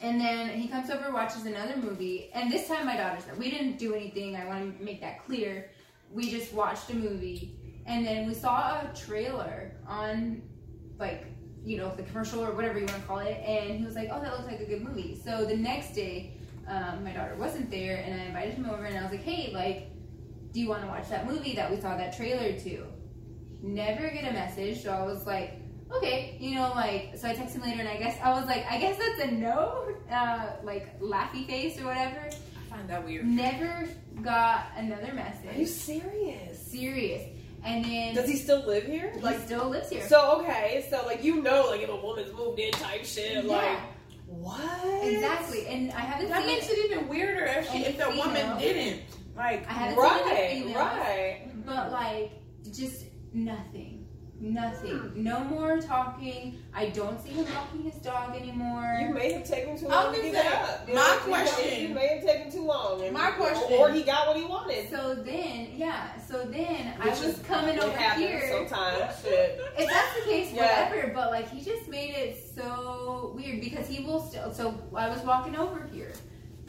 [0.00, 2.30] And then he comes over, watches another movie.
[2.34, 3.34] And this time, my daughter's there.
[3.36, 4.34] We didn't do anything.
[4.36, 5.70] I want to make that clear.
[6.10, 7.56] We just watched a movie.
[7.86, 10.42] And then we saw a trailer on,
[10.98, 11.26] like,
[11.64, 13.40] you know, the commercial or whatever you want to call it.
[13.44, 15.20] And he was like, oh, that looks like a good movie.
[15.24, 16.36] So the next day,
[16.66, 18.02] um, my daughter wasn't there.
[18.04, 19.90] And I invited him over and I was like, hey, like,
[20.52, 22.86] do you want to watch that movie that we saw that trailer to?
[23.62, 24.82] Never get a message.
[24.82, 25.54] So I was like,
[25.96, 28.64] okay, you know, like, so I texted him later and I guess, I was like,
[28.70, 32.28] I guess that's a no, uh, like, laughy face or whatever.
[32.28, 33.26] I find that weird.
[33.26, 33.88] Never
[34.22, 35.54] got another message.
[35.54, 36.58] Are you serious?
[36.66, 37.22] Serious.
[37.64, 39.12] And then Does he still live here?
[39.14, 40.06] he Like, still lives here.
[40.08, 43.78] so okay, so like you know, like if a woman's moved in type shit, like
[44.26, 45.04] what?
[45.06, 45.66] exactly.
[45.66, 48.26] And I haven't That makes it even weirder if she, if the female.
[48.26, 49.02] woman didn't.
[49.36, 51.64] Like, I haven't Right, right.
[51.64, 52.32] But like,
[52.74, 53.98] just nothing.
[54.44, 55.12] Nothing.
[55.14, 56.58] No more talking.
[56.74, 58.98] I don't see him walking his dog anymore.
[59.00, 60.88] You may have taken too long was to gonna get say, up.
[60.88, 63.02] You my you question- You may have taken too long.
[63.04, 64.90] and- My question- Or he got what he wanted.
[64.90, 66.18] So then, yeah.
[66.28, 68.50] So then I was is coming over here.
[68.50, 69.14] sometimes.
[69.22, 69.60] Shit.
[69.78, 70.88] If that's the case, Yeah.
[70.90, 71.12] whatever.
[71.14, 74.52] But like, he just made it so weird because he will still.
[74.52, 76.14] So I was walking over here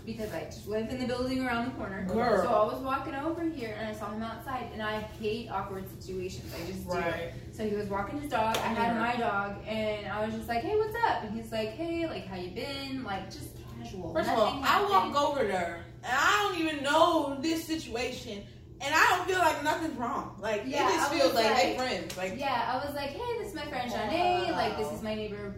[0.05, 2.05] because I just live in the building around the corner.
[2.05, 2.43] Girl.
[2.43, 5.85] So I was walking over here and I saw him outside, and I hate awkward
[5.89, 6.53] situations.
[6.53, 6.93] I just do.
[6.97, 7.31] Right.
[7.51, 8.57] So he was walking his dog.
[8.57, 8.99] I had Yeah.
[8.99, 12.25] my dog, and I was just like, "Hey, what's up?" And he's like, "Hey, like,
[12.27, 13.49] how you been?" Like, just
[13.79, 14.13] casual.
[14.13, 18.43] First of all, Nothing I walk over there and I don't even know this situation,
[18.81, 20.35] and I don't feel like nothing's wrong.
[20.41, 22.17] Like Yeah, it just I feels was like, they like- friends.
[22.17, 24.51] Like Yeah, I was like, "Hey, this is my friend Janae.
[24.51, 25.55] Like, this is my neighbor,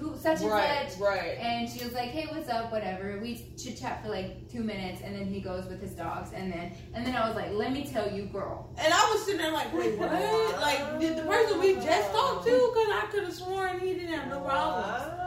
[0.00, 1.38] who such and Right, such." right.
[1.38, 2.72] And she was like, "Hey, what's up?
[2.72, 6.30] Whatever." We chit chat for like two minutes, and then he goes with his dogs,
[6.34, 9.24] and then and then I was like, "Let me tell you, girl." And I was
[9.24, 10.60] sitting there like, wait, what?
[10.60, 12.50] Like, did the person we just talked to?
[12.50, 15.19] Because I could have sworn he didn't have no problems.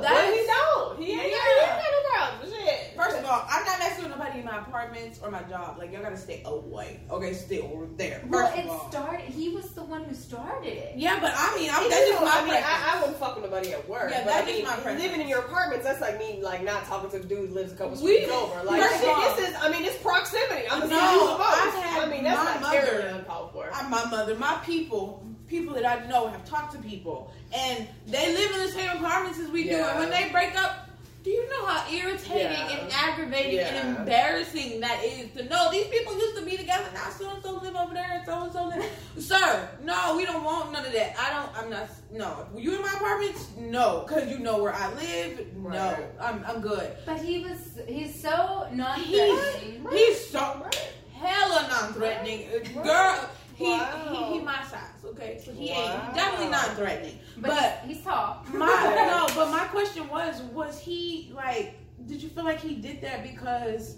[0.00, 0.98] That's- well, he don't.
[1.00, 1.66] He ain't, Yeah.
[1.66, 2.54] got no problems.
[2.54, 2.80] Shit.
[2.96, 5.76] First of all, I'm not messing with nobody in my apartments or my job.
[5.78, 7.00] Like, y'all gotta stay away.
[7.10, 8.22] Okay, stay over there.
[8.28, 8.90] Well, First it all.
[8.90, 9.20] started.
[9.26, 10.92] He was the one who started it.
[10.96, 12.54] Yeah, but I mean, I'm, that's just my I mean.
[12.54, 14.10] I, I wouldn't fuck with nobody at work.
[14.10, 15.00] Yeah, that's I mean, my preference.
[15.02, 17.72] living in your apartments, that's like me, like not talking to the dude who lives
[17.72, 18.62] a couple We- streets over.
[18.64, 20.68] Like, first of shit, all- this is, I mean, it's proximity.
[20.70, 21.56] I'm the No, city of the most.
[21.56, 23.70] I've I mean, that's my not mother- terribly uncalled for.
[23.72, 28.32] I- my mother, my people, people that I know have talked to people, and they
[28.32, 29.76] live in the same apartments as we do.
[29.76, 30.86] And when they break up,
[31.22, 32.78] do you know how irritating Yeah.
[32.78, 36.86] and aggravating and embarrassing that is to know these people used to be together?
[36.94, 38.86] Now so and so live over there, and so and so live.
[39.18, 41.14] Sir, no, we don't want none of that.
[41.18, 41.58] I don't.
[41.64, 41.88] I'm not.
[42.12, 43.50] No, you in my apartments?
[43.58, 45.54] No, because you know where I live.
[45.56, 46.42] No, I'm.
[46.46, 46.90] I'm good.
[47.04, 47.58] But he was.
[47.86, 49.86] He's so He's non-threatening.
[49.92, 50.92] he's so Right.
[51.12, 52.82] hella non-threatening, Right.
[52.84, 53.28] girl.
[53.60, 54.08] He, Wow.
[54.30, 55.40] he he my size, okay?
[55.44, 56.08] So he ain't Wow.
[56.08, 57.18] he definitely not threatening.
[57.38, 58.42] But, But he's tall.
[58.52, 58.66] my
[59.28, 61.76] no, but my question was, was he like?
[62.06, 63.96] Did you feel like he did that because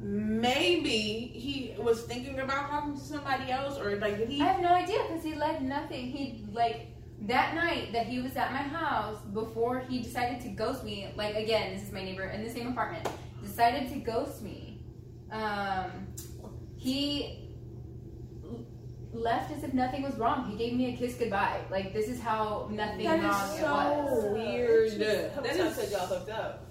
[0.00, 4.40] maybe he was thinking about talking to somebody else, or like did he?
[4.40, 6.06] I have no idea because he led nothing.
[6.06, 6.86] He like
[7.22, 11.08] that night that he was at my house before he decided to ghost me.
[11.16, 13.08] Like again, this is my neighbor in the same apartment.
[13.42, 14.80] Decided to ghost me.
[15.32, 16.06] Um,
[16.76, 17.40] he l-
[19.12, 20.50] left as if nothing was wrong.
[20.50, 21.60] He gave me a kiss goodbye.
[21.70, 24.32] Like this is how nothing That is wrong so it was.
[24.32, 25.32] weird.
[25.34, 26.66] How That many times is had y'all hooked up?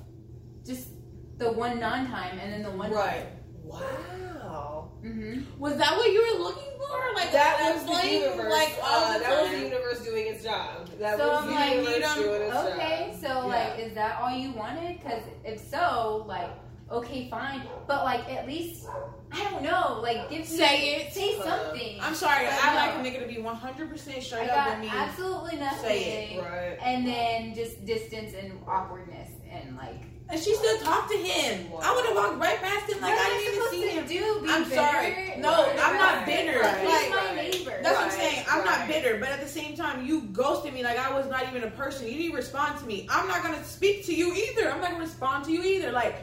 [0.66, 0.90] Just
[1.38, 3.26] the one non-time and then the one Right.
[3.64, 4.92] Wow.
[5.04, 5.60] Mm-hmm.
[5.60, 7.16] Was that what you were looking for?
[7.16, 8.52] Like That a was the flame, universe.
[8.52, 10.88] Like all uh, the that was the universe doing its job.
[11.00, 13.22] That So was I'm the like, universe you doing its Okay, job.
[13.42, 14.98] so like, is that all you wanted?
[15.00, 16.50] Because if so, like,
[16.92, 17.62] okay, fine.
[17.88, 18.86] But like, at least
[19.32, 20.00] I don't know.
[20.02, 21.14] Like, give me Say it.
[21.14, 21.98] say Uh, something.
[22.02, 22.46] I'm sorry.
[22.46, 22.80] But I no.
[23.02, 24.92] like a nigga to be 100 percent straight I up with me.
[24.94, 25.82] absolutely nothing.
[25.82, 26.78] Say Right.
[26.84, 29.96] And then just distance and awkwardness and like.
[30.30, 31.70] And she still talked to him.
[31.70, 31.80] Wow.
[31.84, 34.08] I would have walked right past him like what I didn't even see him.
[34.08, 34.46] Do?
[34.50, 34.76] I'm bitter?
[34.76, 35.34] sorry.
[35.40, 36.26] No, Or- I'm not Right.
[36.26, 36.62] bitter.
[36.62, 37.80] Like, he's Like, my neighbor.
[37.84, 38.46] That's what I'm saying.
[38.50, 41.44] I'm not bitter, but at the same time, you ghosted me like I was not
[41.50, 42.08] even a person.
[42.08, 43.08] You didn't respond to me.
[43.10, 44.72] I'm not gonna speak to you either.
[44.72, 45.92] I'm not gonna respond to you either.
[45.92, 46.16] Like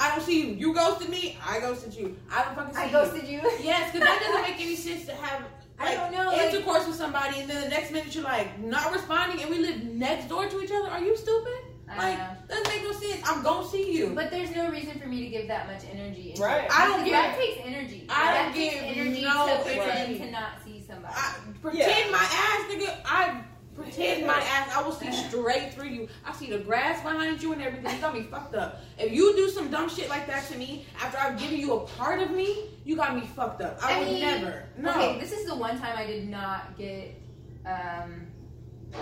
[0.00, 0.54] I don't see you.
[0.54, 1.38] You ghosted me.
[1.46, 2.16] I ghosted you.
[2.32, 2.88] I don't fucking see you.
[2.88, 3.40] I ghosted you.
[3.62, 5.42] Yes, because that doesn't make any sense to have.
[5.78, 8.58] I Like, don't know, like- intercourse with somebody, and then the next minute you're like
[8.58, 10.88] not responding, and we live next door to each other.
[10.88, 11.52] Are you stupid?
[11.88, 12.30] I Like know.
[12.48, 13.20] doesn't make no sense.
[13.28, 14.12] I'm gonna see you.
[14.14, 16.30] But there's no reason for me to give that much energy.
[16.30, 16.64] Into Right.
[16.64, 16.70] it.
[16.70, 18.06] I don't give- that takes energy.
[18.08, 20.18] I that don't give energy no to pretend energy.
[20.20, 21.14] to not see somebody.
[21.16, 22.10] I, pretend Yeah.
[22.12, 22.96] my ass, nigga.
[23.04, 23.42] I
[23.82, 24.70] pretend my ass.
[24.74, 26.08] I will see straight through you.
[26.24, 27.94] I see the grass behind you and everything.
[27.94, 28.80] You got me fucked up.
[28.98, 31.80] If you do some dumb shit like that to me after I've given you a
[31.86, 33.78] part of me, you got me fucked up.
[33.82, 34.64] I, I would mean, never.
[34.76, 34.90] No.
[34.90, 37.20] Okay, this is the one time I did not get
[37.66, 38.26] um,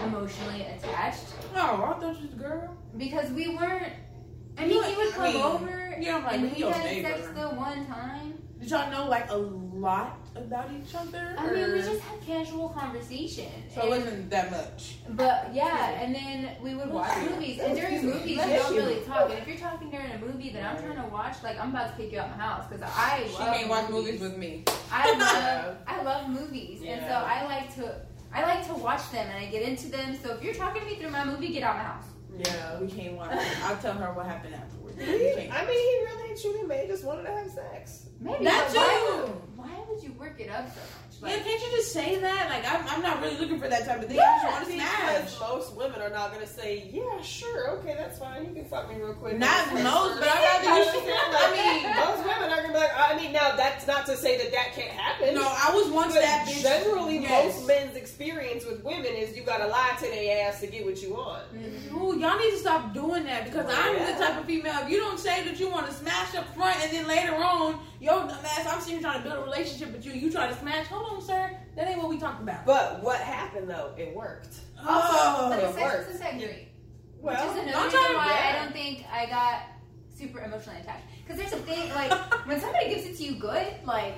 [0.04, 1.24] emotionally attached
[1.54, 2.76] Oh, I thought you was a girl.
[2.96, 3.92] because we weren't.
[4.56, 7.02] I mean, he would I come mean, over yeah, I'm like, and he we had
[7.02, 8.34] sex the one time.
[8.58, 11.34] Did y'all know like a lot about each other?
[11.38, 13.50] I mean, we just had casual conversation.
[13.74, 14.96] so it wasn't that much.
[15.10, 19.30] But yeah, and then we would watch movies, and during movies you don't really talk.
[19.30, 21.96] And if you're talking during a movie that I'm trying to watch, like I'm about
[21.96, 24.64] to kick you out my house because I She love can't watch movies with me.
[24.90, 28.00] I love I love movies, and so I like to
[28.32, 30.16] I like to watch them and I get into them.
[30.22, 32.04] So if you're talking to me through my movie, get out of my house.
[32.38, 32.80] Yeah.
[32.80, 33.32] We can't watch.
[33.32, 33.64] it.
[33.64, 34.98] I'll tell her what happened afterwards.
[34.98, 35.52] He, can't.
[35.52, 38.04] I mean, he really and truly may just wanted to have sex.
[38.20, 41.32] Maybe Not but why would, why would you work it up so much?
[41.32, 42.48] Yeah, can't you just say that?
[42.48, 44.18] Like, I'm, I'm not really looking for that type of thing.
[44.20, 45.40] I just want to Because smash.
[45.50, 48.44] most women are not going to say, yeah, sure, okay, that's fine.
[48.46, 49.36] You can fuck me real quick.
[49.36, 51.10] Not most, but I'd rather you.
[51.10, 53.86] I I mean, mean, most women are going to be like, I mean, now that's
[53.86, 55.34] not to say that that can't happen.
[55.34, 56.62] no, I was once But that bitch.
[56.62, 57.56] generally, Yes.
[57.56, 61.02] most men's experience with women is you gotta lie to their ass to get what
[61.02, 61.42] you want.
[61.52, 61.96] Mm-hmm.
[61.98, 64.12] Ooh, y'all need to stop doing that because I'm Yeah.
[64.12, 64.78] the type of female.
[64.82, 67.80] If you don't say that you want to smash up front and then later on,
[68.00, 70.12] yo, dumbass, I'm sitting trying to build a relationship with you.
[70.12, 70.86] You try to smash.
[70.88, 71.56] Hold on, sir.
[71.76, 72.66] That ain't what we talked about.
[72.66, 73.92] But what happened though?
[73.96, 74.56] It worked.
[74.80, 76.12] Oh, but the it sex works.
[76.12, 76.54] wasn't that.
[77.20, 78.52] Well, Which is another I'm reason why yeah.
[78.56, 79.62] I don't think I got
[80.16, 81.04] super emotionally attached.
[81.24, 82.12] Because there's a thing, like,
[82.46, 84.14] when somebody gives it to you good, like,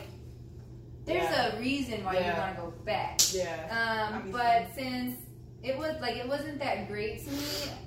[1.07, 1.57] there's Yeah.
[1.57, 2.35] a reason why Yeah.
[2.35, 3.19] you want to go back.
[3.33, 4.09] yeah.
[4.11, 4.33] Um, Obviously.
[4.33, 5.17] but since
[5.63, 7.39] it was, like, it wasn't that great to me,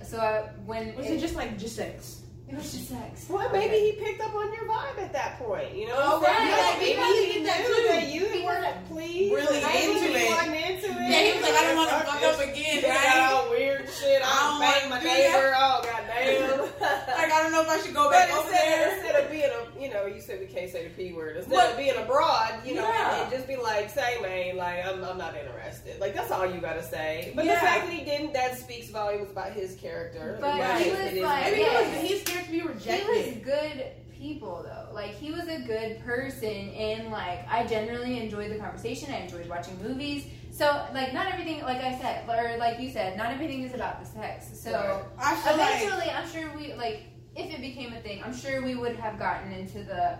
[0.03, 2.22] so I, when was it, it just like just sex?
[2.53, 3.25] It was just sex.
[3.29, 5.73] Well, maybe he picked up on your vibe at that point.
[5.75, 6.37] You know, Oh, I'm right.
[6.77, 6.97] saying?
[6.97, 7.87] Like, maybe he he that knew too.
[7.89, 9.33] that you Because weren't pleased.
[9.33, 10.29] really into it.
[10.29, 11.09] wasn't into it.
[11.09, 13.29] Yeah, he was like, I don't want to Fuck fuck up again, shit, right?
[13.31, 14.21] all weird shit.
[14.23, 15.53] I I'm don't bang my neighbor.
[15.57, 16.69] Oh goddamn.
[17.23, 18.95] Like, I don't know if I should go But back over instead, there.
[18.97, 21.37] instead of being a, you know, you said we can't say the p word.
[21.37, 21.71] Instead What?
[21.71, 23.13] of being abroad, you know, Yeah.
[23.15, 25.99] and, and just be like, say, man, like I'm, I'm not interested.
[26.01, 27.31] Like that's all you gotta say.
[27.35, 27.53] But Yeah.
[27.55, 30.37] the fact that he didn't, that speaks volumes about his character.
[30.41, 30.81] But Right.
[30.83, 34.93] he was like- Maybe he was he's scared to be He was good people though.
[34.93, 39.13] Like he was a good person and like I generally enjoyed the conversation.
[39.13, 40.25] I enjoyed watching movies.
[40.51, 43.99] So like not everything like I said or like you said, not everything is about
[43.99, 44.47] the sex.
[44.57, 44.71] So
[45.17, 45.37] Right.
[45.37, 47.03] Feel like eventually I'm sure we like
[47.35, 50.19] if it became a thing, I'm sure we would have gotten into the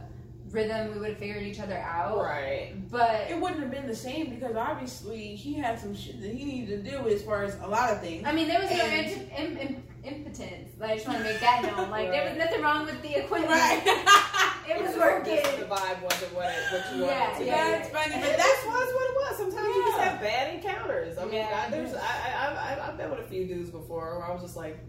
[0.50, 2.18] rhythm, we would have figured each other out.
[2.18, 2.74] Right.
[2.91, 6.44] But it wouldn't have been the same because obviously he had some shit that he
[6.44, 8.24] needed to deal with as far as a lot of things.
[8.26, 10.70] I mean, there was no And- imp- im- im- impotence.
[10.80, 11.90] Like, I just want to make that known.
[11.90, 13.52] Like, there was nothing wrong with the equipment.
[13.52, 13.82] Right.
[14.66, 15.36] It was working.
[15.36, 17.84] just The vibe wasn't what, it, what you Yeah, wanted it to yeah, be.
[17.84, 19.38] it's funny, but that's was what it was.
[19.38, 21.18] Sometimes you just have bad encounters.
[21.18, 21.64] I mean, Yeah.
[21.68, 24.42] I, there's, I, I, I, I've been with a few dudes before where I was
[24.42, 24.80] just like,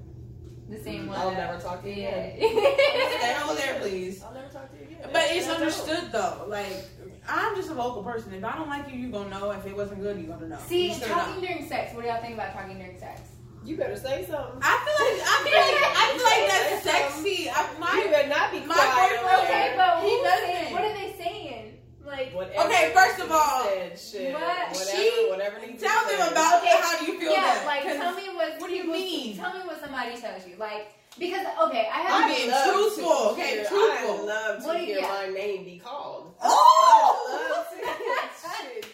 [0.71, 1.19] The same hmm, one.
[1.19, 2.37] I'll never talk to you again.
[2.41, 3.19] Yeah.
[3.19, 4.23] stay over there, please.
[4.23, 5.11] I'll never talk to you again.
[5.13, 5.63] But it's And I don't.
[5.63, 6.45] understood though.
[6.47, 6.85] Like
[7.29, 8.33] I'm just a vocal person.
[8.33, 9.51] If I don't like you, you gonna know.
[9.51, 10.59] If it wasn't good, you gonna know.
[10.69, 11.49] See, You just gonna talking know.
[11.49, 11.93] during sex.
[11.95, 13.21] What do y'all think about talking during sex?
[13.65, 14.61] You better say something.
[14.61, 17.49] I feel like I feel like I feel like that's sexy.
[17.49, 17.65] I,
[17.97, 19.21] you better not be my quiet.
[19.25, 20.73] boyfriend- Okay, but He who's doesn't.
[20.73, 21.79] What are they saying?
[22.05, 24.33] Like, Whatever Okay, first of needs to be all, said, shit.
[24.35, 24.69] what?
[24.69, 26.33] Whatever, She- whatever needs tell them said.
[26.33, 27.67] about Okay, how do you feel yeah, that?
[27.67, 28.61] like 'Cause tell me what.
[28.61, 29.37] what do you mean?
[29.39, 30.57] Tell me what somebody tells you.
[30.57, 32.37] Like, because okay, I I'm have.
[32.37, 34.21] being love truthful, to okay, hear- truthful.
[34.21, 35.09] I love to What do you- hear yeah.
[35.09, 36.35] my name be called.
[36.43, 37.17] Oh!
[37.33, 38.85] I love to hear shit.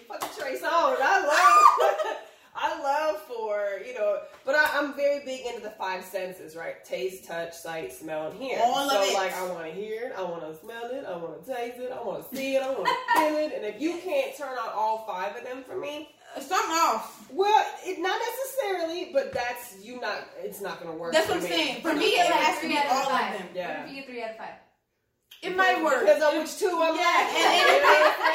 [2.55, 6.85] I love for, you know, but I, am very big into the five senses, right?
[6.85, 8.59] Taste, touch, sight, smell, and hear.
[8.63, 9.15] All so, it.
[9.15, 11.79] like, I want to hear it, I want to smell it, I want to taste
[11.79, 13.53] it, I want to see it, I want to feel it.
[13.55, 17.31] And if you can't turn on all five of them for me, something off.
[17.33, 20.29] Well, it, not necessarily, but that's you not.
[20.39, 21.13] It's not going to work.
[21.13, 21.49] That's what I'm me.
[21.49, 21.83] saying.
[21.83, 23.49] For, for me, it has to be all of them.
[23.55, 23.87] Yeah.
[23.87, 24.55] For three out of five.
[25.43, 27.80] It might work because on which two I'm yeah,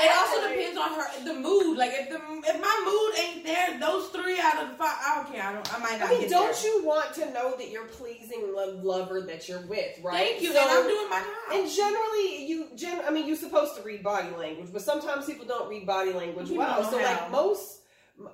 [0.05, 1.77] it, also depends on her the mood.
[1.77, 5.15] Like if the if my mood ain't there, those three out of the five, I
[5.15, 5.43] don't care.
[5.43, 5.73] I don't.
[5.73, 6.71] I might not I mean, get don't there.
[6.71, 10.17] you want to know that you're pleasing the lover that you're with, right?
[10.17, 10.53] Thank you.
[10.53, 11.59] So- and I'm doing my job.
[11.59, 15.45] And generally, you gen- I mean, you're supposed to read body language, but sometimes people
[15.45, 16.83] don't read body language People well.
[16.83, 17.79] So, know like most,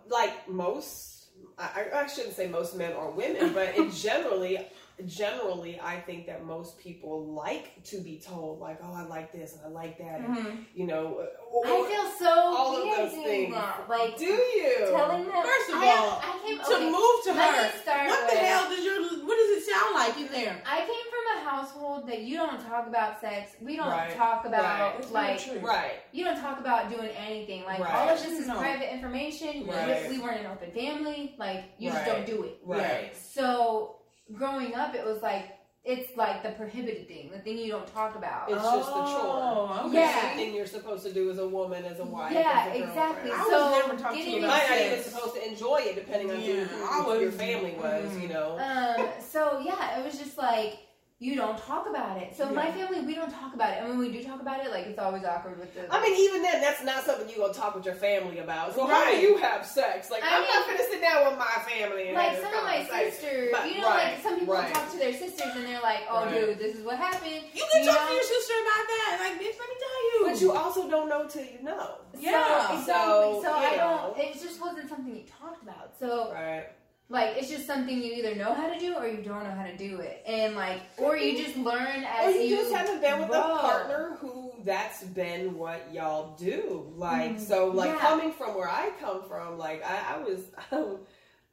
[0.09, 1.25] like most,
[1.57, 4.59] I, I shouldn't say most men or women, but it generally,
[5.07, 9.53] generally, I think that most people like to be told, like, "Oh, I like this
[9.53, 10.65] and I like that," and, Mhm.
[10.73, 11.27] you know.
[11.51, 13.53] Or, I feel so all of those doing things.
[13.55, 13.89] that.
[13.89, 14.75] Like do you?
[14.89, 15.43] telling them.
[15.43, 18.37] First of I, all, I came to okay, move to her, me start what the
[18.37, 20.61] hell does your what does it sound like in there?
[20.65, 23.51] I came from a household that you don't talk about sex.
[23.61, 25.11] We don't Right, talk about right.
[25.11, 25.91] Like right.
[26.13, 27.63] you don't talk about doing anything.
[27.65, 28.57] Like all of this is No.
[28.57, 29.67] private information.
[29.67, 30.09] We- Right.
[30.09, 31.35] We, weren't an open family.
[31.37, 32.59] Like you just don't do it.
[32.63, 33.15] Right.
[33.15, 33.97] So
[34.33, 38.15] growing up, it was like it's like the prohibited thing, the thing you don't talk
[38.15, 38.47] about.
[38.51, 39.39] It's just the chore.
[39.41, 39.97] Oh, okay.
[40.01, 40.35] Yeah.
[40.35, 43.31] Thing you're supposed to do as a woman, as a wife, Yeah, as a exactly.
[43.31, 43.63] I girlfriend.
[43.63, 45.77] was So never taught to getting you You about might not even supposed to enjoy
[45.81, 48.11] it, depending on Yeah, who, who your family was.
[48.11, 48.21] mhm.
[48.21, 48.59] You know.
[48.59, 50.77] Um, so yeah, it was just like
[51.21, 52.35] you don't talk about it.
[52.35, 54.71] So my family, we don't talk about it, and when we do talk about it,
[54.71, 55.85] like it's always awkward with the.
[55.93, 58.73] I mean, even then, that's not something you gonna talk with your family about.
[58.73, 60.09] So how do you have sex?
[60.09, 62.63] Like, I I'm mean- not gonna sit down with my family and like some of
[62.63, 64.73] my sisters, But- you know, right, like some people right.
[64.73, 66.33] talk to their sisters and they're like, "Oh, Right.
[66.33, 68.07] dude, this is what happened." You can You talk know?
[68.07, 69.17] to your sister about that.
[69.21, 70.19] Like, bitch, let me tell you.
[70.25, 71.99] But you also don't know till you know.
[72.17, 72.67] Yeah.
[72.67, 74.13] So, So, so, so I know.
[74.15, 74.25] don't.
[74.25, 75.93] It just wasn't something you talked about.
[75.99, 76.65] So Right.
[77.11, 79.65] Like it's just something you either know how to do or you don't know how
[79.65, 83.19] to do it, and like or you just learn Or as you, just haven't been
[83.19, 86.91] with a partner who that's been what y'all do.
[86.95, 87.39] Like Mhm.
[87.39, 87.99] so, like Yeah.
[87.99, 90.41] coming from where I come from, like I, I was.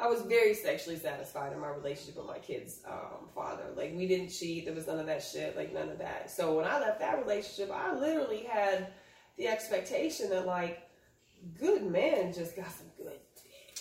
[0.01, 3.65] I was very sexually satisfied in my relationship with my kid's um, father.
[3.75, 4.65] Like we didn't cheat.
[4.65, 5.57] There was none of that shit.
[5.57, 6.31] Like none of that.
[6.31, 8.93] So when I left that relationship, I literally had
[9.37, 10.89] the expectation that like
[11.59, 12.87] good men just got some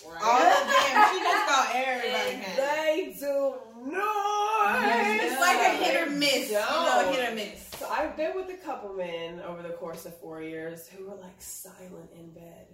[0.10, 0.54] good dick, right?
[0.60, 1.14] Oh, damn.
[1.14, 3.56] She just thought everybody and had they do
[3.92, 5.22] not.
[5.24, 6.50] It's like a hit or miss.
[6.50, 7.12] You know, a No.
[7.12, 7.64] hit or miss.
[7.80, 11.16] So I've been with a couple men over the course of four years who were
[11.16, 12.68] like silent in bed.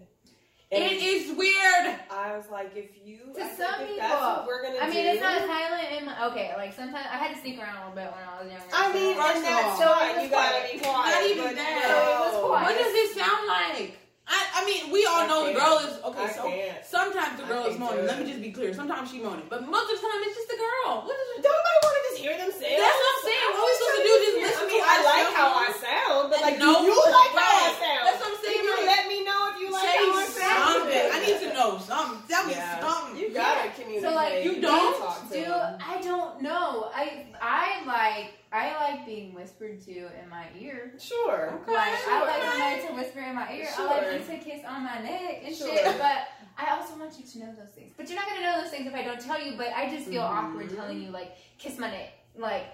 [0.72, 2.00] And It is weird.
[2.10, 4.80] I was like, if you, To I said, some if that's what people, we're gonna
[4.82, 5.10] I mean, do.
[5.12, 5.92] it's not silent.
[6.00, 8.42] In my, okay, like sometimes I had to sneak around a little bit when I
[8.42, 8.74] was younger.
[8.74, 10.24] I so- mean, First and of that's all- fine.
[10.24, 11.14] You gotta be quiet.
[11.14, 11.78] Not even but that.
[11.86, 11.94] no.
[11.94, 12.64] It was quiet.
[12.66, 13.94] What does it sound like?
[14.24, 15.60] I, I mean, we all I know the can't.
[15.60, 16.24] girl is okay.
[16.24, 16.80] I so can't.
[16.88, 18.08] sometimes the girl is moaning.
[18.08, 18.72] Let me just be clear.
[18.72, 21.04] Sometimes she moaning, but most of the time it's just the girl.
[21.04, 21.44] What is it?
[21.44, 22.80] Don't nobody want to just hear themselves.
[22.80, 23.48] That's what I'm saying.
[23.52, 24.14] What are we supposed to do?
[24.24, 27.34] Just listen I mean, to I like how I sound, but like, No, you like
[27.36, 28.04] how I sound?
[28.08, 30.16] That's what I'm saying, Can you like, let me know if you like Say how
[30.16, 30.64] I sound?
[30.88, 31.06] something.
[31.12, 32.20] I need to know something.
[32.28, 32.80] Tell me Yeah.
[32.80, 33.18] something.
[33.22, 33.74] You gotta Yeah.
[33.74, 34.02] communicate.
[34.10, 35.80] So, like, you gotta don't talk to Do them.
[35.82, 36.92] I don't know.
[36.94, 40.94] I I like I like being whispered to in my ear.
[41.00, 41.60] Sure.
[41.64, 41.74] Okay.
[41.74, 42.50] Like I like okay.
[42.50, 43.68] somebody to whisper in my ear.
[43.76, 43.90] Sure.
[43.90, 45.68] I like you to kiss on my neck and Sure.
[45.76, 45.86] shit.
[45.98, 46.28] But
[46.58, 47.94] I also want you to know those things.
[47.98, 49.58] But you're not gonna know those things if I don't tell you.
[49.58, 50.30] But I just feel Mhm.
[50.30, 52.66] awkward telling you like kiss my neck, like,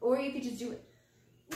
[0.00, 0.84] or you could just do it.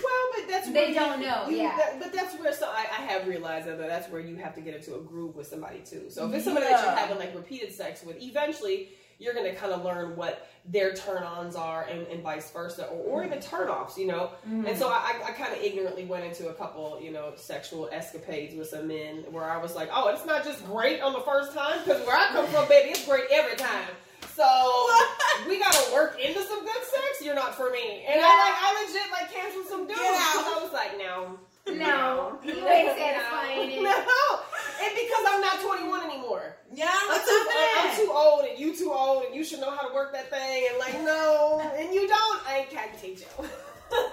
[0.02, 1.76] Well, but that's They where don't know, you- yeah.
[1.76, 4.60] that- but that's where so I, I have realized that that's where you have to
[4.60, 6.06] get into a groove with somebody too.
[6.10, 9.72] So if it's somebody that you're having like repeated sex with, eventually you're gonna kind
[9.72, 13.96] of learn what their turn-ons are and, and vice versa, or, or even turn-offs.
[13.96, 14.30] You know.
[14.46, 14.66] Mm-hmm.
[14.66, 18.54] And so I, I kind of ignorantly went into a couple, you know, sexual escapades
[18.54, 21.54] with some men where I was like, oh, it's not just great on the first
[21.54, 23.88] time because where I come from, baby, it's great every time.
[24.34, 24.44] So
[25.48, 27.24] we gotta work into some good sex.
[27.24, 30.44] You're not for me, and I like I legit like canceled some dudes Get out.
[30.44, 31.38] I was like, no,
[31.72, 33.82] No, you ain't satisfying it.
[33.82, 34.22] no,
[34.82, 36.56] and because I'm not 21 anymore.
[36.74, 39.60] Yeah, I'm what's too, up I'm too old, and you too old, and you should
[39.60, 40.66] know how to work that thing.
[40.70, 42.46] And like, no, and you don't.
[42.46, 43.46] I can't teach you.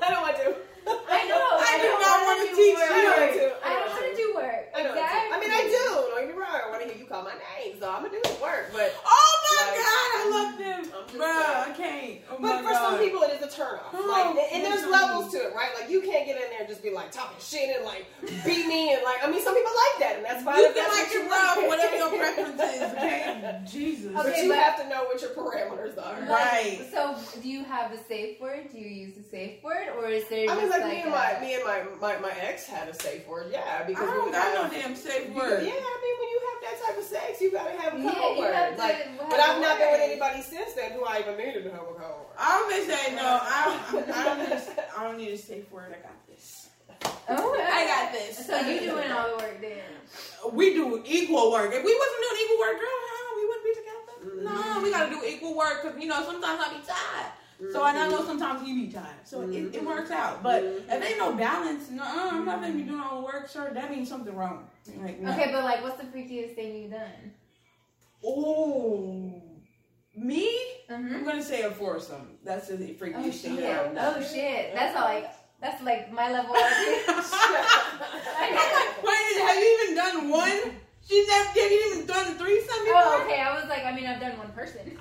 [0.01, 0.55] I don't want to.
[0.87, 1.39] I know.
[1.39, 2.91] I do don't not wanna wanna teach work.
[2.91, 3.47] I don't want to.
[3.63, 4.63] I don't want to do work.
[4.75, 4.89] I know.
[4.93, 5.31] Exactly.
[5.33, 5.85] I mean, I do.
[5.93, 6.59] Don't get me wrong.
[6.65, 8.69] I want to hear you call my name, so I'm gonna do the work.
[8.73, 11.69] But Oh my Like, god, I love them, I'm Bruh.
[11.69, 12.19] I can't.
[12.31, 12.81] Oh but my for god.
[12.89, 13.93] some people, it is a turn off.
[13.93, 15.69] Oh, Like, and, and there's levels to it, right?
[15.79, 18.05] Like, you can't get in there and just be like talking shit and like
[18.45, 19.21] beat me and like.
[19.23, 20.57] I mean, some people like that, and that's fine.
[20.59, 22.81] you can like what your you love, whatever your preference is.
[22.97, 24.11] Okay, Jesus.
[24.13, 26.17] But you but- have to know what your parameters are.
[26.27, 26.81] Right.
[26.91, 28.69] So, do you have a safe word?
[28.71, 30.99] Do you use a safe word, or is there I mean, just like, like, me
[31.01, 34.09] and a- my me and my, my my ex had a safe word, yeah, because
[34.09, 35.63] I don't got no have- damn safe word.
[35.63, 35.73] Yeah.
[35.73, 38.37] I mean, when you have that type of sex, you gotta have a Yeah, code
[38.39, 38.53] word.
[38.53, 41.63] have like, have but I've not been with anybody since then who I even needed
[41.63, 42.35] to have a code word.
[42.37, 43.39] I'm gonna say no.
[43.41, 44.51] I don't, I don't need.
[44.51, 44.61] A,
[44.99, 45.93] I don't need a safe word.
[45.95, 46.69] I got this.
[47.29, 48.45] Oh, I got this.
[48.47, 49.79] So you doing all the work then?
[50.53, 51.71] We do equal work.
[51.73, 54.13] If we wasn't doing equal work, girl, huh, we wouldn't be together.
[54.23, 54.77] Mm-hmm.
[54.77, 57.31] No, we gotta do equal work because you know sometimes I be tired.
[57.71, 59.25] So and I know sometimes you be tired.
[59.25, 60.43] So it, it works out.
[60.43, 63.71] But if ain't no balance, no, I'm not gonna be doing all the work, sir.
[63.73, 64.67] That means something wrong.
[65.01, 65.31] Like, no.
[65.31, 67.33] Okay, but like, what's the freakiest thing you've done?
[68.25, 69.41] Oh,
[70.15, 70.49] me?
[70.89, 71.15] Mm-hmm.
[71.15, 72.37] I'm gonna say a foursome.
[72.43, 73.59] That's the freakiest Oh thing shit!
[73.61, 74.15] that I've done.
[74.17, 74.73] Oh shit!
[74.73, 75.31] That's all like
[75.61, 76.55] that's like my level.
[76.55, 76.61] Of
[77.07, 80.75] I'm like, wait, have you even done one?
[81.07, 83.03] She's never, have you even done a threesome before?
[83.03, 83.41] oh, okay.
[83.41, 84.81] I was like, I mean, I've done one person.
[84.81, 84.95] Okay.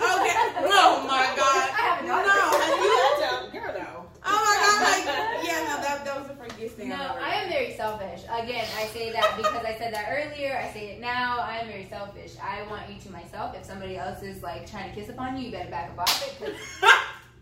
[0.65, 1.69] Oh my god.
[1.71, 2.23] I haven't done.
[2.23, 3.51] No, done have you?
[3.53, 4.07] Girl, girl, no.
[4.25, 4.79] Oh my god.
[4.83, 5.05] Like,
[5.47, 8.23] yeah, no, that, that was the freakiest thing No, I am very selfish.
[8.25, 10.57] Again, I say that because I said that earlier.
[10.57, 11.39] I say it now.
[11.41, 12.33] I am very selfish.
[12.43, 13.55] I want you to myself.
[13.57, 16.27] If somebody else is like trying to kiss upon you, you better back up off
[16.27, 16.91] it because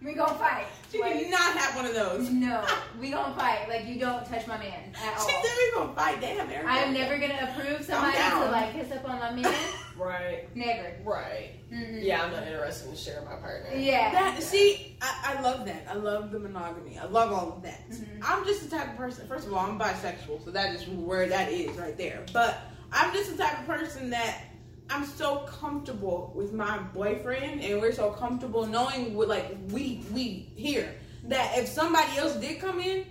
[0.02, 0.66] we gonna fight.
[0.90, 2.30] She Like, did not have one of those.
[2.30, 2.64] no,
[3.00, 3.68] we gonna fight.
[3.68, 5.26] Like you don't touch my man at all.
[5.28, 6.20] She said we gonna fight.
[6.20, 6.68] Damn, Erica.
[6.68, 9.54] I'm never gonna approve somebody to like kiss up on my man.
[10.00, 10.94] Right, Never.
[11.04, 11.50] right.
[11.70, 12.02] Mm-mm.
[12.02, 13.68] Yeah, I'm not interested in sharing my partner.
[13.76, 14.10] Yeah.
[14.12, 15.84] That see, I, I love that.
[15.90, 16.96] I love the monogamy.
[16.98, 17.86] I love all of that.
[17.90, 18.06] Mhm.
[18.22, 19.28] I'm just the type of person.
[19.28, 22.24] First of all, I'm bisexual, so that is where that is right there.
[22.32, 24.44] But I'm just the type of person that
[24.90, 30.52] I'm so comfortable with my boyfriend, and we're so comfortable knowing what like we we
[30.56, 30.94] here
[31.24, 33.06] that if somebody else did come in,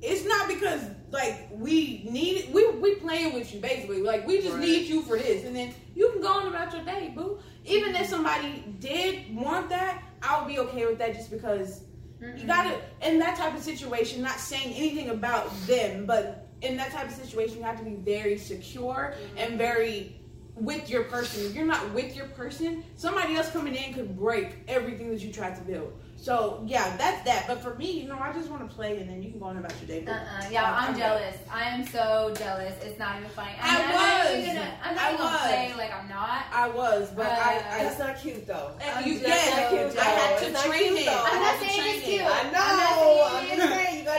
[0.00, 2.52] it's not because like we need it.
[2.52, 4.02] We we playing with you basically.
[4.02, 4.60] Like we just Right.
[4.60, 7.38] need you for this, and then you can go on about your day, boo.
[7.64, 11.82] Even if somebody did want that, I would be okay with that just because
[12.20, 14.22] you gotta in that type of situation.
[14.22, 17.94] Not saying anything about them, but in that type of situation, you have to be
[17.94, 19.58] very secure and mm-hmm.
[19.58, 20.20] very
[20.60, 21.44] with your person.
[21.46, 25.32] If you're not with your person, somebody else coming in could break everything that you
[25.32, 25.92] tried to build.
[26.16, 27.44] So yeah, that's that.
[27.46, 29.46] But for me, you know, I just want to play, and then you can go
[29.46, 30.04] on about your day.
[30.04, 30.10] boo.
[30.10, 30.48] Uh-uh.
[30.50, 31.00] Yeah, I'm Okay.
[31.02, 31.36] jealous.
[31.50, 32.74] I am so jealous.
[32.82, 33.52] It's not even funny.
[33.62, 34.42] I I'm not was.
[34.42, 35.40] even gonna, I'm not I gonna was.
[35.42, 36.42] play like I'm not.
[36.52, 38.72] I was, but Uh, I, I That's not cute though.
[38.80, 41.08] And you, I'm yes, just I, so had to It's train cute, it.
[41.08, 42.22] I I'm not saying it's cute.
[42.24, 43.58] I I'm know.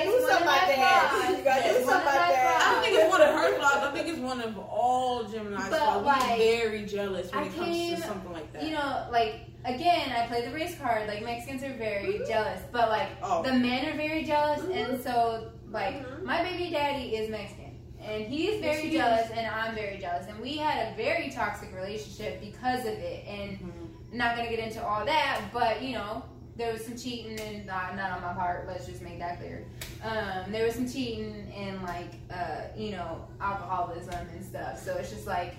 [0.05, 1.79] Not I'm saying just saying you gotta do something about that.
[1.79, 2.61] You gotta do something about that.
[2.61, 3.83] I don't think it's one of her flaws.
[3.87, 6.05] I think it's one of all Gemini's But, flaws.
[6.05, 8.63] like, We're very jealous when I it comes came- to something like that.
[8.63, 9.35] You know, like
[9.65, 11.07] again, I play the race card.
[11.07, 13.43] Like Mexicans are very jealous, but like Oh.
[13.43, 16.23] the men are very jealous, and so like Mhm.
[16.23, 20.25] my baby daddy is Mexican, and he's very Yes, he jealous, and I'm very jealous,
[20.27, 23.57] and we had a very toxic relationship because of it, and.
[23.59, 23.85] Mhm.
[24.11, 26.23] not gonna get into all that, but you know,
[26.59, 28.67] there was some cheating and not, not on my part.
[28.67, 29.65] Let's just make that clear.
[30.03, 34.77] Um, there was some cheating and like uh, you know alcoholism and stuff.
[34.83, 35.55] So it's just like,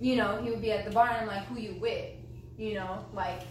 [0.00, 2.06] you know, he would be at the bar and I'm like, who you with?
[2.58, 3.42] You know, like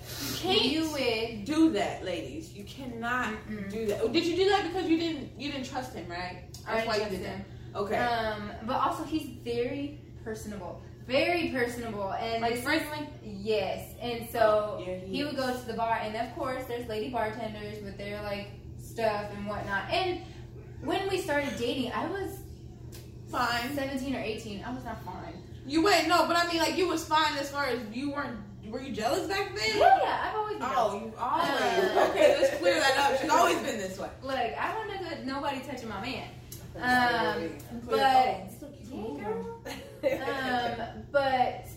[0.42, 1.46] who Can't you with?
[1.46, 2.54] do that, ladies.
[2.54, 3.70] You cannot Mm-mm.
[3.72, 4.00] do that.
[4.02, 6.44] Oh, Did you do that because you didn't you didn't trust him, right?
[6.68, 7.46] I That's why you did him.
[7.74, 7.80] that.
[7.80, 7.96] Okay.
[7.98, 10.82] Um, but also he's very personable,
[11.12, 13.08] very personable, and like this is- friendly.
[13.24, 17.10] Yes, and so Yeah, he would go to the bar, and of course, there's lady
[17.10, 19.90] bartenders with their like stuff and whatnot.
[19.90, 20.22] And
[20.84, 22.40] when we started dating, I was
[23.32, 23.74] fine.
[23.76, 24.64] 17 or 18.
[24.64, 25.34] I was not fine.
[25.66, 28.38] You wait, no, but I mean, like you was fine as far as you weren't.
[28.68, 29.78] Were you jealous back then?
[29.78, 30.68] Yeah, yeah, I've always been.
[30.70, 31.04] Oh, jealous.
[31.04, 31.98] you always.
[31.98, 33.20] Uh, okay, let's clear that up.
[33.20, 34.10] She's always been this way.
[34.24, 36.28] Look, I don't know nobody touching my man.
[36.76, 37.50] Um,
[37.86, 39.51] but oh, yeah, girl.
[39.68, 41.68] Um, but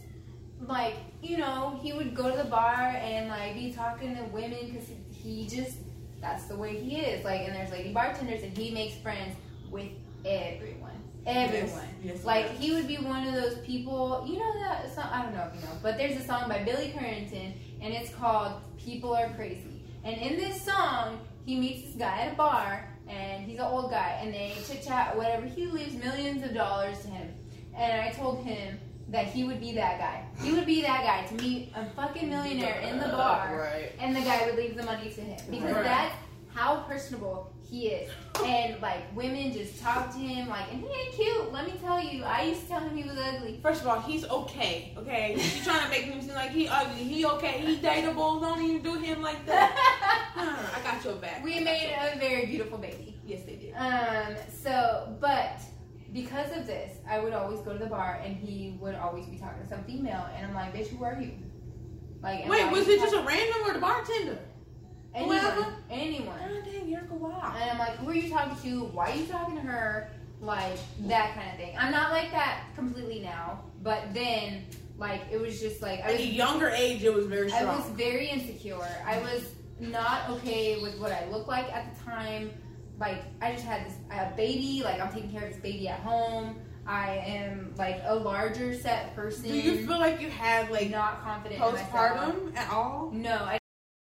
[0.67, 4.67] like you know, he would go to the bar and like be talking to women
[4.67, 5.79] because he just
[6.21, 7.25] that's the way he is.
[7.25, 9.37] Like, and there's lady bartenders, and he makes friends
[9.71, 9.89] with
[10.25, 11.89] everyone, everyone.
[12.03, 14.25] Yes, yes, Like he would be one of those people.
[14.27, 15.09] You know that song?
[15.13, 18.13] I don't know if you know, but there's a song by Billy Currington, and it's
[18.15, 22.89] called "People Are Crazy." And in this song, he meets this guy at a bar,
[23.09, 25.47] and he's an old guy, and they chit chat, whatever.
[25.47, 27.29] He leaves millions of dollars to him,
[27.77, 28.79] and I told him
[29.09, 30.25] that he would be that guy.
[30.43, 33.93] He would be that guy to meet a fucking millionaire in the bar, Right.
[34.01, 35.85] and the guy would leave the money to him because Right.
[35.85, 36.15] that's
[36.55, 38.11] how personable he is.
[38.45, 41.53] And like women just talk to him like, and he ain't cute.
[41.53, 43.59] Let me tell you, I used to tell him he was ugly.
[43.63, 44.93] First of all, he's okay.
[44.97, 47.03] Okay, she's trying to make him seem like he ugly.
[47.05, 47.61] He okay.
[47.61, 48.41] He dateable.
[48.41, 49.75] Don't even do him like that.
[50.37, 51.43] I got your back.
[51.45, 52.17] we made your back.
[52.17, 53.15] a very beautiful baby.
[53.27, 53.75] Yes, they did.
[53.75, 55.61] Um, so, but
[56.15, 59.37] because of this, I would always go to the bar, and he would always be
[59.37, 61.33] talking to some female, and I'm like, bitch, who are you?
[62.23, 64.39] Like, Wait, was it just a random or the bartender?
[65.15, 65.39] anyone?
[65.39, 65.75] whoever?
[65.91, 66.39] Anyone?
[66.39, 67.55] God dang, you're wow.
[67.61, 68.85] And I'm like, who are you talking to?
[68.87, 70.11] Why are you talking to her?
[70.45, 71.75] like that kind of thing.
[71.79, 74.65] I'm not like that completely now, but then
[74.97, 77.89] like it was just like At was a younger age, it was very I was
[77.91, 78.89] very insecure.
[79.05, 79.51] I was
[79.81, 82.51] not okay with what I looked like at the time.
[83.05, 85.61] Like I just had this I have a baby, like I'm taking care of this
[85.61, 86.57] baby at home.
[86.87, 89.45] I am like a larger set person.
[89.45, 93.11] Do you feel like you have like not confident in postpartum at all?
[93.13, 93.59] No, I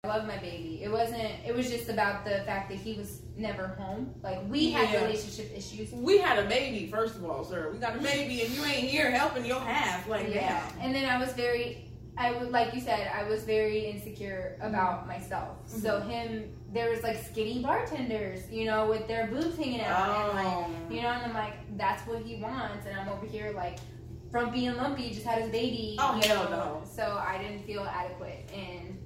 [0.04, 0.82] I love my baby.
[0.84, 4.14] It wasn't it was just about the fact that he was never home.
[4.22, 5.90] Like we had relationship issues.
[5.92, 7.70] We had a baby, first of all, sir.
[7.72, 10.08] We got a baby, and you ain't here helping your half.
[10.08, 10.62] Like, Yeah.
[10.80, 11.88] And then I was very
[12.18, 15.58] I would like you said, I was very insecure about myself.
[15.68, 15.80] Mm-hmm.
[15.80, 20.34] So him there was like skinny bartenders, you know, with their boobs hanging out and
[20.34, 20.70] like Oh.
[20.90, 23.78] you know, and I'm like, that's what he wants and I'm over here like
[24.30, 25.96] frumpy and lumpy, just had his baby.
[25.98, 26.82] Oh, hell know, no.
[26.84, 28.98] So I didn't feel adequate and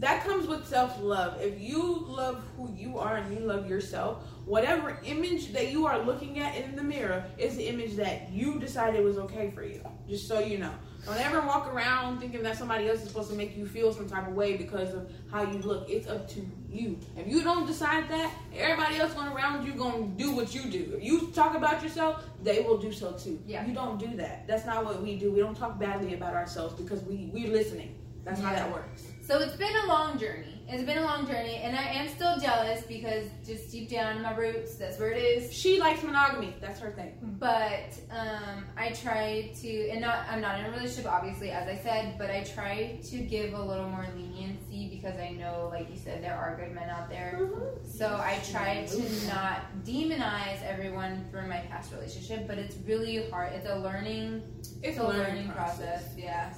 [0.00, 1.40] that comes with self love.
[1.40, 5.98] If you love who you are and you love yourself, whatever image that you are
[5.98, 9.84] looking at in the mirror is the image that you decided was okay for you.
[10.08, 10.72] Just so you know.
[11.06, 14.08] Don't ever walk around thinking that somebody else is supposed to make you feel some
[14.08, 15.88] type of way because of how you look.
[15.88, 16.98] It's up to you.
[17.16, 20.94] If you don't decide that, everybody else going around you gonna do what you do.
[20.96, 23.40] If you talk about yourself, they will do so too.
[23.46, 23.66] Yeah.
[23.66, 24.46] You don't do that.
[24.46, 25.32] That's not what we do.
[25.32, 27.94] We don't talk badly about ourselves because we we're listening.
[28.24, 29.06] That's how that works.
[29.22, 30.57] So it's been a long journey.
[30.70, 34.22] It's been a long journey, and I am still jealous because just deep down in
[34.22, 35.50] my roots, that's where it is.
[35.50, 36.54] She likes monogamy.
[36.60, 37.14] That's her thing.
[37.38, 41.82] But um, I try to, and not I'm not in a relationship, obviously, as I
[41.82, 45.96] said, but I try to give a little more leniency because I know, like you
[45.96, 47.48] said, there are good men out there.
[47.90, 53.54] So I try to not demonize everyone from my past relationship, but it's really hard.
[53.54, 54.42] It's a learning,
[54.82, 56.04] It's a learning process.
[56.14, 56.52] Yeah.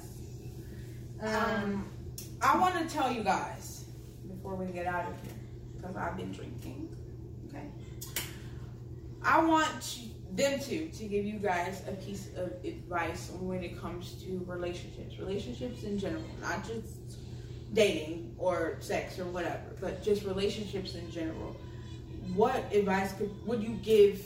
[1.23, 1.89] Um, Um,
[2.43, 3.80] I want to tell you guys
[4.41, 5.35] before we get out of here
[5.77, 6.89] because I've been drinking.
[7.49, 7.65] Okay.
[9.23, 10.01] I want
[10.33, 15.19] them to to give you guys a piece of advice when it comes to relationships,
[15.19, 16.95] relationships in general, not just
[17.75, 21.57] dating or sex or whatever, but just relationships in general.
[22.35, 24.25] What advice could would you give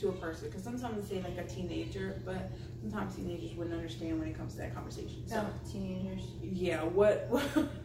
[0.00, 0.48] to a person?
[0.48, 4.54] Because sometimes they say like a teenager, but sometimes teenagers wouldn't understand when it comes
[4.54, 5.24] to that conversation.
[5.26, 6.24] So oh, teenagers.
[6.42, 7.28] yeah, what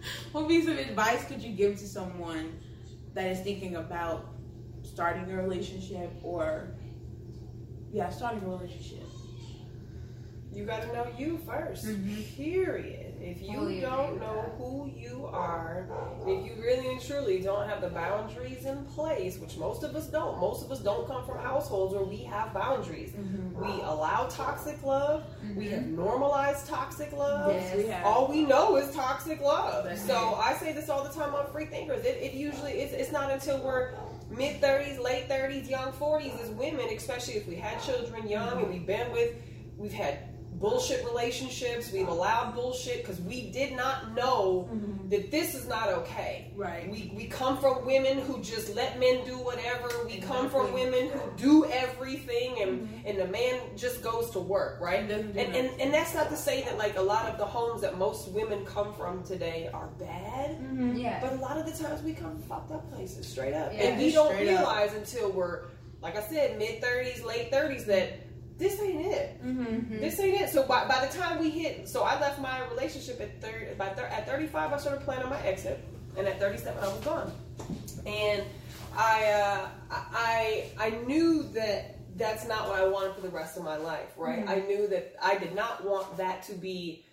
[0.32, 2.58] what piece of advice could you give to someone
[3.14, 4.26] that is thinking about
[4.82, 6.68] starting a relationship or
[7.92, 9.04] yeah, starting a relationship?
[10.52, 12.36] You got to know you 1st Mhm.
[12.36, 13.07] Period.
[13.30, 15.86] If you don't know who you are,
[16.26, 20.06] if you really and truly don't have the boundaries in place, which most of us
[20.06, 23.10] don't, most of us don't come from households where we have boundaries.
[23.10, 23.60] Mm-hmm.
[23.60, 25.24] We allow toxic love.
[25.54, 27.52] We have normalized toxic love.
[27.52, 27.76] Yes.
[27.76, 28.06] We have.
[28.06, 29.84] All we know is toxic love.
[29.84, 30.34] That's So.
[30.36, 32.04] I say this all the time on Free Thinkers.
[32.04, 33.92] It, it usually it's, it's not until we're
[34.30, 38.70] mid thirties, late thirties, young forties as women, especially if we had children young and
[38.70, 39.34] we've been with,
[39.76, 40.18] we've had
[40.58, 41.92] bullshit relationships.
[41.92, 45.08] We've allowed bullshit because we did not know mm-hmm.
[45.08, 46.52] that this is not okay.
[46.56, 46.90] Right.
[46.90, 49.88] We, we come from women who just let men do whatever.
[50.06, 53.06] We come from women who do everything, and mm-hmm.
[53.06, 55.08] and the man just goes to work, right?
[55.10, 57.82] And And, and and that's not to say that like a lot of the homes
[57.82, 60.96] that most women come from today are bad, mm-hmm.
[60.96, 61.20] Yeah.
[61.20, 63.84] but a lot of the times we come from fucked up places, straight up, Yeah.
[63.84, 64.58] and we don't Straight up.
[64.58, 65.68] realize until we're
[66.00, 68.27] like I said, mid thirties, late thirties that
[68.58, 69.42] this ain't it.
[69.44, 69.98] Mm-hmm.
[70.00, 70.50] This ain't it.
[70.50, 73.74] So by, by the time we hit, so I left my relationship at thirty.
[73.74, 75.82] By thir- at thirty five, I started planning my exit,
[76.16, 77.32] and at thirty seven, I was gone.
[78.04, 78.42] And
[78.96, 83.62] I, uh, I, I knew that that's not what I wanted for the rest of
[83.62, 84.12] my life.
[84.16, 84.48] Right?
[84.48, 87.04] I knew that I did not want that to be.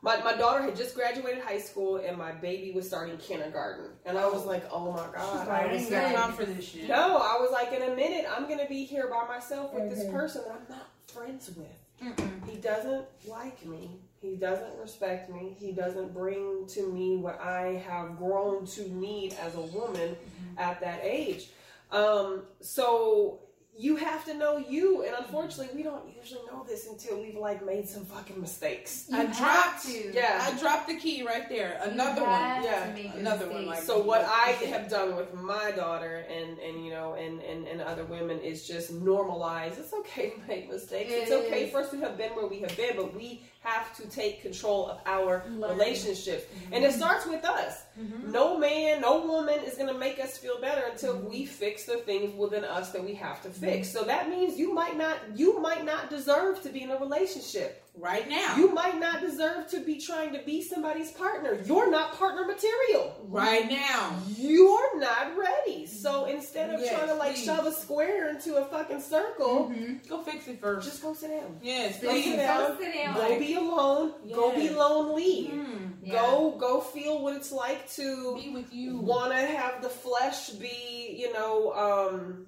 [0.00, 3.86] My, my daughter had just graduated high school and my baby was starting kindergarten.
[4.06, 5.48] And I was like, oh my God.
[5.48, 6.88] I I was ain't got like, time for this shit.
[6.88, 9.90] no, I was like, in a minute, I'm going to be here by myself with
[9.90, 12.16] this person that I'm not friends with.
[12.48, 13.98] He doesn't like me.
[14.22, 15.56] He doesn't respect me.
[15.58, 20.16] He doesn't bring to me what I have grown to need as a woman
[20.56, 21.50] at that age.
[21.90, 23.40] Um, so
[23.78, 27.64] you have to know you, and unfortunately, we don't usually know this until we've like
[27.64, 29.06] made some fucking mistakes.
[29.08, 30.12] You I dropped- to.
[30.12, 30.44] Yeah.
[30.44, 31.80] I dropped the key right there.
[31.84, 32.64] Another one.
[32.64, 32.84] Yeah,
[33.14, 37.14] another one like So what I have done with my daughter and and you know
[37.14, 39.78] and and, and other women is just normalize.
[39.78, 41.12] It's okay to make mistakes.
[41.12, 41.70] It it's okay is.
[41.70, 44.86] for us to have been where we have been, but we have to take control
[44.88, 45.70] of our Learn.
[45.70, 46.98] relationships, and it mm-hmm.
[46.98, 47.82] starts with us.
[48.00, 48.30] Mm-hmm.
[48.30, 51.96] No man, no woman is going to make us feel better until we fix the
[51.98, 53.60] things within us that we have to fix.
[53.60, 53.92] fixed.
[53.92, 57.84] So that means you might not you might not deserve to be in a relationship.
[58.00, 58.56] Right now.
[58.56, 61.58] You might not deserve to be trying to be somebody's partner.
[61.64, 63.14] You're not partner material.
[63.24, 64.16] right now.
[64.36, 65.86] You're not ready.
[65.86, 67.44] So instead of Yes, trying to like please.
[67.44, 70.08] shove a square into a fucking circle, Mhm.
[70.08, 70.88] Go fix it first.
[70.88, 71.58] just go sit down.
[71.62, 72.24] yes, Go please.
[72.24, 72.78] sit Go down.
[72.78, 73.14] sit down.
[73.14, 74.12] Go be alone.
[74.32, 75.50] Go be lonely.
[75.52, 76.12] Mm, Yeah.
[76.12, 78.96] Go go feel what it's like to be with you.
[78.98, 82.46] want to have the flesh be, you know, um,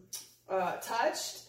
[0.49, 1.43] uh, touched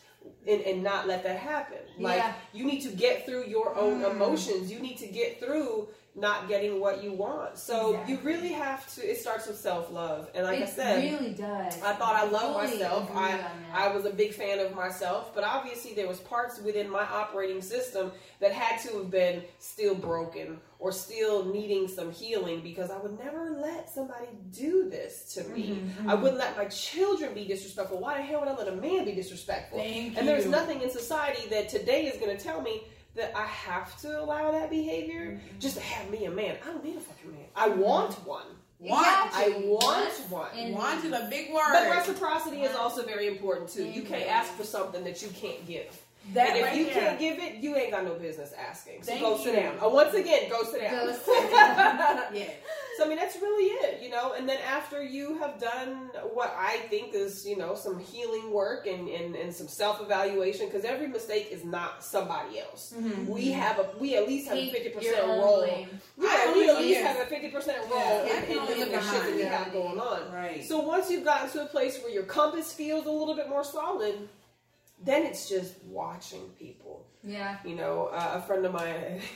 [0.47, 1.77] and, and not let that happen.
[1.99, 2.33] Like Yeah.
[2.53, 4.11] you need to get through your own Mm.
[4.11, 4.71] emotions.
[4.71, 7.57] You need to get through not getting what you want.
[7.57, 8.13] So Exactly.
[8.15, 9.01] you really have to.
[9.09, 11.03] It starts with self love, and like it I said.
[11.19, 11.81] really does.
[11.81, 13.09] I thought I loved Fully myself.
[13.15, 13.39] I.
[13.73, 17.61] I was a big fan of myself, but obviously there was parts within my operating
[17.61, 18.11] system
[18.41, 23.17] that had to have been still broken or still needing some healing because I would
[23.23, 25.79] never let somebody do this to me.
[25.79, 27.99] Mm-hmm, I wouldn't let my children be disrespectful.
[27.99, 29.77] Why the hell would I let a man be disrespectful?
[29.77, 32.81] Thank and there's nothing in society that today is going to tell me
[33.13, 35.59] that I have to allow that behavior Mm-hmm.
[35.59, 36.57] just to have me a man.
[36.63, 37.45] I don't need a fucking man.
[37.55, 38.47] I want one.
[38.79, 39.05] Want.
[39.05, 40.49] I want one.
[40.57, 41.61] And- Want is a big word.
[41.73, 43.85] But reciprocity is also very important too.
[43.85, 45.95] You can't ask for something that you can't give.
[46.33, 46.93] That and if right you there.
[46.93, 49.01] can't give it, you ain't got no business asking.
[49.03, 49.43] So Thank go you.
[49.43, 49.75] sit down.
[49.81, 51.07] Oh, once again, go sit down.
[51.07, 52.21] Go sit down.
[52.33, 52.49] yeah.
[52.97, 54.33] so I mean that's really it, you know.
[54.33, 58.85] And then after you have done what I think is, you know, some healing work
[58.85, 62.93] and and, and some self evaluation, because every mistake is not somebody else.
[62.97, 63.27] Mhm.
[63.27, 65.65] We have a we at least have a fifty percent role.
[65.65, 65.87] blame.
[66.17, 69.23] Yeah, we at least have a fifty percent role Yeah, in, in, in, the shit
[69.23, 70.31] that we have going on.
[70.31, 70.63] Right.
[70.63, 73.63] So once you've gotten to a place where your compass feels a little bit more
[73.63, 74.29] solid,
[75.03, 77.05] then it's just watching people.
[77.23, 77.57] Yeah.
[77.65, 79.19] You know, uh, a friend of mine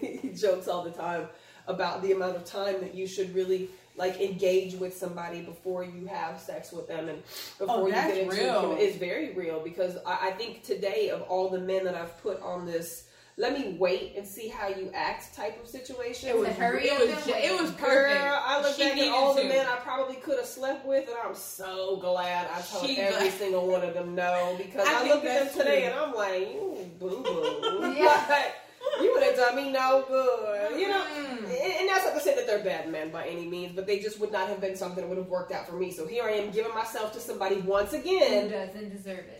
[0.00, 1.28] he jokes all the time
[1.66, 6.06] about the amount of time that you should really like engage with somebody before you
[6.06, 7.22] have sex with them and
[7.58, 8.76] before Oh, you get into real.
[8.78, 12.40] it's very real because I, I think today of all the men that I've put
[12.40, 13.07] on this
[13.38, 16.98] let me wait and see how you act type of situation it was, hurry it
[16.98, 18.20] was, and ju- it was Girl, perfect.
[18.20, 19.48] I look She back at needed all the to.
[19.48, 23.28] men I probably could have slept with, and I'm so glad I told She every
[23.28, 23.32] glad.
[23.38, 25.90] single one of them no because I I, look at them today true.
[25.92, 27.94] and I'm like, you boo boo.
[27.96, 28.24] Yeah.
[28.28, 28.54] Like,
[29.02, 31.04] you would have done me no good, you know.
[31.04, 31.38] Mm.
[31.44, 33.98] And, and that's not to say that they're bad men by any means, but they
[33.98, 35.90] just would not have been something that would have worked out for me.
[35.92, 39.37] So here I am giving myself to somebody once Who again, doesn't deserve it?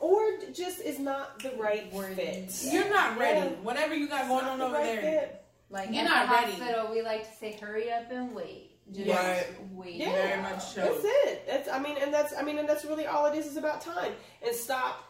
[0.00, 0.20] Or
[0.52, 2.14] just is not the right Worthy.
[2.14, 2.54] fit.
[2.70, 3.50] You're not ready.
[3.50, 3.56] Yeah.
[3.62, 5.20] Whatever you got It's going not on the over right there.
[5.20, 5.44] fit.
[5.70, 6.52] Like You're not ready.
[6.52, 9.46] hospital, we like to say, "Hurry up and wait." Just Right.
[9.72, 9.94] wait.
[9.96, 10.12] Yeah.
[10.12, 10.80] Very much so.
[10.80, 11.46] That's it.
[11.46, 13.80] That's I mean, and that's I mean, and that's really all it is is about
[13.82, 14.12] time
[14.46, 15.04] and stop.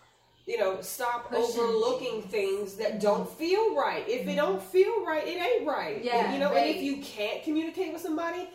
[0.46, 4.08] You know, stop Pushing overlooking things that don't feel right.
[4.08, 4.36] If it mm-hmm.
[4.36, 6.02] don't feel right, it ain't right.
[6.02, 6.68] Yeah, And, you know, right.
[6.68, 8.48] and if you can't communicate with somebody,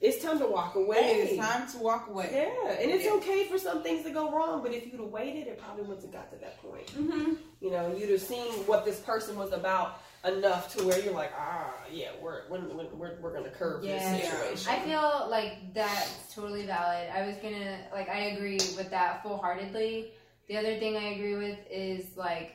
[0.00, 0.96] it's time to walk away.
[1.20, 2.30] It is time to walk away.
[2.32, 3.12] Yeah, and it's Yeah.
[3.14, 6.02] okay for some things to go wrong, but if you'd have waited, it probably wouldn't
[6.02, 6.86] have got to that point.
[6.88, 7.34] Mm-hmm.
[7.60, 11.32] You know, you'd have seen what this person was about enough to where you're like,
[11.38, 13.98] ah, yeah, we're we're we're, we're, we're gonna curve Yeah.
[14.16, 14.72] this situation.
[14.72, 17.08] I feel like that's totally valid.
[17.10, 20.12] I was gonna like I agree with that full heartedly.
[20.48, 22.52] The other thing I agree with is like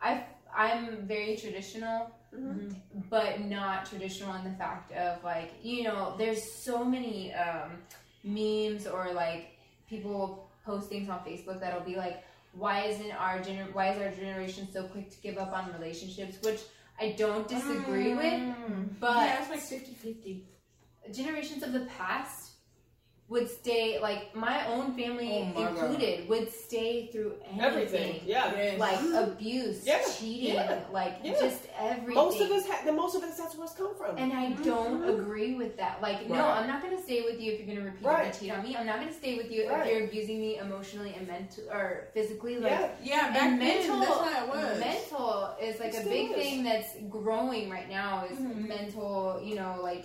[0.00, 0.24] I
[0.54, 2.74] I'm very traditional, Mhm.
[3.10, 7.70] but not traditional in the fact of like you know there's so many um,
[8.24, 9.56] memes or like
[9.88, 12.22] people post things on Facebook that'll be like
[12.52, 16.36] why isn't our gener- why is our generation so quick to give up on relationships
[16.42, 16.60] which
[17.00, 18.54] I don't disagree with
[19.00, 20.44] but- yeah, it's like 50 50.
[21.12, 22.52] generations of the past
[23.28, 28.74] would stay like my own family Oh my included would stay through anything, Everything, yeah.
[28.78, 31.32] like abuse Yeah, cheating yeah, like yeah.
[31.40, 34.16] just everything Most of us, ha- the most of us, that's where it's come from.
[34.16, 35.08] and I don't Mhm.
[35.18, 36.00] agree with that.
[36.00, 38.38] Like, no, I'm not gonna stay with you if you're gonna repeatedly Right.
[38.38, 38.76] cheat on me.
[38.76, 39.86] I'm not gonna stay with you Right.
[39.88, 42.58] if you're abusing me emotionally and mental or physically.
[42.58, 44.78] Like, yeah, Yeah, back and then, mental, that's how it was.
[44.78, 46.36] mental is like It a big is.
[46.36, 48.24] thing that's growing right now.
[48.30, 48.68] Is Mhm.
[48.68, 50.04] mental, you know, like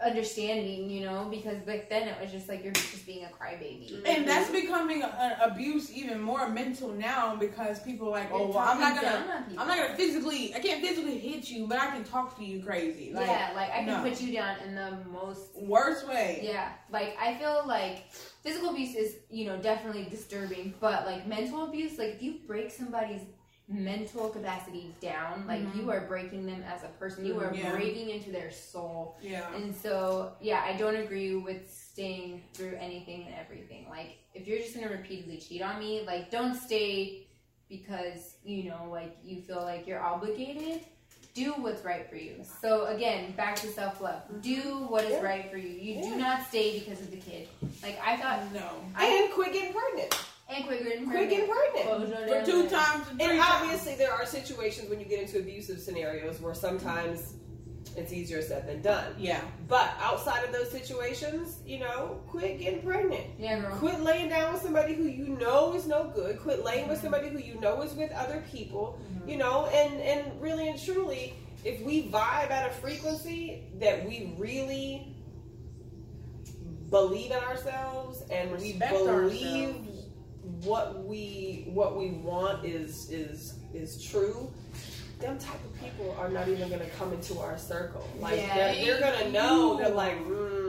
[0.00, 3.92] understanding, you know, because back then it was just like you're just being a crybaby.
[3.92, 4.06] Mm-hmm.
[4.06, 8.58] And that's becoming an abuse even more mental now because people are like, oh, well,
[8.58, 9.60] I'm not gonna, down on people.
[9.60, 12.62] I'm not gonna physically, I can't physically hit you, but I can talk to you
[12.62, 13.12] crazy.
[13.12, 14.08] Like, yeah, like I can no.
[14.08, 16.42] put you down in the most worst way.
[16.44, 18.12] Yeah, like I feel like
[18.42, 22.70] physical abuse is, you know, definitely disturbing, but like mental abuse, like if you break
[22.70, 23.22] somebody's
[23.68, 25.76] mental capacity down, like Mhm.
[25.76, 27.26] you are breaking them as a person.
[27.26, 27.70] You are Yeah.
[27.72, 29.18] breaking into their soul.
[29.20, 29.54] Yeah.
[29.54, 33.86] And so, yeah, I don't agree with staying through anything and everything.
[33.90, 37.26] Like if you're just going to repeatedly cheat on me, like don't stay
[37.68, 40.80] because, you know, like you feel like you're obligated.
[41.34, 42.42] Do what's right for you.
[42.62, 44.22] So again, back to self love.
[44.40, 45.20] Do what is Yeah.
[45.22, 45.68] right for you.
[45.68, 46.02] You Yeah.
[46.02, 47.48] do not stay because of the kid.
[47.82, 48.66] Like I thought, No.
[48.96, 50.14] I am quit getting pregnant.
[50.48, 52.10] And quit getting Quit pregnant.
[52.10, 53.62] no for two times and three And times.
[53.62, 57.34] obviously, there are situations when you get into abusive scenarios where sometimes
[57.96, 59.14] it's easier said than done.
[59.18, 59.40] Yeah.
[59.66, 63.24] But outside of those situations, you know, quit getting pregnant.
[63.38, 63.76] Yeah, girl.
[63.76, 66.38] Quit laying down with somebody who you know is no good.
[66.40, 67.06] Quit laying with mm-hmm.
[67.06, 68.98] somebody who you know is with other people.
[69.12, 69.28] Mm-hmm.
[69.28, 71.34] You know, and and really and truly,
[71.64, 75.14] if we vibe at a frequency that we really
[76.90, 79.87] believe in ourselves and Respect we believe ourselves.
[80.64, 84.50] What we what we want is is is true
[85.20, 88.54] them type of people are not even gonna come into our circle like Yeah.
[88.72, 89.78] they're, they're gonna know Ooh.
[89.78, 90.67] they're like mm,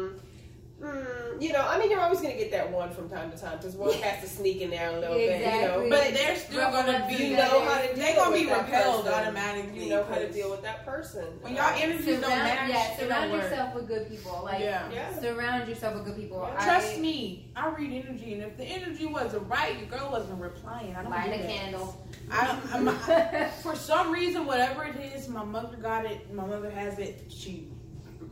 [0.82, 3.58] mm, you know i mean you're always gonna get that one from time to time
[3.58, 6.36] because one has to sneak in there a little bit you know but But they're
[6.36, 7.18] still gonna be.
[7.18, 9.84] the you know how to They're gonna be repelled automatically.
[9.84, 12.92] you know how to deal with that person When y'all energies don't Surround, match, yeah,
[12.94, 13.42] it don't surround work.
[13.44, 14.42] yourself with good people.
[14.44, 14.90] Like, Yeah.
[14.92, 16.48] yeah surround yourself with good people.
[16.52, 16.62] Yeah.
[16.62, 20.40] I- Trust me, I read energy, and if the energy wasn't right, your girl wasn't
[20.42, 20.96] replying.
[20.96, 21.48] I don't Light do a that.
[21.50, 22.08] candle.
[22.32, 26.32] I, I'm, I, for some reason, whatever it is, my mother got it.
[26.34, 27.24] My mother has it.
[27.30, 27.68] She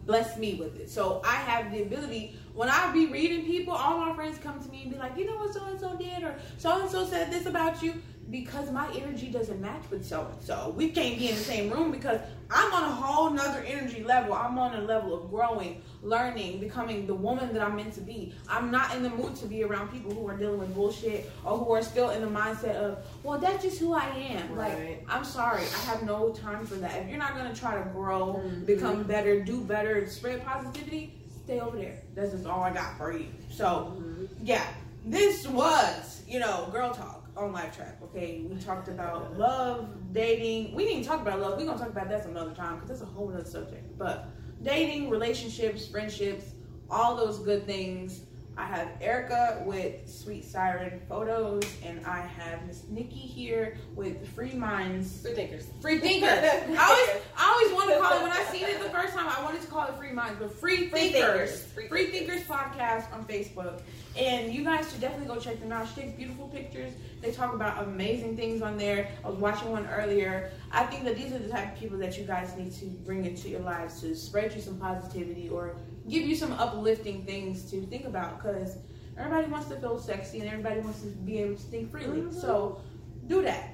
[0.08, 0.90] blessed me with it.
[0.90, 2.36] So I have the ability.
[2.56, 5.26] When I be reading people, all my friends come to me and be like, "You
[5.28, 8.70] know what so and so did, or so and so said this about you." Because
[8.72, 11.92] my energy doesn't match with so and so, we can't be in the same room
[11.92, 12.20] because
[12.52, 14.34] I'm on a whole nother energy level.
[14.34, 18.34] I'm on a level of growing, learning, becoming the woman that I'm meant to be.
[18.50, 21.58] I'm not in the mood to be around people who are dealing with bullshit or
[21.58, 24.52] who are still in the mindset of, well, that's just who I am.
[24.54, 24.78] Right.
[24.90, 26.96] Like, I'm sorry, I have no time for that.
[27.04, 28.66] If you're not gonna try to grow, Mhm.
[28.66, 31.14] become better, do better, spread positivity,
[31.46, 32.00] stay over there.
[32.14, 33.28] That's just all I got for you.
[33.50, 34.28] So, Mhm.
[34.44, 34.66] yeah,
[35.06, 37.98] this was, you know, girl talk on Live Track.
[38.04, 40.74] Okay, we talked about love, dating.
[40.74, 41.58] We didn't talk about love.
[41.58, 43.98] We're gonna talk about that some other time because that's a whole other subject.
[43.98, 44.30] But
[44.64, 46.54] dating, relationships, friendships,
[46.90, 48.22] all those good things.
[48.58, 54.54] I have Erica with Sweet Siren Photos, and I have Miss Nikki here with Free
[54.54, 56.30] Minds free thinkers Free thinkers.
[56.32, 59.28] I always, I always want to call it when I seen it the first time.
[59.28, 61.66] I wanted to call it Free Minds, but Free Free Thinkers.
[61.66, 62.42] Free Free Thinkers.
[62.42, 63.82] Thinkers podcast on Facebook,
[64.18, 65.88] and you guys should definitely go check them out.
[65.90, 66.94] She takes beautiful pictures.
[67.22, 69.08] They talk about amazing things on there.
[69.24, 70.52] I was watching one earlier.
[70.72, 73.26] I think that these are the type of people that you guys need to bring
[73.26, 75.76] into your lives to spread you some positivity or
[76.10, 78.78] give you some uplifting things to think about because
[79.18, 82.22] everybody wants to feel sexy and everybody wants to be able to think freely.
[82.22, 82.34] Mhm.
[82.34, 82.82] So
[83.28, 83.74] do that.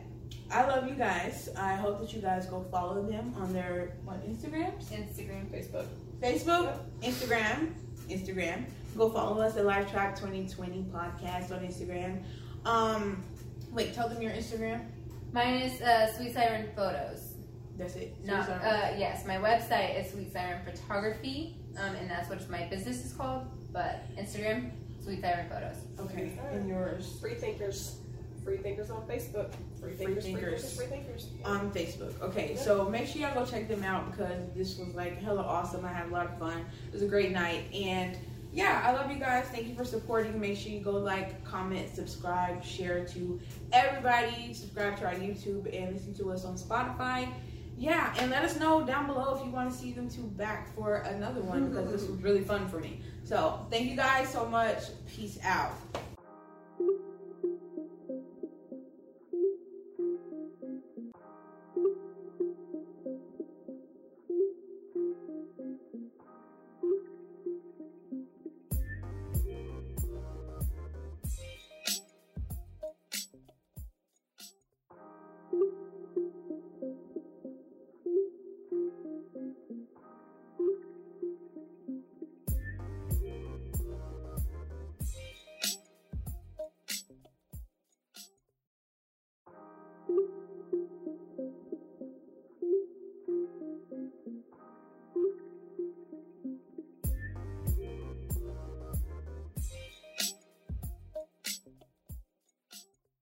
[0.51, 1.49] I love you guys.
[1.57, 5.45] I hope that you guys go follow them on their what Instagrams, Instagram.
[5.51, 5.85] facebook
[6.22, 7.73] Facebook, Instagram,
[8.10, 8.65] Instagram.
[8.97, 12.22] Go follow us at Live Track 2020 podcast on Instagram.
[12.65, 13.23] Um,
[13.72, 14.85] wait, tell them your Instagram.
[15.34, 17.34] Mine is uh, Sweet Siren Photos.
[17.77, 18.15] That's it.
[18.23, 18.64] No, So sorry.
[18.64, 23.13] uh, yes, my website is Sweet Siren Photography, um, and that's what my business is
[23.13, 23.45] called.
[23.71, 24.71] But Instagram,
[25.03, 25.77] Sweet Siren Photos.
[25.99, 27.97] okay, and yours free thinkers
[28.43, 30.63] free thinkers on facebook free Free thinkers free Thinkers.
[30.63, 32.21] thinkers free thinkers on Facebook.
[32.21, 32.59] Okay, Yeah.
[32.61, 35.85] so make sure y'all go check them out because this was like hella awesome.
[35.85, 36.57] I had a lot of fun.
[36.87, 38.17] It was a great night, and
[38.51, 39.45] yeah, I love you guys.
[39.45, 40.39] Thank you for supporting.
[40.39, 43.39] Make sure you go like, comment, subscribe, share to
[43.71, 44.53] everybody.
[44.53, 47.27] Subscribe to our YouTube and listen to us on Spotify.
[47.84, 50.73] Yeah, and let us know down below if you want to see them two back
[50.73, 53.01] for another one because this was really fun for me.
[53.26, 54.84] So thank you guys so much.
[55.05, 55.73] Peace out.